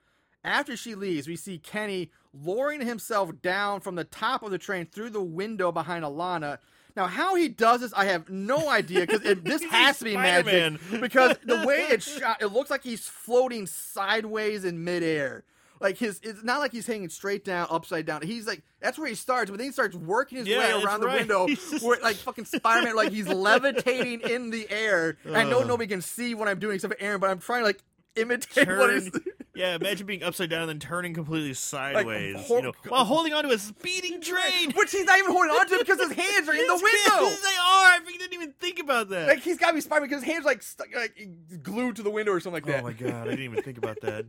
[0.43, 4.85] After she leaves, we see Kenny lowering himself down from the top of the train
[4.85, 6.59] through the window behind Alana.
[6.97, 10.47] Now, how he does this, I have no idea because this has to be magic.
[10.47, 10.99] Spider-Man.
[10.99, 15.43] Because the way it's shot, it looks like he's floating sideways in midair.
[15.79, 18.23] Like his, it's not like he's hanging straight down, upside down.
[18.23, 21.01] He's like that's where he starts, but then he starts working his Yeah, way around
[21.01, 21.19] the right.
[21.19, 25.17] window, just- where, like fucking Spider Man, like he's levitating in the air.
[25.31, 25.65] I know uh.
[25.65, 27.83] nobody can see what I'm doing except for Aaron, but I'm trying to like
[28.17, 29.11] imitate Turn, he's.
[29.55, 33.33] yeah, imagine being upside down and then turning completely sideways, hor- you know, while holding
[33.33, 34.71] onto a speeding train.
[34.75, 37.25] Which he's not even holding on to because his hands are in the window.
[37.25, 37.87] hands, They are.
[37.87, 39.27] I didn't even think about that.
[39.27, 41.29] Like he's got to be Spider because his hands like stuck, like
[41.63, 42.83] glued to the window or something like that.
[42.83, 44.25] oh my god, I didn't even think about that.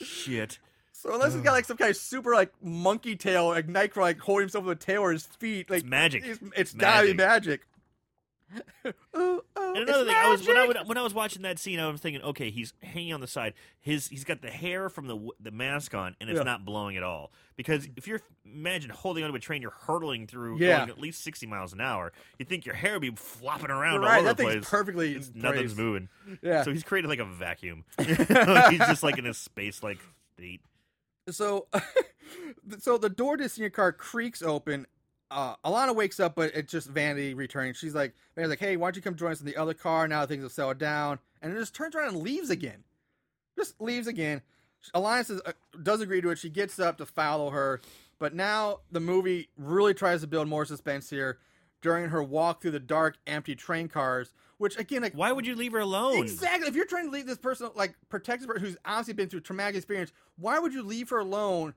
[0.00, 0.58] Shit.
[0.92, 4.18] So unless he's got like some kind of super like monkey tail, like Nightcrawler, like
[4.18, 6.24] holding himself with a tail or his feet, like It's magic.
[6.26, 7.62] It's, it's gotta be magic.
[9.16, 11.78] ooh, And another thing, I was when I, would, when I was watching that scene,
[11.78, 13.54] I was thinking, okay, he's hanging on the side.
[13.80, 16.42] His he's got the hair from the the mask on, and it's Yeah.
[16.44, 17.30] not blowing at all.
[17.56, 20.78] Because if you're imagine holding onto a train, you're hurtling through, Yeah.
[20.78, 22.12] going at least sixty miles an hour.
[22.38, 24.68] You think your hair would be flopping around You're all right, over the place.
[24.68, 26.08] perfectly It's- nothing's moving.
[26.42, 26.62] Yeah.
[26.64, 27.84] So he's created like a vacuum.
[27.98, 28.16] he's
[28.78, 29.98] just like in a space like
[30.36, 30.60] state.
[31.28, 31.68] So,
[32.78, 34.86] so the door to the senior car creaks open.
[35.30, 37.72] Uh, Alana wakes up, but it's just Vanity returning.
[37.72, 40.08] She's like, Vanity's like, hey, why don't you come join us in the other car?
[40.08, 41.18] Now things have settled down.
[41.40, 42.84] And it just turns around and leaves again.
[43.56, 44.42] Just leaves again.
[44.94, 45.52] Alana says, uh,
[45.82, 46.38] does agree to it.
[46.38, 47.80] She gets up to follow her.
[48.18, 51.38] But now the movie really tries to build more suspense here
[51.80, 55.54] during her walk through the dark, empty train cars, which again, like, Why would you
[55.56, 56.22] leave her alone?
[56.22, 56.68] Exactly.
[56.68, 59.38] If you're trying to leave this person, like protect this person who's obviously been through
[59.38, 61.74] a traumatic experience, why would you leave her alone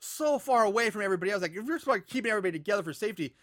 [0.00, 1.42] so far away from everybody else?
[1.42, 3.34] Like, if you're supposed to keeping everybody together for safety,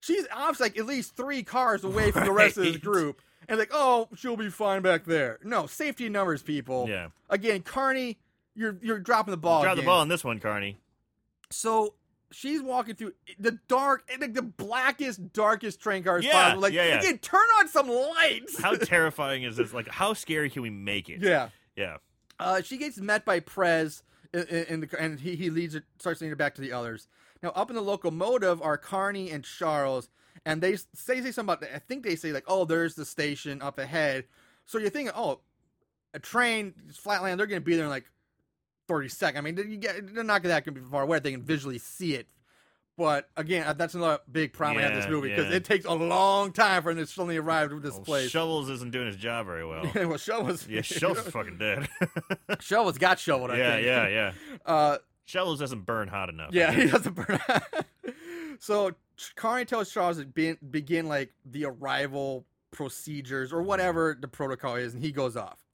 [0.00, 2.82] she's obviously like at least three cars away from the rest of this Right.
[2.82, 3.22] group.
[3.48, 5.38] And like, oh, she'll be fine back there.
[5.42, 6.86] No, safety numbers, people.
[6.88, 7.08] Yeah.
[7.30, 8.18] Again, Carney,
[8.54, 9.62] you're you're dropping the ball.
[9.62, 10.76] Drop the ball on this one, Carney.
[11.50, 11.94] So
[12.30, 16.62] she's walking through the dark, like the blackest, darkest train cars Yeah, possible.
[16.62, 16.98] Like, yeah, yeah.
[16.98, 18.60] again, turn on some lights.
[18.60, 19.72] How terrifying is this?
[19.72, 21.22] Like, how scary can we make it?
[21.22, 21.48] yeah.
[21.74, 21.98] Yeah.
[22.40, 24.02] Uh, she gets met by Prez,
[24.32, 27.08] in, the, and he, he leads her, starts leading it back to the others.
[27.42, 30.08] Now, up in the locomotive are Carney and Charles,
[30.44, 33.62] and they say, say something about, I think they say, like, oh, there's the station
[33.62, 34.24] up ahead.
[34.66, 35.40] So you're thinking, oh,
[36.14, 38.10] a train, flatland, they're to be there in like
[38.88, 39.38] 30 seconds.
[39.38, 41.18] I mean, you get, they're not that to be far away.
[41.18, 42.26] They can visually see it.
[42.98, 45.58] But again, uh, that's another big problem I have with this movie because yeah.
[45.58, 48.28] it takes a long time for them to suddenly arrive at this Well, place.
[48.28, 49.88] Shovels isn't doing his job very well.
[49.94, 51.88] well, Shovels, Yeah, Shovels is fucking dead.
[52.60, 53.52] Shovels got shoveled.
[53.52, 53.86] I yeah, think.
[53.86, 54.32] yeah, yeah.
[54.66, 56.50] Uh, Shovels doesn't burn hot enough.
[56.52, 57.62] Yeah, he doesn't burn out.
[58.58, 58.90] so
[59.36, 64.92] Carney tells Charles to be, begin like the arrival procedures or whatever the protocol is,
[64.92, 65.67] and he goes off.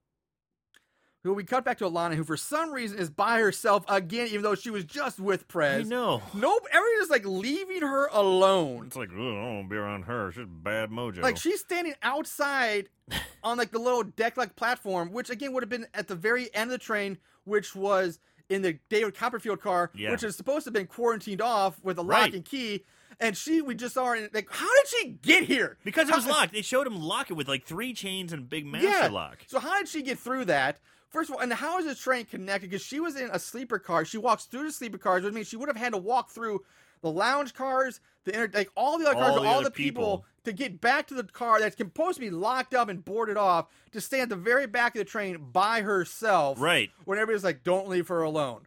[1.25, 4.43] Who we cut back to Alana, who for some reason is by herself again, even
[4.43, 5.73] though she was just with Prez.
[5.73, 5.89] I Prez.
[5.89, 6.23] know.
[6.35, 8.87] Nope, everyone is like leaving her alone.
[8.89, 10.33] It's like, oh, I don't want to be around her.
[10.33, 11.23] She's bad mojo.
[11.23, 12.91] Like she's standing outside
[13.43, 16.55] on like the little deck like platform, which again would have been at the very
[16.55, 18.19] end of the train, which was
[18.51, 20.11] in the David Copperfield car, Yeah.
[20.11, 22.35] which is supposed to have been quarantined off with a lock Right.
[22.35, 22.85] and key.
[23.21, 25.79] And she, we just saw her, and like, how did she get here?
[25.85, 26.53] because it was How- locked.
[26.53, 29.09] They showed him lock it with like three chains and a big master Yeah.
[29.09, 29.39] lock.
[29.47, 30.81] So how did she get through that?
[31.15, 32.71] First of all, and how is this train connected?
[32.71, 34.05] Because she was in a sleeper car.
[34.05, 36.65] She walks through the sleeper cars, which means she would have had to walk through
[37.03, 40.03] the lounge cars, the inter- like all the other cars, All the all the people,
[40.03, 40.25] people.
[40.43, 43.69] to get back to the car that's supposed to be locked up and boarded off
[43.93, 46.61] to stay at the very back of the train by herself.
[46.61, 46.91] Right.
[47.05, 48.67] When everybody's like, "Don't leave her alone."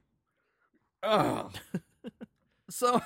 [1.03, 1.53] Ugh.
[2.69, 3.01] so.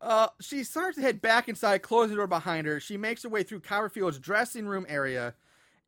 [0.00, 2.78] Uh, she starts to head back inside, close the door behind her.
[2.78, 5.34] She makes her way through Copperfield's dressing room area,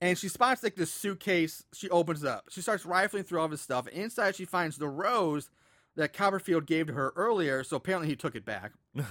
[0.01, 1.64] and she spots like this suitcase.
[1.72, 2.44] She opens it up.
[2.51, 3.86] She starts rifling through all of his stuff.
[3.89, 5.51] Inside, she finds the rose
[5.97, 7.62] that Copperfield gave to her earlier.
[7.64, 8.72] So apparently, he took it back.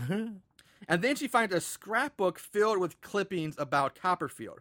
[0.87, 4.59] And then she finds a scrapbook filled with clippings about Copperfield.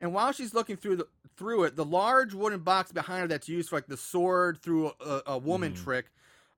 [0.00, 3.48] And while she's looking through the through it, the large wooden box behind her that's
[3.48, 5.82] used for like the sword through a, a woman Mhm.
[5.82, 6.06] trick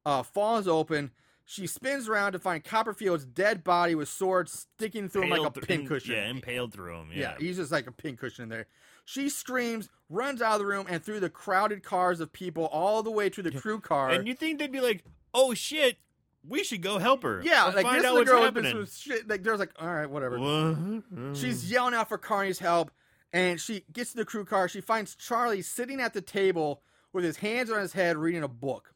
[0.05, 1.11] uh, falls open.
[1.53, 5.51] She spins around to find Copperfield's dead body with sword sticking through him like a
[5.51, 6.13] pincushion.
[6.15, 7.09] Yeah, impaled through him.
[7.13, 7.37] Yeah, Yeah.
[7.41, 8.67] he's just like a pincushion in there.
[9.05, 13.03] She screams, runs out of the room, and through the crowded cars of people all
[13.03, 14.11] the way to the crew car.
[14.11, 15.03] and you think they'd be like,
[15.35, 15.99] oh shit,
[16.47, 17.43] we should go help her.
[17.45, 18.73] yeah, Let's like find this out is the what's girl happening.
[18.77, 19.29] been shit.
[19.29, 20.39] Like there's like, all right, whatever.
[20.39, 21.37] What?
[21.37, 22.93] She's yelling out for Carney's help,
[23.33, 24.69] and she gets to the crew car.
[24.69, 26.81] She finds Charlie sitting at the table
[27.13, 28.95] with his hands on his head reading a book.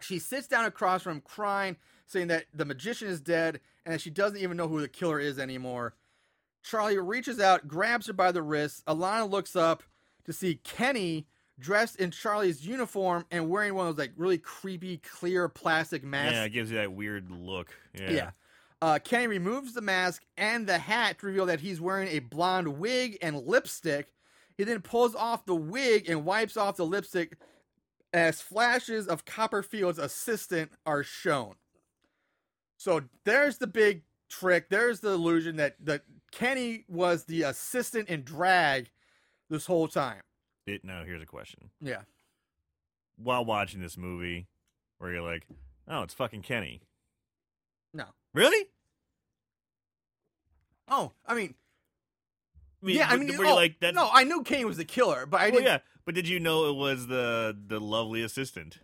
[0.00, 1.76] She sits down across from him, crying,
[2.06, 5.18] saying that the magician is dead and that she doesn't even know who the killer
[5.18, 5.94] is anymore.
[6.62, 8.84] Charlie reaches out, grabs her by the wrist.
[8.86, 9.82] Alana looks up
[10.24, 11.26] to see Kenny
[11.58, 16.34] dressed in Charlie's uniform and wearing one of those like really creepy clear plastic masks.
[16.34, 17.68] yeah, it gives you that weird look.
[17.98, 18.10] Yeah.
[18.10, 18.30] Yeah.
[18.80, 22.78] Uh, Kenny removes the mask and the hat to reveal that he's wearing a blonde
[22.78, 24.12] wig and lipstick.
[24.56, 27.36] He then pulls off the wig and wipes off the lipstick
[28.12, 31.54] as flashes of Copperfield's assistant are shown.
[32.76, 34.68] So there's the big trick.
[34.70, 38.90] There's the illusion that, that Kenny was the assistant in drag
[39.50, 40.22] this whole time.
[40.66, 41.70] It, now, here's a question.
[41.80, 42.02] Yeah.
[43.16, 44.46] While watching this movie,
[44.98, 45.46] where you're like,
[45.88, 46.82] oh, it's fucking Kenny.
[47.92, 48.04] No.
[48.34, 48.66] Really?
[50.88, 51.54] Oh, I mean,
[52.82, 53.94] I mean, yeah, I mean, were you oh, like that?
[53.94, 55.64] no, I knew Kenny was the killer, but I well, didn't.
[55.66, 58.78] yeah, but did you know it was the the lovely assistant?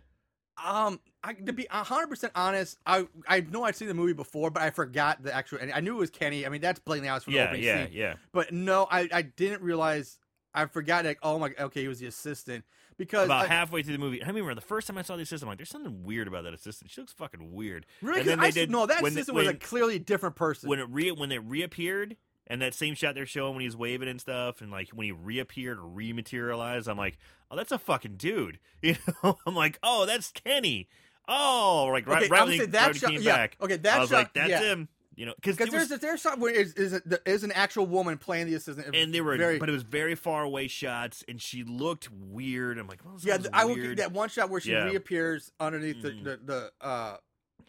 [0.63, 4.49] Um, I, to be hundred percent honest, I I know I'd seen the movie before,
[4.51, 5.59] but I forgot the actual.
[5.59, 6.45] And I knew it was Kenny.
[6.45, 7.93] I mean, that's blatantly obvious from the Yeah, opening yeah, scene.
[7.93, 8.13] yeah.
[8.31, 10.17] But no, I I didn't realize.
[10.53, 11.03] I forgot.
[11.03, 12.63] Like, oh my, okay, he was the assistant
[12.97, 15.23] because About I, halfway through the movie, I remember the first time I saw the
[15.23, 16.89] assistant, I'm like, "There's something weird about that assistant.
[16.91, 19.47] She looks fucking weird." really, and then they I did- no, that when- assistant was
[19.47, 20.69] a clearly different person.
[20.69, 22.15] When it re when it reappeared,
[22.47, 25.11] and that same shot they're showing when he's waving and stuff, and like when he
[25.11, 27.17] reappeared or rematerialized, I'm like,
[27.51, 30.87] "Oh, that's a fucking dude." You know, I'm like, "Oh, that's Kenny."
[31.27, 33.57] Oh, like right, Okay, right when he, that right shot- came yeah, back.
[33.61, 34.61] okay, that I was shot- like, "That's yeah.
[34.61, 38.47] him." You know, because there's there's some where is is, is an actual woman playing
[38.47, 41.63] the assistant, and they were, very but it was very far away shots, and she
[41.63, 42.77] looked weird.
[42.77, 43.37] I'm like, well, yeah.
[43.53, 44.83] I will that one shot where she Yeah.
[44.83, 46.23] reappears underneath the, Mhm.
[46.25, 47.15] the the uh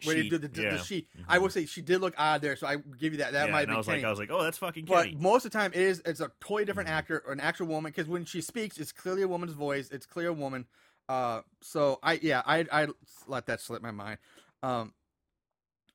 [0.05, 0.69] they Sheet, do the, the, yeah.
[0.71, 1.07] the sheet.
[1.27, 1.41] I Mhm.
[1.41, 3.33] will say she did look odd there, so I give you that.
[3.33, 3.97] That yeah, might and be I was Kenny.
[3.99, 5.15] like, I was like, oh, that's fucking but Kenny.
[5.19, 6.93] most of the time, it is it's a totally different Mhm.
[6.93, 9.89] actor or an actual woman because when she speaks, it's clearly a woman's voice.
[9.89, 10.67] It's clear a woman.
[11.09, 12.87] Uh, so I yeah I I
[13.27, 14.19] let that slip my mind.
[14.61, 14.93] Um,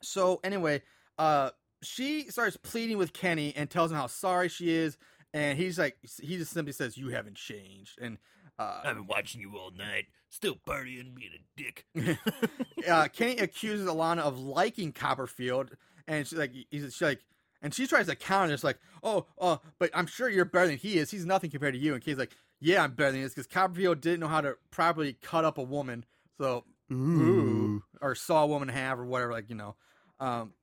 [0.03, 0.83] so anyway,
[1.19, 1.51] uh,
[1.83, 4.97] she starts pleading with Kenny and tells him how sorry she is,
[5.33, 8.19] and he's like he just simply says you haven't changed, and
[8.59, 11.87] uh, I've been watching you all night, still partying, being a dick.
[12.91, 15.71] uh, Kenny accuses Alana of liking Copperfield,
[16.09, 17.21] and she's like, he's she's like,
[17.61, 18.55] and she tries to counter.
[18.55, 21.11] It's like, oh, uh, but I'm sure you're better than he is.
[21.11, 21.95] He's nothing compared to you.
[21.95, 25.13] And Kenny's like, yeah, I'm better than this because Copperfield didn't know how to properly
[25.23, 26.05] cut up a woman,
[26.39, 29.33] so ooh, or saw a woman have or whatever.
[29.33, 29.77] Like you know,
[30.19, 30.55] um,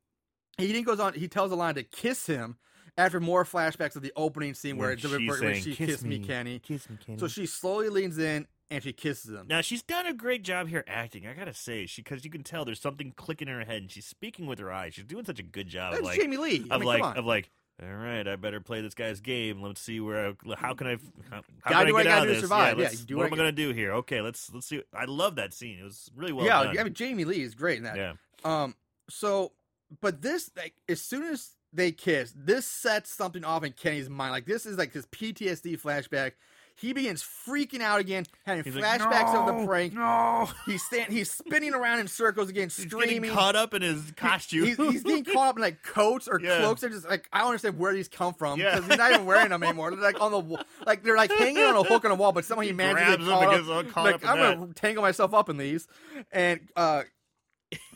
[0.58, 1.14] he then goes on.
[1.14, 2.58] He tells Alana to kiss him
[2.98, 5.76] after more flashbacks of the opening scene where, Where the- she's where, where saying, she
[5.76, 6.60] "Kiss kissed me, me, Kenny.
[6.60, 7.18] Kiss me, Kenny.
[7.20, 9.48] So she slowly leans in and she kisses him.
[9.48, 11.26] Now she's done a great job here acting.
[11.28, 13.92] I gotta say, she because you can tell there's something clicking in her head, and
[13.92, 14.94] she's speaking with her eyes.
[14.94, 16.68] She's doing such a good job That's of like Jamie Lee.
[16.70, 17.50] I of mean, like of like.
[17.82, 19.62] All right, I better play this guy's game.
[19.62, 20.28] Let's see where.
[20.50, 20.98] I, how can I?
[21.30, 22.42] How, how Gotta can do I what I out of this?
[22.42, 22.78] survive.
[22.78, 23.94] Yeah, Yeah, do what what am I I gonna do here?
[23.94, 24.84] Okay, let's let's see.
[24.94, 25.80] I love that scene.
[25.80, 26.78] It was really well yeah, done.
[26.78, 27.96] I mean Jamie Lee is great in that.
[27.96, 28.14] yeah,
[28.44, 28.76] Um.
[29.10, 29.54] So,
[30.02, 34.34] but this like as soon as they kiss, this sets something off in Kenny's mind.
[34.34, 36.34] Like this is like this PTSD flashback.
[36.80, 39.94] He begins freaking out again, having He's like, flashbacks of the prank.
[39.94, 43.22] No, He's stand, he's spinning around in circles again, he's screaming.
[43.24, 44.66] getting caught up in his costume.
[44.66, 46.60] He's, he's getting caught up in like coats or Yeah.
[46.60, 46.82] cloaks.
[46.82, 48.76] They're just like I don't understand where these come from Yeah.
[48.76, 49.92] because he's not even wearing them anymore.
[49.92, 52.46] They're like on the like they're like hanging on a hook on a wall, but
[52.46, 54.22] somehow he, He manages to get them caught up.
[54.24, 54.58] like I'm that.
[54.60, 55.88] gonna tangle myself up in these,
[56.32, 57.04] and uh,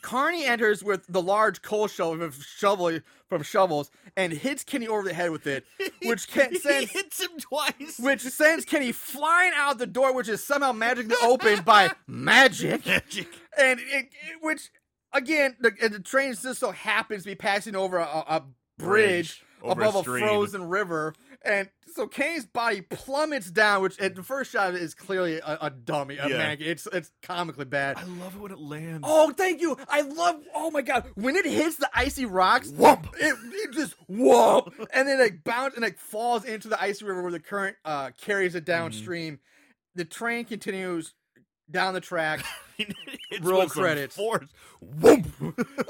[0.02, 5.14] Carney enters with the large coal shovel shovel from shovels and hits Kenny over the
[5.14, 5.66] head with it,
[6.04, 7.98] which can, he sends hits him twice.
[8.00, 13.28] which sends Kenny flying out the door, which is somehow magically opened by magic Magic.
[13.58, 14.10] and it, it-
[14.42, 14.70] which
[15.14, 18.44] again the, the train just so happens to be passing over a, a
[18.78, 20.28] bridge, over above a, stream.
[20.28, 21.14] frozen river
[21.44, 25.70] and so Kane's body plummets down which at the first shot is clearly a, a
[25.70, 26.56] dummy a Yeah.
[26.60, 29.02] it's it's comically bad I love it when it lands.
[29.08, 29.78] Oh, thank you.
[29.90, 30.42] I love.
[30.56, 33.08] Oh my god, when it hits the icy rocks, Whoop.
[33.20, 37.22] It, it just whoop, and then it bounces and it falls into the icy river
[37.22, 39.40] where the current uh, carries it downstream.
[39.96, 41.14] The train continues
[41.70, 42.44] down the track.
[43.30, 44.16] It's Roll credits.
[44.16, 44.48] Force.
[44.82, 45.26] Whoop.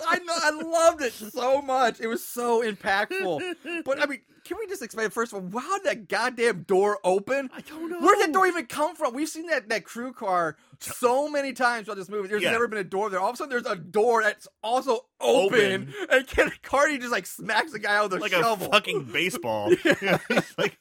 [0.08, 2.00] I know, I loved it so much.
[2.02, 3.42] It was so impactful.
[3.86, 7.00] But I mean, can we just explain first of all, how did that goddamn door
[7.04, 7.50] open?
[7.54, 8.00] I don't know.
[8.02, 9.14] Where did that door even come from?
[9.14, 12.28] We've seen that, that crew car so many times throughout this movie.
[12.28, 12.52] There's Yeah.
[12.52, 13.20] never been a door there.
[13.20, 15.94] All of a sudden, there's a door that's also open, Open.
[16.10, 18.68] and Ken Cardi just like smacks the guy out with a like shovel.
[18.68, 19.70] a fucking baseball.
[19.84, 20.78] He's like,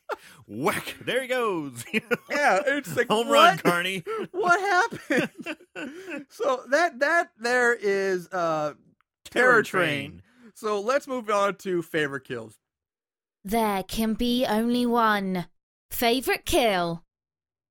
[0.46, 0.96] whack!
[1.04, 1.84] There he goes.
[1.92, 3.34] yeah, it's like Home what?
[3.34, 4.02] run, Carney.
[4.32, 5.30] what happened?
[6.28, 8.74] so that that there is uh
[9.24, 10.22] Terror Train.
[10.54, 12.58] So let's move on to favorite kills.
[13.44, 15.46] There can be only one.
[15.90, 17.04] Favorite kill?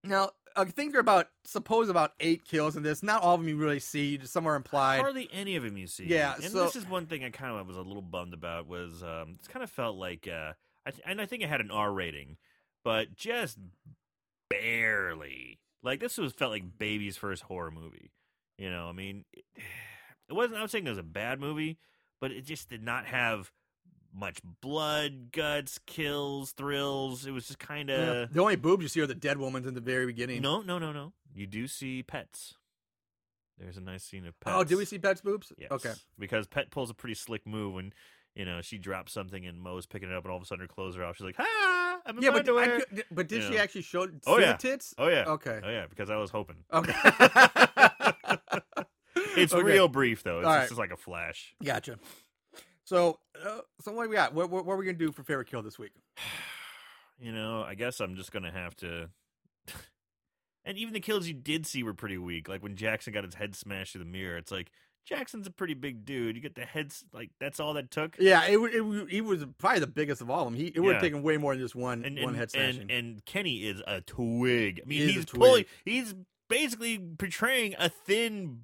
[0.03, 3.01] Now, I think there are about suppose about eight kills in this.
[3.01, 4.99] Not all of them you really see, just somewhere implied.
[4.99, 6.05] Hardly any of them you see.
[6.05, 8.67] Yeah, and so- this is one thing I kind of was a little bummed about.
[8.67, 10.53] Was um, it kind of felt like, uh,
[10.85, 12.37] I th- and I think it had an R rating,
[12.83, 13.57] but just
[14.49, 15.59] barely.
[15.83, 18.11] Like this was felt like baby's first horror movie.
[18.57, 19.45] You know, I mean, it,
[20.29, 20.59] it wasn't.
[20.59, 21.79] I was saying it was a bad movie,
[22.19, 23.51] but it just did not have
[24.13, 27.25] much blood, guts, kills, thrills.
[27.25, 28.11] It was just kind Yeah.
[28.23, 28.33] of.
[28.33, 30.41] The only boobs you see are the dead woman's in the very beginning.
[30.41, 31.13] No, no, no, no.
[31.33, 32.55] You do see pets.
[33.57, 34.55] There's a nice scene of pets.
[34.57, 35.53] Oh, do we see Pet's boobs?
[35.57, 35.71] Yes.
[35.71, 35.93] Okay.
[36.17, 37.93] Because Pet pulls a pretty slick move when,
[38.33, 40.63] you know, she drops something and Mo's picking it up and all of a sudden
[40.63, 41.17] her clothes are off.
[41.17, 42.81] She's like, ah, I'm in Yeah, but I
[43.11, 43.61] but did You she know.
[43.61, 44.53] actually show Oh, yeah.
[44.53, 44.95] the tits?
[44.97, 45.25] Oh, yeah.
[45.27, 45.59] Okay.
[45.63, 46.63] Oh, yeah, because I was hoping.
[46.73, 46.93] Okay.
[49.37, 49.63] It's Okay.
[49.63, 50.39] real brief, though.
[50.39, 50.67] It's All just, right.
[50.69, 51.53] just like a flash.
[51.63, 51.97] Gotcha.
[52.91, 54.33] So, uh, so what we got?
[54.33, 55.93] What, what, what are we gonna do for favorite kill this week?
[57.23, 59.09] You know, I guess I'm just going to have to.
[60.65, 62.47] And even the kills you did see were pretty weak.
[62.49, 64.71] Like when Jackson got his head smashed through the mirror, it's like
[65.05, 66.35] Jackson's a pretty big dude.
[66.35, 68.15] You get the heads like that's all that took.
[68.19, 70.55] Yeah, it, would- it, he was probably the biggest of all of them.
[70.59, 70.93] He it would Yeah.
[70.93, 72.81] have taken way more than just one And one and, head smashing.
[72.81, 74.81] and and Kenny is a twig.
[74.83, 75.39] I mean, He he's twig.
[75.41, 75.65] pulling.
[75.85, 76.15] He's
[76.49, 78.61] basically portraying a thin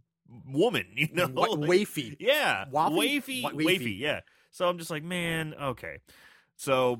[0.47, 0.85] woman.
[0.95, 2.15] You know, Wa- Like- wafy.
[2.19, 3.21] Yeah, Waffy?
[3.21, 3.99] wafy, Wa- wafy, wafy.
[3.99, 4.19] Yeah.
[4.51, 5.97] So I'm just like, man, okay.
[6.55, 6.99] So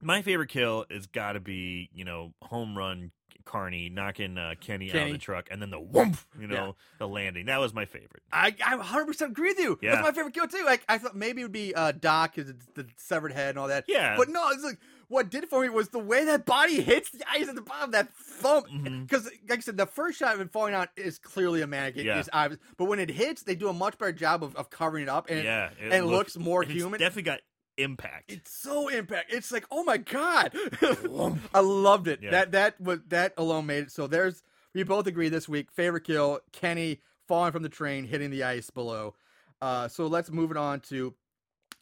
[0.00, 3.12] my favorite kill has got to be, you know, home run
[3.44, 7.08] Carney knocking uh, Kenny, out of the truck, and then the whoomp, you know, the
[7.08, 7.46] landing.
[7.46, 8.22] That was my favorite.
[8.32, 9.78] I I 100 percent agree with you.
[9.82, 9.96] Yeah.
[9.96, 10.62] That's my favorite kill too.
[10.64, 13.58] Like I thought maybe it would be uh, Doc because it's the severed head and
[13.58, 13.84] all that.
[13.88, 14.16] Yeah.
[14.16, 14.78] but no, it's like
[15.12, 17.60] what did it for me was the way that body hits the ice at the
[17.62, 17.90] bottom.
[17.92, 19.02] That thump, Mhm.
[19.02, 22.06] because like I said, the first shot of it falling out is clearly a mannequin.
[22.06, 22.22] Yeah.
[22.32, 25.08] Obvious, but when it hits, they do a much better job of, of covering it
[25.08, 26.98] up, and it- yeah, and it looked- looks more it's human.
[26.98, 27.40] Definitely got
[27.78, 28.30] impact.
[28.32, 29.32] It's so impact.
[29.32, 30.52] It's like, oh my god,
[31.54, 32.20] I loved it.
[32.22, 32.30] Yeah.
[32.30, 33.92] That that was that alone made it.
[33.92, 34.42] So there's
[34.74, 35.70] we both agree this week.
[35.72, 39.14] Favorite kill: Kenny falling from the train, hitting the ice below.
[39.60, 41.14] Uh, so let's move it on to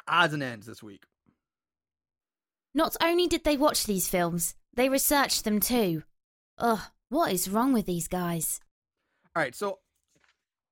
[0.07, 1.05] odds and ends this week.
[2.75, 6.05] Not only did they watch these films, they researched them too.
[6.59, 8.61] Ugh, what is wrong with these guys?
[9.35, 9.79] All right, so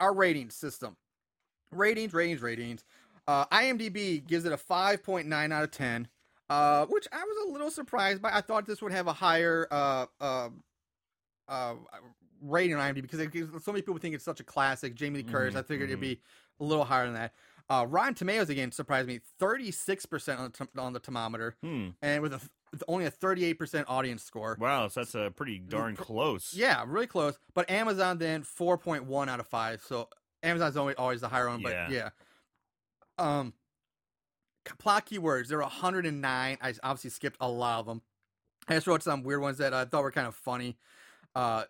[0.00, 0.96] our rating system,
[1.72, 2.84] ratings, ratings, ratings.
[3.26, 6.08] Uh, IMDb gives it a 5.9 out of 10,
[6.48, 8.30] uh, which I was a little surprised by.
[8.32, 10.48] I thought this would have a higher uh, uh,
[11.48, 11.74] uh,
[12.40, 13.30] rating on IMDb because it,
[13.62, 14.94] so many people think it's such a classic.
[14.94, 16.02] Jamie Lee Curtis, Mhm, I figured it'd mhm.
[16.02, 16.20] be
[16.60, 17.34] a little higher than that.
[17.70, 21.88] Uh, Rotten Tomatoes again surprised me, 36% on the, t- on the thermometer, Hmm.
[22.00, 22.40] and with, a,
[22.88, 24.56] only a 38% audience score.
[24.58, 26.54] Wow, so that's a pretty darn close.
[26.54, 27.38] Yeah, really close.
[27.54, 29.82] But Amazon then four point one out of five.
[29.86, 30.08] So
[30.42, 31.62] Amazon's always always the higher one.
[31.62, 31.88] But Yeah.
[31.90, 32.08] yeah.
[33.18, 33.52] Um,
[34.78, 35.48] plot keywords.
[35.48, 36.58] There are 109.
[36.60, 38.02] I obviously skipped a lot of them.
[38.68, 40.76] I just wrote some weird ones that I thought were kind of funny.
[41.34, 41.64] Uh,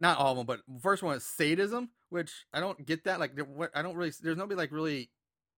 [0.00, 3.18] not all of them, but first one is sadism, which I don't get that.
[3.18, 4.12] Like, what I don't really.
[4.22, 5.10] There's nobody like really,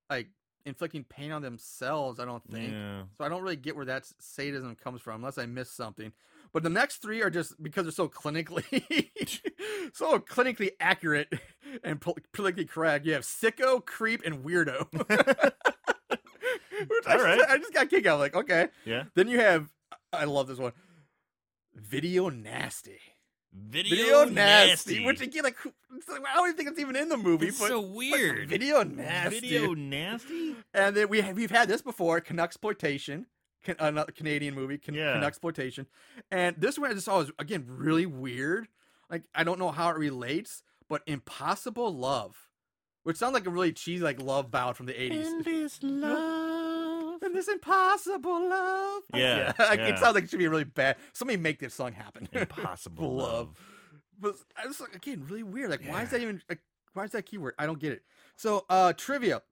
[0.09, 0.29] like
[0.65, 2.21] inflicting pain on themselves.
[2.21, 2.73] I don't think.
[2.73, 3.03] Yeah.
[3.19, 6.13] So I don't really get where that sadism comes from, unless I miss something.
[6.53, 9.11] But the next three are just because they're so clinically,
[9.93, 11.33] so clinically accurate
[11.83, 13.05] and pol- politically correct.
[13.05, 14.87] You have sicko, creep, and weirdo.
[16.87, 17.51] Which I, All just.
[17.51, 18.21] I just got kicked out.
[18.21, 18.69] Like, okay.
[18.85, 19.05] Yeah.
[19.15, 19.69] Then you have,
[20.13, 20.73] I love this one,
[21.75, 23.01] video nasty.
[23.55, 25.05] Video, nasty.
[25.05, 27.49] Which again, like, I don't even think it's even in the movie.
[27.49, 28.49] It's but so weird.
[28.49, 29.41] Video nasty.
[29.41, 30.57] Video nasty.
[30.73, 33.27] And then we have, we've had this before, Canucksploitation,
[33.63, 35.15] Can, uh, another Canadian movie, Can, Yeah.
[35.15, 35.87] Canucksploitation.
[36.33, 38.67] And this one I just saw was again really weird.
[39.09, 42.49] Like I don't know how it relates, but Impossible Love,
[43.05, 45.29] which sounds like a really cheesy like love ballad from the eighties.
[47.33, 47.47] this love.
[47.47, 49.03] This impossible love.
[49.15, 49.89] Yeah, like, yeah.
[49.89, 50.97] it sounds like it should be really bad.
[51.13, 52.29] Somebody make this song happen.
[52.33, 53.29] Impossible love.
[53.29, 53.57] love.
[54.21, 55.71] But I was like, again, really weird.
[55.71, 56.43] Like, why is that even?
[56.49, 56.61] Like,
[56.93, 57.55] why is that keyword?
[57.59, 58.03] I don't get it.
[58.37, 59.43] So, uh, trivia.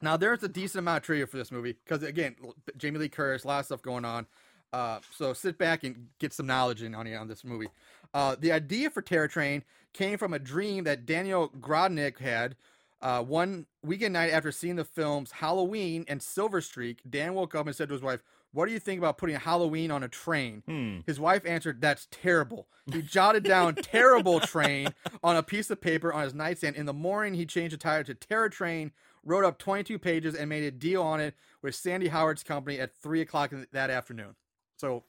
[0.00, 2.34] Now, there's a decent amount of trivia for this movie because, again,
[2.76, 4.26] Jamie Lee Curtis, a lot of stuff going on.
[4.72, 7.68] Uh, so sit back and get some knowledge in on you on this movie.
[8.14, 9.62] Uh, the idea for Terror Train
[9.92, 12.56] came from a dream that Daniel Grodnik had.
[13.02, 17.66] Uh, one weekend night after seeing the films Halloween and Silver Streak, Dan woke up
[17.66, 18.22] and said to his wife,
[18.52, 21.00] "What do you think about putting Halloween on a train?" Hmm.
[21.04, 22.68] His wife answered, That's terrible.
[22.92, 26.76] He jotted down terrible train on a piece of paper on his nightstand.
[26.76, 28.92] In the morning, he changed the title to Terror Train,
[29.24, 32.94] wrote up 22 pages, and made a deal on it with Sandy Howard's company at
[32.96, 34.36] 3 o'clock that afternoon.
[34.76, 35.02] So,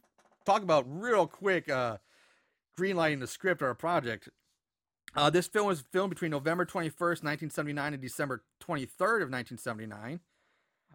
[0.45, 1.97] talk about real quick uh,
[2.77, 4.29] greenlighting the script or a project.
[5.15, 10.19] Uh, this film was filmed between November 21st, 1979 and December 23rd of 1979.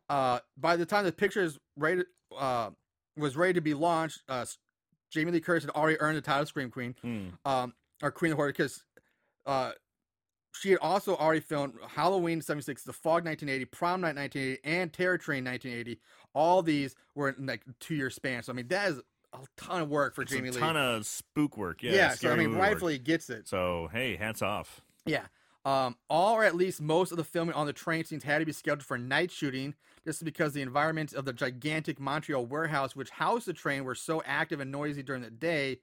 [0.08, 2.02] Uh, by the time the picture is ready,
[2.36, 2.70] uh,
[3.16, 4.44] was ready to be launched, uh,
[5.10, 7.28] Jamie Lee Curtis had already earned the title Scream Queen, Hmm.
[7.44, 8.84] um, or Queen of Horror, because
[9.46, 9.72] uh,
[10.52, 15.18] she had also already filmed Halloween '76, The Fog 1980, Prom Night 1980, and Terror
[15.18, 16.00] Train 1980.
[16.34, 18.42] All these were in like two year span.
[18.42, 19.00] So I mean, that is
[19.32, 20.58] a ton of work for It's Jamie a Lee.
[20.58, 21.82] A ton of spook work.
[21.82, 21.92] Yeah.
[21.92, 22.68] yeah, so I mean, movie work.
[22.68, 23.48] rightfully gets it.
[23.48, 24.80] So hey, hats off.
[25.06, 25.26] Yeah.
[25.64, 28.46] Um, all or at least most of the filming on the train scenes had to
[28.46, 29.74] be scheduled for night shooting.
[30.04, 33.94] This is because the environments of the gigantic Montreal warehouse, which housed the train, were
[33.94, 35.80] so active and noisy during the day.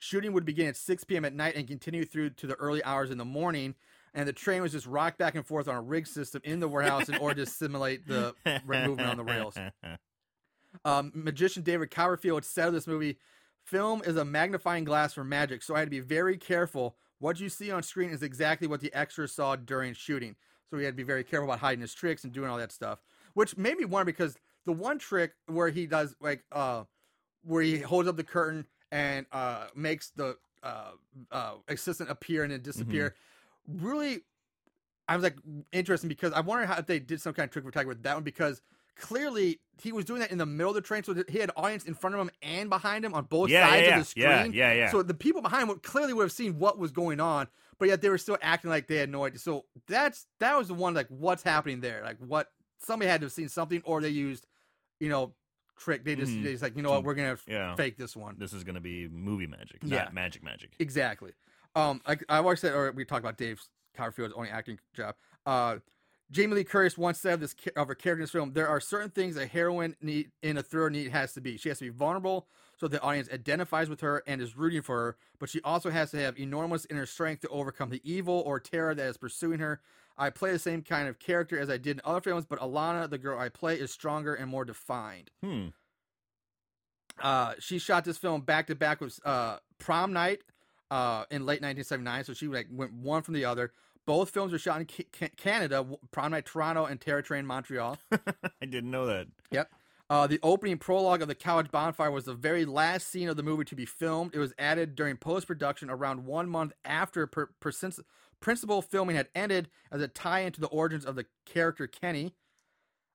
[0.00, 1.24] Shooting would begin at 6 p.m.
[1.24, 3.74] at night and continue through to the early hours in the morning.
[4.12, 6.68] And the train was just rocked back and forth on a rig system in the
[6.68, 8.34] warehouse in order to simulate the
[8.66, 9.56] movement on the rails.
[10.84, 13.18] Um, magician David Copperfield said of this movie,
[13.64, 16.96] "Film is a magnifying glass for magic, so I had to be very careful.
[17.18, 20.36] What you see on screen is exactly what the extras saw during shooting.
[20.70, 22.72] So he had to be very careful about hiding his tricks and doing all that
[22.72, 23.00] stuff,
[23.34, 26.84] which made me wonder because the one trick where he does like uh,
[27.44, 30.92] where he holds up the curtain and uh makes the uh,
[31.30, 33.14] uh, assistant appear and then disappear.
[33.66, 34.22] Really,
[35.08, 35.36] I was like
[35.72, 38.02] interesting because I wonder how if they did some kind of trick for Tiger with
[38.04, 38.62] that one because
[38.96, 41.84] clearly he was doing that in the middle of the train, so he had audience
[41.84, 44.24] in front of him and behind him on both Yeah, sides yeah, of the screen.
[44.52, 44.90] yeah, yeah, yeah.
[44.90, 47.48] So the people behind him would- clearly would have seen what was going on,
[47.78, 49.38] but yet they were still acting like they had no idea.
[49.38, 53.26] So that's that was the one like what's happening there, like what somebody had to
[53.26, 54.46] have seen something, or they used,
[55.00, 55.34] you know,
[55.78, 56.04] trick.
[56.04, 56.44] They just Mhm.
[56.44, 57.74] they just like you know what we're gonna yeah.
[57.74, 58.36] fake this one.
[58.38, 60.04] This is to be movie magic, Yeah.
[60.04, 60.74] not magic magic.
[60.78, 61.32] Exactly.
[61.74, 63.60] Um, I, I always said, or we talked about Dave
[63.96, 65.14] Copperfield's only acting job.
[65.46, 65.78] Uh,
[66.32, 68.80] Jamie Lee Curtis once said of this of her character in this film, there are
[68.80, 71.56] certain things a heroine need in a thriller need has to be.
[71.56, 72.48] She has to be vulnerable
[72.82, 76.10] so the audience identifies with her and is rooting for her, but she also has
[76.10, 79.80] to have enormous inner strength to overcome the evil or terror that is pursuing her.
[80.18, 83.08] I play the same kind of character as I did in other films, but Alana,
[83.08, 85.30] the girl I play, is stronger and more defined.
[85.44, 85.66] Hmm.
[87.20, 90.40] Uh, she shot this film back to back with uh, Prom Night
[90.90, 92.24] uh, in late 1979.
[92.24, 93.72] So she like went one from the other.
[94.06, 97.98] Both films were shot in Ca- Ca- Canada: Prom Night Toronto and Terror Train Montreal.
[98.12, 99.28] I didn't know that.
[99.50, 99.70] Yep.
[100.10, 103.42] Uh, the opening prologue of the college bonfire was the very last scene of the
[103.42, 104.34] movie to be filmed.
[104.34, 108.00] It was added during post production around one month after per- persins-
[108.38, 112.34] principal filming had ended as a tie into the origins of the character Kenny.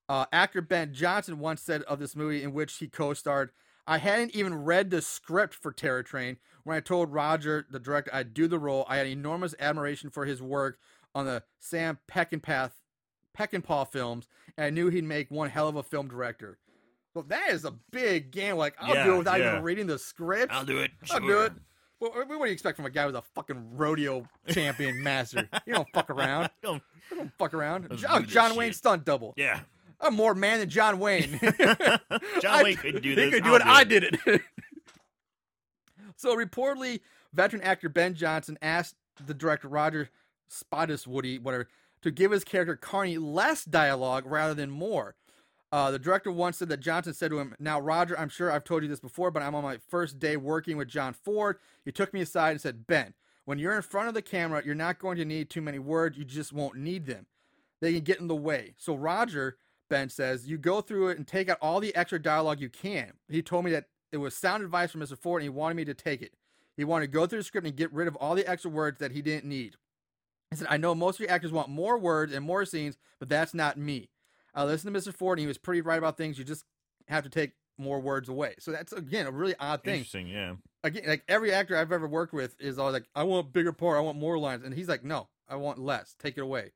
[0.09, 3.51] Uh, actor Ben Johnson once said of this movie, in which he co starred,
[3.87, 6.37] I hadn't even read the script for Terror Train.
[6.63, 10.25] When I told Roger, the director, I'd do the role, I had enormous admiration for
[10.25, 10.77] his work
[11.15, 12.71] on the Sam Peckinpah,
[13.37, 14.27] Peckinpah films,
[14.57, 16.59] and I knew he'd make one hell of a film director.
[17.13, 18.59] Well, that is a big gamble.
[18.59, 19.51] Like, I'll do it without yeah.
[19.53, 20.53] even reading the script.
[20.53, 20.91] I'll do it.
[21.09, 21.53] I'll do it.
[21.99, 25.49] Well, what do you expect from a guy who's a fucking rodeo champion master?
[25.65, 26.49] You don't fuck around.
[26.61, 27.87] Don't- You don't fuck around.
[27.89, 28.57] Let's oh, John, do John shit.
[28.59, 29.33] Wayne stunt double.
[29.37, 29.61] Yeah.
[29.99, 31.39] I'm more man than John Wayne.
[32.41, 33.33] John Wayne couldn't do He this.
[33.33, 33.61] could do I'll it.
[33.65, 33.89] I it.
[33.89, 34.41] did it.
[36.15, 37.01] so reportedly,
[37.33, 38.95] veteran actor Ben Johnson asked
[39.25, 40.09] the director Roger
[40.51, 41.67] Spottiswoody, whatever,
[42.01, 45.15] to give his character Carney less dialogue rather than more.
[45.71, 48.63] Uh, the director once said that Johnson said to him, Now, Roger, I'm sure I've
[48.63, 51.57] told you this before, but I'm on my first day working with John Ford.
[51.83, 53.13] He took me aside and said, Ben,
[53.43, 56.17] when you're in front of the camera, you're not going to need too many words.
[56.17, 57.25] You just won't need them.
[57.81, 58.75] They can get in the way.
[58.77, 59.57] So, Roger,
[59.89, 63.13] Ben says, you go through it and take out all the extra dialogue you can.
[63.29, 65.17] He told me that it was sound advice from Mr.
[65.17, 66.33] Ford and he wanted me to take it.
[66.75, 68.99] He wanted to go through the script and get rid of all the extra words
[68.99, 69.75] that he didn't need.
[70.51, 73.29] He said, I know most of your actors want more words and more scenes, but
[73.29, 74.09] that's not me.
[74.53, 75.13] I listened to Mr.
[75.13, 76.37] Ford and he was pretty right about things.
[76.37, 76.65] You just
[77.07, 78.55] have to take more words away.
[78.59, 79.95] So that's again a really odd thing.
[79.95, 80.27] Interesting.
[80.27, 80.53] Yeah.
[80.83, 83.97] Again, like every actor I've ever worked with is always like, I want bigger part,
[83.97, 86.15] I want more lines, and he's like, No, I want less.
[86.19, 86.71] Take it away.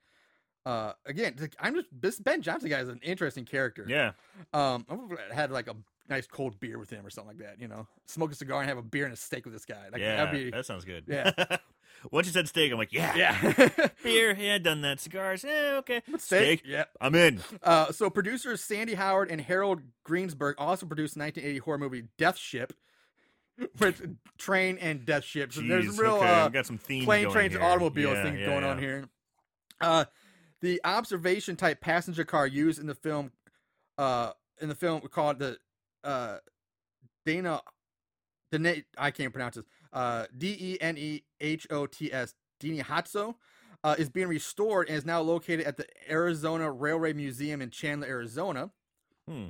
[0.66, 3.86] Uh, again, I'm just this Ben Johnson guy is an interesting character.
[3.88, 4.12] Yeah.
[4.54, 5.76] Um, I had like a
[6.10, 7.60] nice cold beer with him or something like that.
[7.60, 9.90] You know, smoke a cigar and have a beer and a steak with this guy.
[9.92, 10.18] Like, yeah.
[10.18, 11.06] that'd be That sounds good.
[11.08, 11.32] Yeah.
[12.12, 13.16] Once you said steak, I'm like, yeah.
[13.16, 13.68] yeah.
[14.04, 14.36] Beer.
[14.36, 15.00] Yeah, done that.
[15.00, 15.44] Cigars.
[15.44, 15.76] Yeah.
[15.80, 16.02] Okay.
[16.18, 16.64] steak.
[16.66, 16.86] Yeah.
[17.00, 17.42] I'm in.
[17.62, 22.74] Uh, so producers Sandy Howard and Harold Greensburg also produced 1980 horror movie Death Ship,
[23.80, 25.54] with train and death ship.
[25.54, 27.62] So there's Jeez, real okay, uh, got some themes plane, going trains, here.
[27.62, 28.70] and automobiles Yeah, things yeah, going yeah.
[28.70, 29.06] on here.
[29.80, 30.06] Uh,
[30.62, 33.32] the observation type passenger car used in the film,
[33.98, 35.58] uh, in the film called the
[36.04, 36.38] uh,
[37.26, 37.62] Dana,
[38.52, 39.66] na- I can't pronounce this.
[39.92, 43.36] Uh, D E N E H O T S Hatso,
[43.84, 48.08] uh, is being restored and is now located at the Arizona Railway Museum in Chandler,
[48.08, 48.70] Arizona.
[49.28, 49.48] Hmm.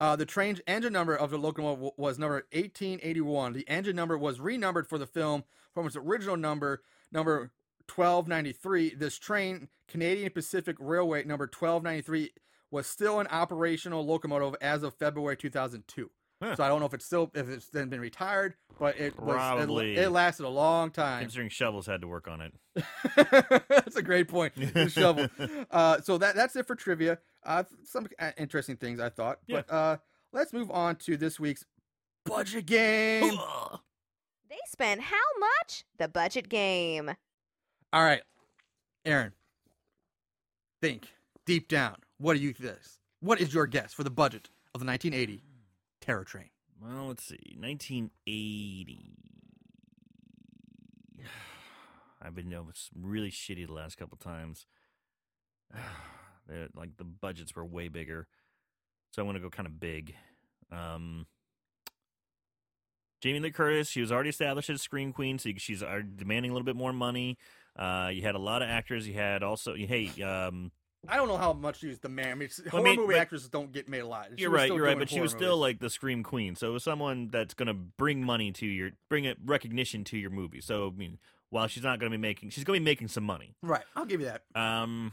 [0.00, 3.52] Uh, the train's engine number of the locomotive was number 1881.
[3.52, 6.82] The engine number was renumbered for the film from its original number,
[7.12, 7.52] number
[7.94, 8.94] 1293.
[8.94, 12.30] This train, Canadian Pacific Railway number 1293,
[12.70, 16.10] was still an operational locomotive as of February 2002.
[16.42, 16.56] Huh.
[16.56, 19.36] So I don't know if it's still if it's then been retired, but it was
[19.36, 19.92] Probably.
[19.92, 21.20] it, it lasted a long time.
[21.20, 22.52] Considering shovels had to work on it.
[23.68, 24.54] that's a great point.
[24.56, 25.28] The shovel.
[25.70, 27.18] Uh, so that that's it for trivia.
[27.44, 29.62] Uh, some uh, interesting things I thought, Yeah.
[29.68, 29.96] but uh,
[30.32, 31.64] let's move on to this week's
[32.24, 33.38] budget game.
[34.48, 35.84] They spent how much?
[35.98, 37.12] The budget game.
[37.94, 38.22] All right,
[39.04, 39.30] Aaron,
[40.82, 41.06] think
[41.46, 41.94] deep down.
[42.18, 42.98] What do you guess?
[43.20, 45.44] What is your guess for the budget of the 1980
[46.00, 46.50] Terror Train?
[46.82, 47.56] Well, let's see.
[47.56, 49.14] 1980.
[52.20, 54.66] I've been it's really shitty the last couple times.
[56.74, 58.26] Like the budgets were way bigger,
[59.12, 60.14] so I want to go kind of big.
[60.70, 61.26] Um,
[63.22, 65.82] Jamie Lee Curtis, she was already established as Scream Queen, so she's
[66.16, 67.38] demanding a little bit more money.
[67.76, 69.06] Uh, you had a lot of actors.
[69.06, 70.70] You had also, hey, um,
[71.08, 72.30] I don't know how much she's the man.
[72.30, 74.28] I mean, I horror mean, movie actresses don't get made a lot.
[74.36, 76.56] She You're right, you're right, but she was still like the scream queen.
[76.56, 80.30] So it was someone that's gonna bring money to your bring it recognition to your
[80.30, 80.60] movie.
[80.60, 81.18] So I mean,
[81.50, 83.54] while she's not gonna be making, she's gonna be making some money.
[83.62, 83.84] right.
[83.94, 84.42] I'll give you that.
[84.54, 85.12] Um,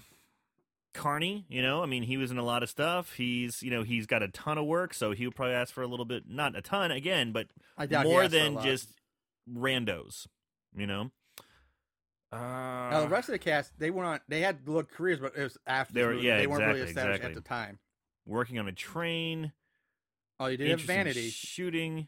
[0.94, 3.14] Carney, you know, I mean, he was in a lot of stuff.
[3.14, 5.84] He's, you know, he's got a ton of work, so he would probably ask for
[5.84, 7.48] a little bit, not a ton again, but
[7.78, 8.90] I more asked for a than just
[9.50, 10.28] randos,
[10.76, 11.12] you know.
[12.32, 14.20] Uh, Now the rest of the cast, they went on.
[14.28, 16.92] They had good careers, but it was after They were- yeah, they weren't really exactly,
[16.92, 17.38] established exactly.
[17.38, 17.80] at the time.
[18.26, 19.52] working on a train.
[20.40, 21.30] Oh, you did have Vanity.
[21.30, 22.08] shooting.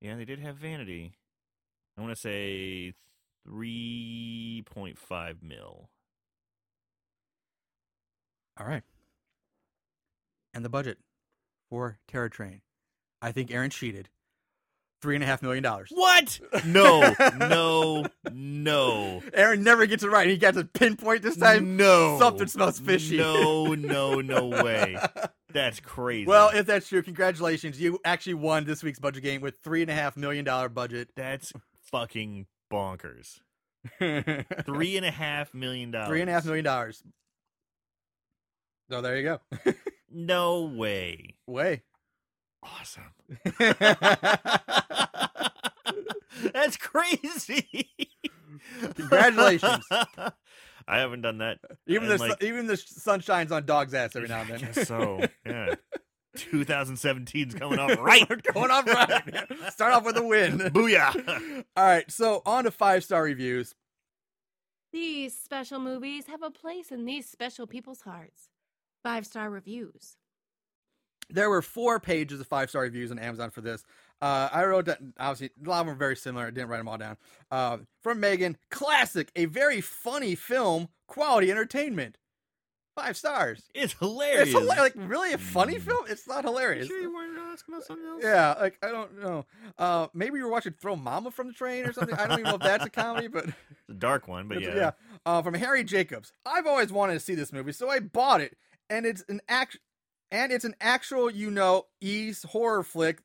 [0.00, 1.18] Yeah, they did have Vanity.
[1.96, 2.94] I want to say
[3.44, 5.90] three point five mil.
[8.58, 8.82] All right.
[10.54, 10.98] And the budget
[11.70, 12.62] for Terror Train,
[13.20, 14.08] I think Aaron cheated.
[15.02, 15.88] Three and a half million dollars.
[15.92, 16.38] What?
[16.64, 20.28] No, no, no, Aaron never gets it right.
[20.28, 21.76] He got to pinpoint this time.
[21.76, 22.18] no.
[22.20, 23.16] Something smells fishy.
[23.16, 24.96] No, no, no way.
[25.52, 26.26] That's crazy.
[26.26, 27.80] Well, if that's true, congratulations.
[27.80, 31.10] You actually won this week's budget game with three and a half million dollar budget.
[31.16, 31.52] that's
[31.90, 33.40] fucking bonkers.
[33.98, 34.22] Three
[34.64, 36.20] Three and a half million dollars.
[36.20, 37.02] and a half million dollars.
[38.90, 39.40] So there you go.
[40.14, 41.36] No way.
[41.46, 41.82] Way.
[42.62, 43.12] Awesome.
[46.52, 47.90] That's crazy.
[48.94, 49.84] Congratulations.
[49.90, 50.32] I
[50.98, 51.58] haven't done that.
[51.86, 54.72] Even the like- even the sun shines on dog's ass every now and I then.
[54.72, 55.20] guess so.
[55.46, 55.74] Yeah.
[56.34, 58.26] 2017's coming off right.
[58.54, 59.46] Going off right.
[59.70, 60.58] Start off with a win.
[60.60, 61.62] Booyah.
[61.76, 63.74] All right, so on to five star reviews.
[64.94, 68.48] These special movies have a place in these special people's hearts.
[69.02, 70.16] Five star reviews.
[71.32, 73.82] There were four pages of five star reviews on Amazon for this.
[74.20, 76.46] Uh, I wrote that obviously a lot of them are very similar.
[76.46, 77.16] I didn't write them all down.
[77.50, 82.18] Uh, from Megan, classic, a very funny film, quality entertainment.
[82.94, 83.62] Five stars.
[83.74, 84.50] It's hilarious.
[84.50, 86.04] It's hila- like really a funny film.
[86.10, 86.88] It's not hilarious.
[86.88, 88.20] Sure you weren't asking about something else?
[88.22, 89.46] Yeah, like I don't know.
[89.78, 92.14] Uh, maybe you were watching Throw Momma from the Train or something.
[92.14, 94.76] I don't even know if that's a comedy, but It's a dark one, but It's-
[94.76, 94.90] yeah.
[95.24, 96.32] Uh, from Harry Jacobs.
[96.44, 98.58] I've always wanted to see this movie, so I bought it,
[98.90, 99.78] and it's an act,
[100.32, 103.20] and it's an actual, you know, ease horror flick.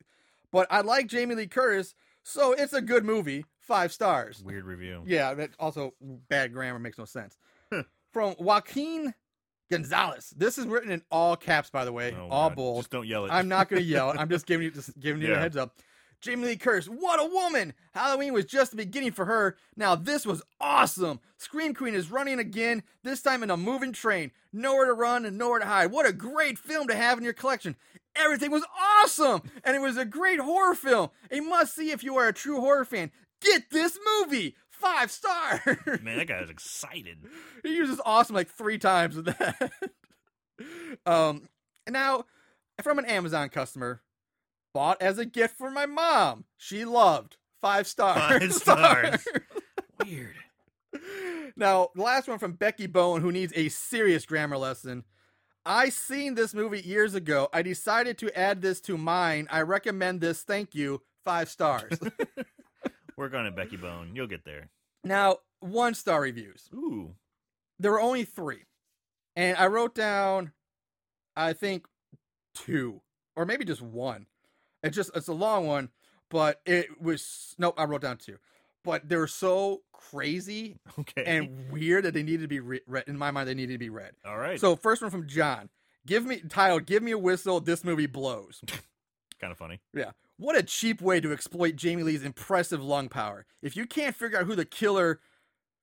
[0.52, 3.46] But I like Jamie Lee Curtis, so it's a good movie.
[3.60, 4.44] Five stars.
[4.46, 5.04] Weird review.
[5.08, 5.94] Yeah, that also
[6.30, 7.38] bad grammar makes no sense.
[8.14, 9.14] from Joaquin
[9.70, 10.34] Gonzalez.
[10.38, 12.56] This is written in all caps, by the way, Oh, all God.
[12.56, 12.78] bold.
[12.80, 13.32] Just don't yell it.
[13.32, 14.14] I'm not going to yell.
[14.18, 15.76] I'm just giving you just giving you a heads up.
[16.22, 17.74] Jamie Lee Curtis, what a woman!
[17.94, 19.58] Halloween was just the beginning for her.
[19.76, 21.20] Now this was awesome.
[21.38, 24.32] Scream Queen is running again, this time in a moving train.
[24.52, 25.92] Nowhere to run and nowhere to hide.
[25.92, 27.76] What a great film to have in your collection.
[28.16, 31.10] Everything was awesome, and it was a great horror film.
[31.30, 33.12] A must see if you are a true horror fan.
[33.42, 34.56] Get this movie.
[34.70, 35.60] Five stars.
[36.02, 37.18] Man, that guy was excited.
[37.64, 39.72] he uses awesome like three times with that.
[41.06, 41.44] um,
[41.86, 42.26] and now
[42.84, 44.02] from an Amazon customer,
[44.78, 46.44] bought as a gift for my mom.
[46.56, 48.22] She loved five stars.
[48.40, 49.28] Five stars.
[50.06, 50.36] Weird.
[51.56, 55.04] now, the last one from Becky Bowen, who needs a serious grammar lesson.
[55.66, 57.50] I seen this movie years ago.
[57.52, 59.48] I decided to add this to mine.
[59.50, 60.44] I recommend this.
[60.44, 61.02] Thank you.
[61.26, 61.98] Five stars.
[63.18, 64.12] Work on it, Becky Bone.
[64.14, 64.70] You'll get there.
[65.04, 66.70] now, one star reviews.
[66.72, 67.16] Ooh.
[67.80, 68.62] there were only three
[69.36, 70.52] and i wrote down
[71.36, 71.88] i think
[72.54, 73.02] two
[73.36, 74.28] or maybe just one
[74.84, 75.90] it's just it's a long one
[76.30, 78.38] but it was nope i wrote down two
[78.84, 81.24] but they were so crazy Okay.
[81.26, 83.80] and weird that they needed to be re- read in my mind they needed to
[83.80, 84.60] be read All right.
[84.60, 85.70] so first one from john
[86.06, 88.62] give me titled give me a whistle this movie blows
[89.40, 89.80] kind of funny.
[89.94, 90.12] yeah.
[90.40, 93.48] What a cheap way to exploit Jamie Lee's impressive lung power.
[93.64, 95.20] If you can't figure out who the killer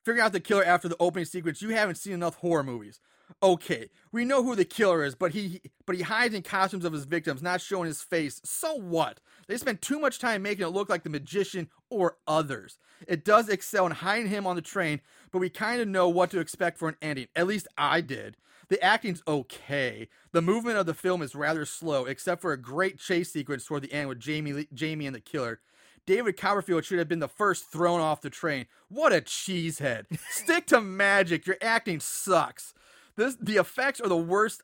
[0.05, 3.01] figure out the killer after the opening sequence, you haven't seen enough horror movies.
[3.43, 6.93] Okay, we know who the killer is, but he but he hides in costumes of
[6.93, 8.41] his victims, not showing his face.
[8.45, 9.21] So what?
[9.49, 12.79] They spend too much time making it look like the magician or others.
[13.07, 16.31] It does excel in hiding him on the train, but we kind of know what
[16.31, 17.27] to expect for an ending.
[17.37, 18.37] At least I did.
[18.69, 20.09] The acting's okay.
[20.33, 23.83] The movement of the film is rather slow, except for a great chase sequence toward
[23.83, 25.61] the end with Jamie, Jamie and the killer.
[26.07, 28.67] David Copperfield should have been the first thrown off the train.
[28.89, 30.07] What a cheesehead!
[30.31, 31.47] Stick to magic.
[31.47, 32.75] Your acting sucks.
[33.17, 34.63] This the effects are the worst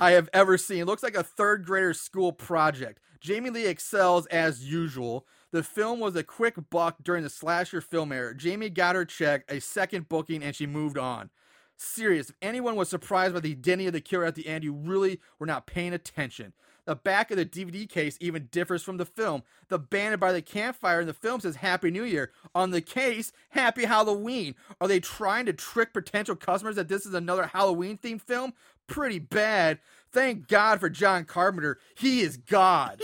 [0.00, 0.80] I have ever seen.
[0.80, 3.00] It looks like a third grader's school project.
[3.20, 5.26] Jamie Lee excels as usual.
[5.50, 8.34] The film was a quick buck during the slasher film era.
[8.36, 11.30] Jamie got her check, a second booking, and she moved on.
[11.76, 12.30] Serious.
[12.30, 15.20] If anyone was surprised by the identity of the killer at the end, you really
[15.38, 16.52] were not paying attention.
[16.88, 19.42] The back of the DVD case even differs from the film.
[19.68, 22.32] The banner by the campfire in the film says Happy New Year.
[22.54, 24.54] On the case, Happy Halloween.
[24.80, 28.54] Are they trying to trick potential customers that this is another Halloween themed film?
[28.86, 29.80] Pretty bad.
[30.12, 31.78] Thank God for John Carpenter.
[31.94, 33.02] He is God.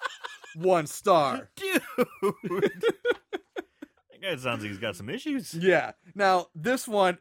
[0.54, 1.48] One star.
[1.56, 1.80] Dude.
[2.18, 3.00] that
[4.20, 5.54] guy sounds like he's got some issues.
[5.54, 5.92] Yeah.
[6.14, 7.16] Now, this one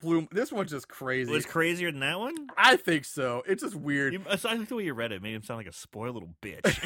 [0.00, 1.30] blew this one's just crazy.
[1.30, 2.34] It was crazier than that one?
[2.56, 3.42] I think so.
[3.46, 4.12] It's just weird.
[4.12, 5.16] You, I like the way you read it.
[5.16, 6.78] It made him sound like a spoiled little bitch.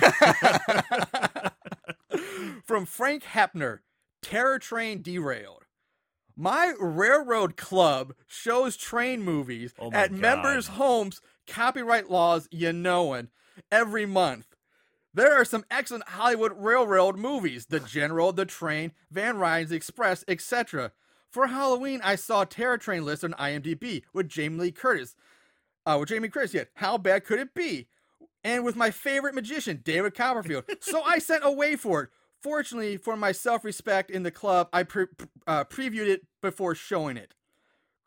[2.64, 3.80] From Frank Hepner,
[4.22, 5.64] Terror Train Derailed.
[6.36, 10.18] My railroad club shows train movies Oh at God.
[10.18, 13.28] members' homes, copyright laws you knowin',
[13.70, 14.46] every month.
[15.14, 20.92] There are some excellent Hollywood railroad movies The General, The Train, Von Ryan's Express, etc.
[21.32, 25.16] For Halloween, I saw Terror Train list on IMDb with Jamie Lee Curtis.
[25.86, 26.68] Uh, with Jamie Curtis, yet.
[26.74, 27.88] How bad could it be?
[28.44, 30.64] And with my favorite magician, David Copperfield.
[30.80, 32.10] so I sent away for it.
[32.42, 35.06] Fortunately, for my self respect in the club, I pre-
[35.46, 37.34] uh, previewed it before showing it.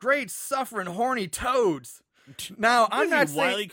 [0.00, 2.02] Great suffering horny toads.
[2.58, 3.70] Now I'm not saying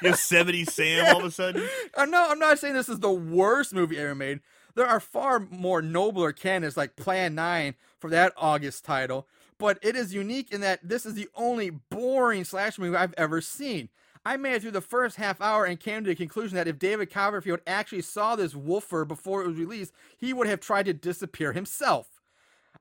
[0.00, 1.68] Yosemite Sam all of a sudden.
[1.96, 2.30] I'm not.
[2.30, 4.38] I'm not saying this is the worst movie ever made.
[4.74, 9.28] There are far more nobler candidates like Plan Nine for that August title,
[9.58, 13.40] but it is unique in that this is the only boring slash movie I've ever
[13.40, 13.90] seen.
[14.24, 16.78] I made it through the first half hour and came to the conclusion that if
[16.78, 20.92] David Copperfield actually saw this woofer before it was released, he would have tried to
[20.92, 22.20] disappear himself.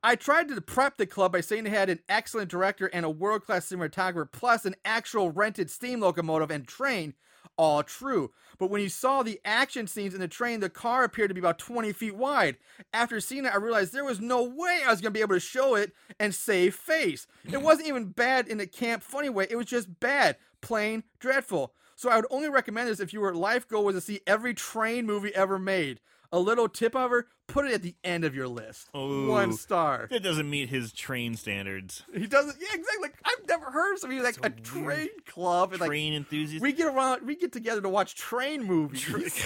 [0.04, 3.10] I tried to prep the club by saying they had an excellent director and a
[3.10, 7.14] world class cinematographer, plus an actual rented steam locomotive and train.
[7.58, 8.32] All true.
[8.58, 11.40] But when you saw the action scenes in the train, the car appeared to be
[11.40, 12.58] about 20 feet wide.
[12.94, 15.36] After seeing it, I realized there was no way I was going to be able
[15.36, 17.28] to show it and save face.
[17.52, 21.74] It wasn't even bad in a camp funny way, it was just bad, plain dreadful.
[21.96, 25.06] So I would only recommend this if your life goal was to see every train
[25.06, 26.00] movie ever made.
[26.32, 28.88] A little tip of her, put it at the end of your list.
[28.94, 29.54] One Ooh.
[29.54, 30.08] star.
[30.10, 32.04] That doesn't meet his train standards.
[32.14, 32.56] He doesn't.
[32.60, 33.02] Yeah, exactly.
[33.02, 35.72] Like, I've never heard of somebody like So a train club.
[35.74, 36.62] And like Train enthusiast.
[36.62, 39.06] we get around, we get together to watch train movies.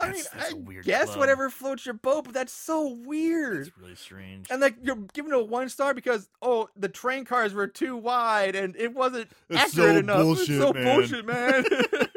[0.00, 1.18] I mean, That's- that's I guess club.
[1.18, 3.66] whatever floats your boat, but that's so weird.
[3.68, 4.46] It's really strange.
[4.50, 7.96] And like you're giving it a one star because oh the train cars were too
[7.96, 10.16] wide and it wasn't It's accurate so enough.
[10.22, 10.84] bullshit, it's so man.
[10.96, 11.64] bullshit, man.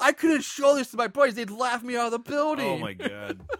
[0.00, 2.66] I couldn't show this to my boys; they'd laugh me out of the building.
[2.66, 3.40] oh my god.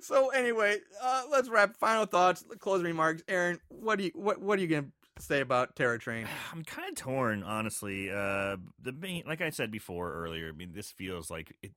[0.00, 1.76] So anyway, uh, let's wrap.
[1.76, 3.22] Final thoughts, closing remarks.
[3.28, 4.86] Aaron, what do you what what are you gonna
[5.18, 6.26] say about Terror Train?
[6.52, 8.10] I'm kind of torn, honestly.
[8.10, 11.72] Uh, the main, like I said before earlier, I mean, this feels like it.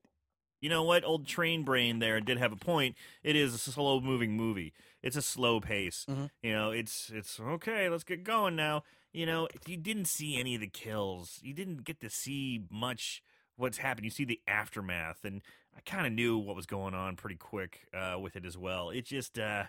[0.61, 1.06] You know what?
[1.06, 2.95] Old train brain there did have a point.
[3.24, 4.74] It is a slow moving movie.
[5.02, 6.06] It's a slow pace.
[6.10, 6.30] Mhm.
[6.44, 7.88] You know, it's it's okay.
[7.90, 8.84] Let's get going now.
[9.11, 11.40] You know, you didn't see any of the kills.
[11.41, 13.23] You didn't get to see much
[13.56, 14.06] what's happened.
[14.06, 15.41] You see the aftermath, and
[15.76, 18.90] I kind of knew what was going on pretty quick uh, with it as well.
[18.91, 19.64] It just uh,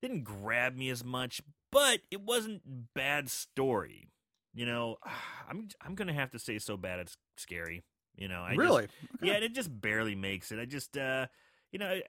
[0.00, 2.62] didn't grab me as much, but it wasn't
[2.94, 4.08] bad story.
[4.54, 4.96] You know,
[5.48, 7.84] I'm I'm gonna have to say so bad it's scary.
[8.16, 8.86] You know, I just- really?
[9.22, 10.58] yeah, and it just barely makes it.
[10.58, 11.26] I just, uh,
[11.70, 12.00] you know,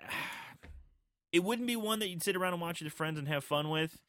[1.33, 3.43] it wouldn't be one that you'd sit around and watch with your friends and have
[3.43, 3.99] fun with.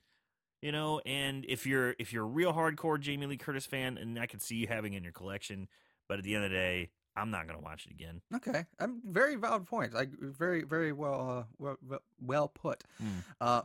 [0.61, 4.19] You know, and if you're if you're a real hardcore Jamie Lee Curtis fan, and
[4.19, 5.69] I could see you having it in your collection,
[6.09, 8.21] but at the end of the day, I'm not gonna watch it again.
[8.35, 9.95] Okay, I'm very valid points.
[9.95, 12.83] I very very well uh, well, well put.
[13.01, 13.19] Hmm.
[13.41, 13.63] Uh,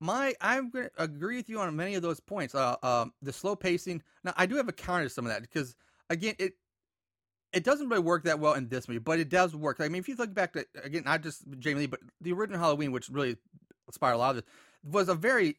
[0.00, 2.56] my I'm going to agree with you on many of those points.
[2.56, 4.02] Uh, um, the slow pacing.
[4.24, 5.76] Now I do have a counter to some of that because
[6.10, 6.54] again it
[7.52, 9.76] it doesn't really work that well in this movie, but it does work.
[9.80, 12.58] I mean, if you look back to again, not just Jamie Lee, but the original
[12.58, 13.36] Halloween, which really
[13.86, 14.44] inspired a lot of this,
[14.82, 15.56] was a very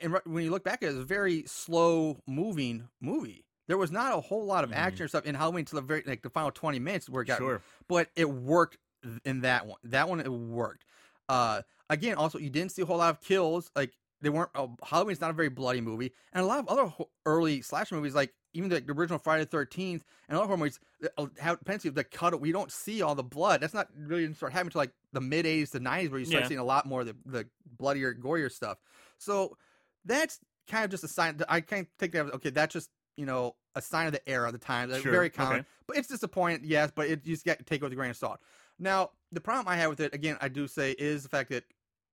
[0.00, 3.44] and when you look back at it, was a very slow moving movie.
[3.68, 4.76] There was not a whole lot of Mhm.
[4.76, 7.26] action or stuff in Halloween until the very like the final twenty minutes where it
[7.26, 7.60] got Sure.
[7.88, 8.78] but it worked
[9.24, 9.78] in that one.
[9.84, 10.84] That one it worked.
[11.28, 13.70] Uh, again, also you didn't see a whole lot of kills.
[13.74, 14.50] Like they weren't.
[14.54, 17.94] Uh, Halloween's not a very bloody movie, and a lot of other ho- early slasher
[17.96, 20.80] movies, like even the original Friday the Thirteenth and other horror movies,
[21.18, 22.40] uh, have plenty of the cut.
[22.40, 23.60] We don't see all the blood.
[23.60, 26.44] That's not really start happening until like the mid '80s the '90s, where you start
[26.44, 26.48] Yeah.
[26.48, 28.78] seeing a lot more of the, the bloodier, gorier stuff.
[29.18, 29.58] So
[30.06, 30.38] that's
[30.70, 31.38] kind of just a sign.
[31.48, 32.50] I can't take that as okay.
[32.50, 34.90] That's just you know a sign of the era of the time.
[35.00, 35.58] Sure, very common.
[35.60, 35.66] okay.
[35.86, 36.90] But it's disappointing, yes.
[36.94, 38.38] But it you just got to take it with a grain of salt.
[38.78, 41.64] Now, the problem I have with it, again, I do say, is the fact that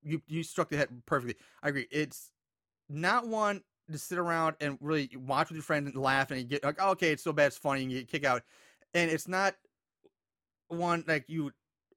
[0.01, 1.35] you you struck the head perfectly.
[1.61, 1.87] I agree.
[1.91, 2.31] It's
[2.89, 3.61] not one
[3.91, 6.77] to sit around and really watch with your friends and laugh and you get like,
[6.79, 8.43] oh, okay, it's so bad, it's funny, and you get kick out.
[8.93, 9.55] And it's not
[10.69, 11.51] one like you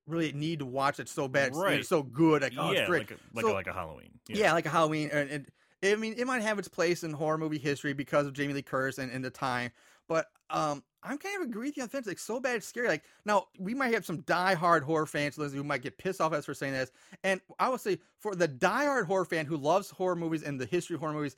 [0.07, 1.81] really need to watch it so bad, it's, Right.
[1.81, 3.11] it's so good, like oh, yeah, it's great.
[3.11, 4.11] like a, like, So- a, like a Halloween.
[4.29, 4.53] Yeah.
[4.53, 5.47] like a Halloween, and, and
[5.85, 8.63] I mean, it might have its place in horror movie history because of Jamie Lee
[8.63, 9.71] Curtis and, and the time,
[10.09, 12.07] but um, I'm kind of agree with you on the fence.
[12.07, 12.89] Like, so bad it's scary.
[12.89, 16.39] Like, now we might have some die-hard horror fans who might get pissed off at
[16.39, 16.91] us for saying this,
[17.25, 20.67] and I will say for the die-hard horror fan who loves horror movies and the
[20.67, 21.37] history of horror movies,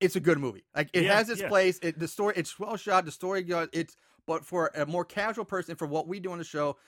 [0.00, 0.64] it's a good movie.
[0.74, 1.48] Like, it Yeah, has its yeah.
[1.48, 1.78] place.
[1.82, 3.04] It, the story, it's well shot.
[3.04, 3.44] The story.
[3.72, 3.96] It's
[4.26, 6.78] but for a more casual person, for what we do on the show,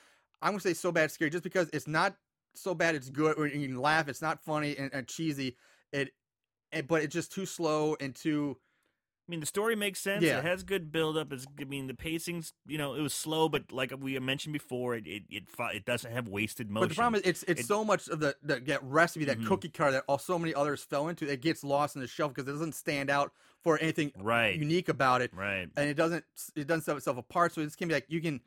[0.40, 2.16] I'm gonna say so bad it's scary just because it's not
[2.54, 4.08] so bad it's good or you can laugh.
[4.08, 5.56] It's not funny and, and cheesy.
[5.92, 6.10] It,
[6.72, 8.56] it, but it's just too slow and too.
[9.28, 10.24] I mean, the story makes sense.
[10.24, 10.38] Yeah.
[10.38, 11.32] It has good build up.
[11.32, 14.96] It's, I mean, the pacing's, you know, it was slow, but like we mentioned before,
[14.96, 15.44] it it it,
[15.74, 16.82] it doesn't have wasted motion.
[16.82, 19.38] But the problem is, it's it's It- so much of the, the that recipe, that
[19.38, 19.46] Mhm.
[19.46, 21.30] cookie cutter that all so many others fell into.
[21.30, 23.32] It gets lost in the shelf because it doesn't stand out
[23.62, 25.68] for anything right, unique about it, right.
[25.76, 26.24] and it doesn't
[26.56, 27.54] it doesn't set itself apart.
[27.54, 28.40] So it's gonna be like you can.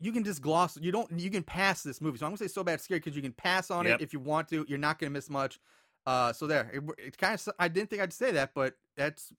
[0.00, 0.76] You can just gloss.
[0.76, 1.08] You don't.
[1.18, 2.18] You can pass this movie.
[2.18, 4.00] So I'm gonna say so bad, scary because you can pass on Yep.
[4.00, 4.66] it if you want to.
[4.68, 5.60] You're not gonna miss much.
[6.06, 6.70] Uh, so there.
[6.72, 7.48] It, it kind of.
[7.58, 9.32] I didn't think I'd say that, but that's.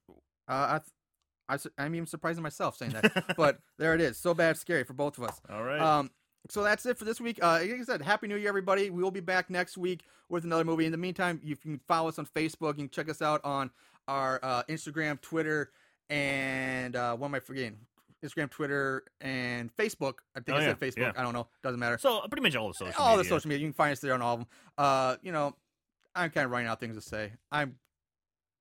[0.47, 0.79] Uh,
[1.49, 3.35] I, I, I'm even surprising myself saying that.
[3.37, 4.17] but there it is.
[4.17, 5.39] So bad, scary for both of us.
[5.49, 5.79] All right.
[5.79, 6.09] Um,
[6.49, 7.39] so that's it for this week.
[7.41, 8.89] Uh, like I said, Happy New Year, everybody.
[8.89, 10.85] We will be back next week with another movie.
[10.85, 12.77] In the meantime, you can follow us on Facebook.
[12.77, 13.71] You can check us out on
[14.07, 15.71] our uh, Instagram, Twitter,
[16.09, 17.77] and uh, what am I forgetting?
[18.23, 20.15] Instagram, Twitter, and Facebook.
[20.35, 20.97] I think Oh, I said yeah, Facebook.
[20.97, 21.11] yeah.
[21.17, 21.47] I don't know.
[21.63, 21.97] Doesn't matter.
[21.99, 23.23] so pretty much all the social all media.
[23.23, 23.61] the social media.
[23.61, 24.47] You can find us there on all of them.
[24.77, 25.55] Uh, you know,
[26.15, 27.33] I'm kind of running out of things to say.
[27.51, 27.75] I'm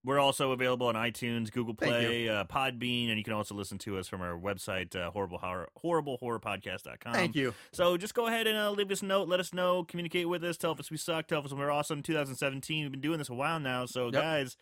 [0.05, 3.97] We're also available on iTunes, Google Play, uh, Podbean, and you can also listen to
[3.99, 7.15] us from our website, uh, horrible horror, horriblehorrorpodcast.com.
[7.15, 7.55] thank you.
[7.73, 9.29] So just go ahead and uh, leave us a note.
[9.29, 9.85] Let us know.
[9.85, 10.57] Communicate with us.
[10.57, 11.27] Tell us we suck.
[11.29, 12.03] Tell us we're awesome.
[12.03, 12.85] 2017.
[12.85, 13.87] We've been doing this a while now.
[13.87, 14.13] So Yep.
[14.13, 14.57] guys,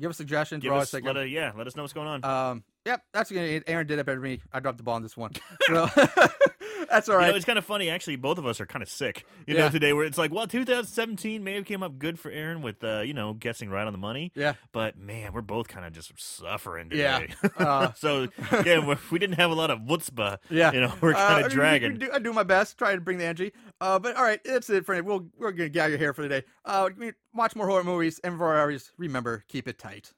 [0.00, 0.60] Give us suggestions.
[0.62, 1.52] give us let a, yeah.
[1.56, 2.24] Let us know what's going on.
[2.24, 3.60] Um, yep, that's gonna.
[3.68, 4.40] Aaron did it better than me.
[4.52, 5.30] I dropped the ball on this one.
[5.68, 5.88] So
[6.94, 7.90] that's all You know, it's kind of funny.
[7.90, 9.24] Actually, both of us are kind of sick.
[9.46, 12.62] You know, today where it's like, well, 2017 may have came up good for Aaron
[12.62, 14.32] with, uh, you know, guessing right on the money.
[14.34, 14.54] yeah.
[14.72, 17.18] But man, we're both kind of just suffering Yeah.
[17.20, 17.34] today.
[17.58, 18.28] Uh, so
[18.64, 20.38] yeah, we- we didn't have a lot of wutzba.
[20.50, 21.92] Yeah, you know, we're Uh, kind of we- dragging.
[21.92, 23.52] we do- I do my best, try to bring the energy.
[23.80, 26.22] Uh, but all right, that's it for we'll we're gonna get out of here for
[26.22, 26.42] the day.
[26.64, 26.88] Uh,
[27.34, 30.12] watch more horror movies, and for always remember, keep it tight.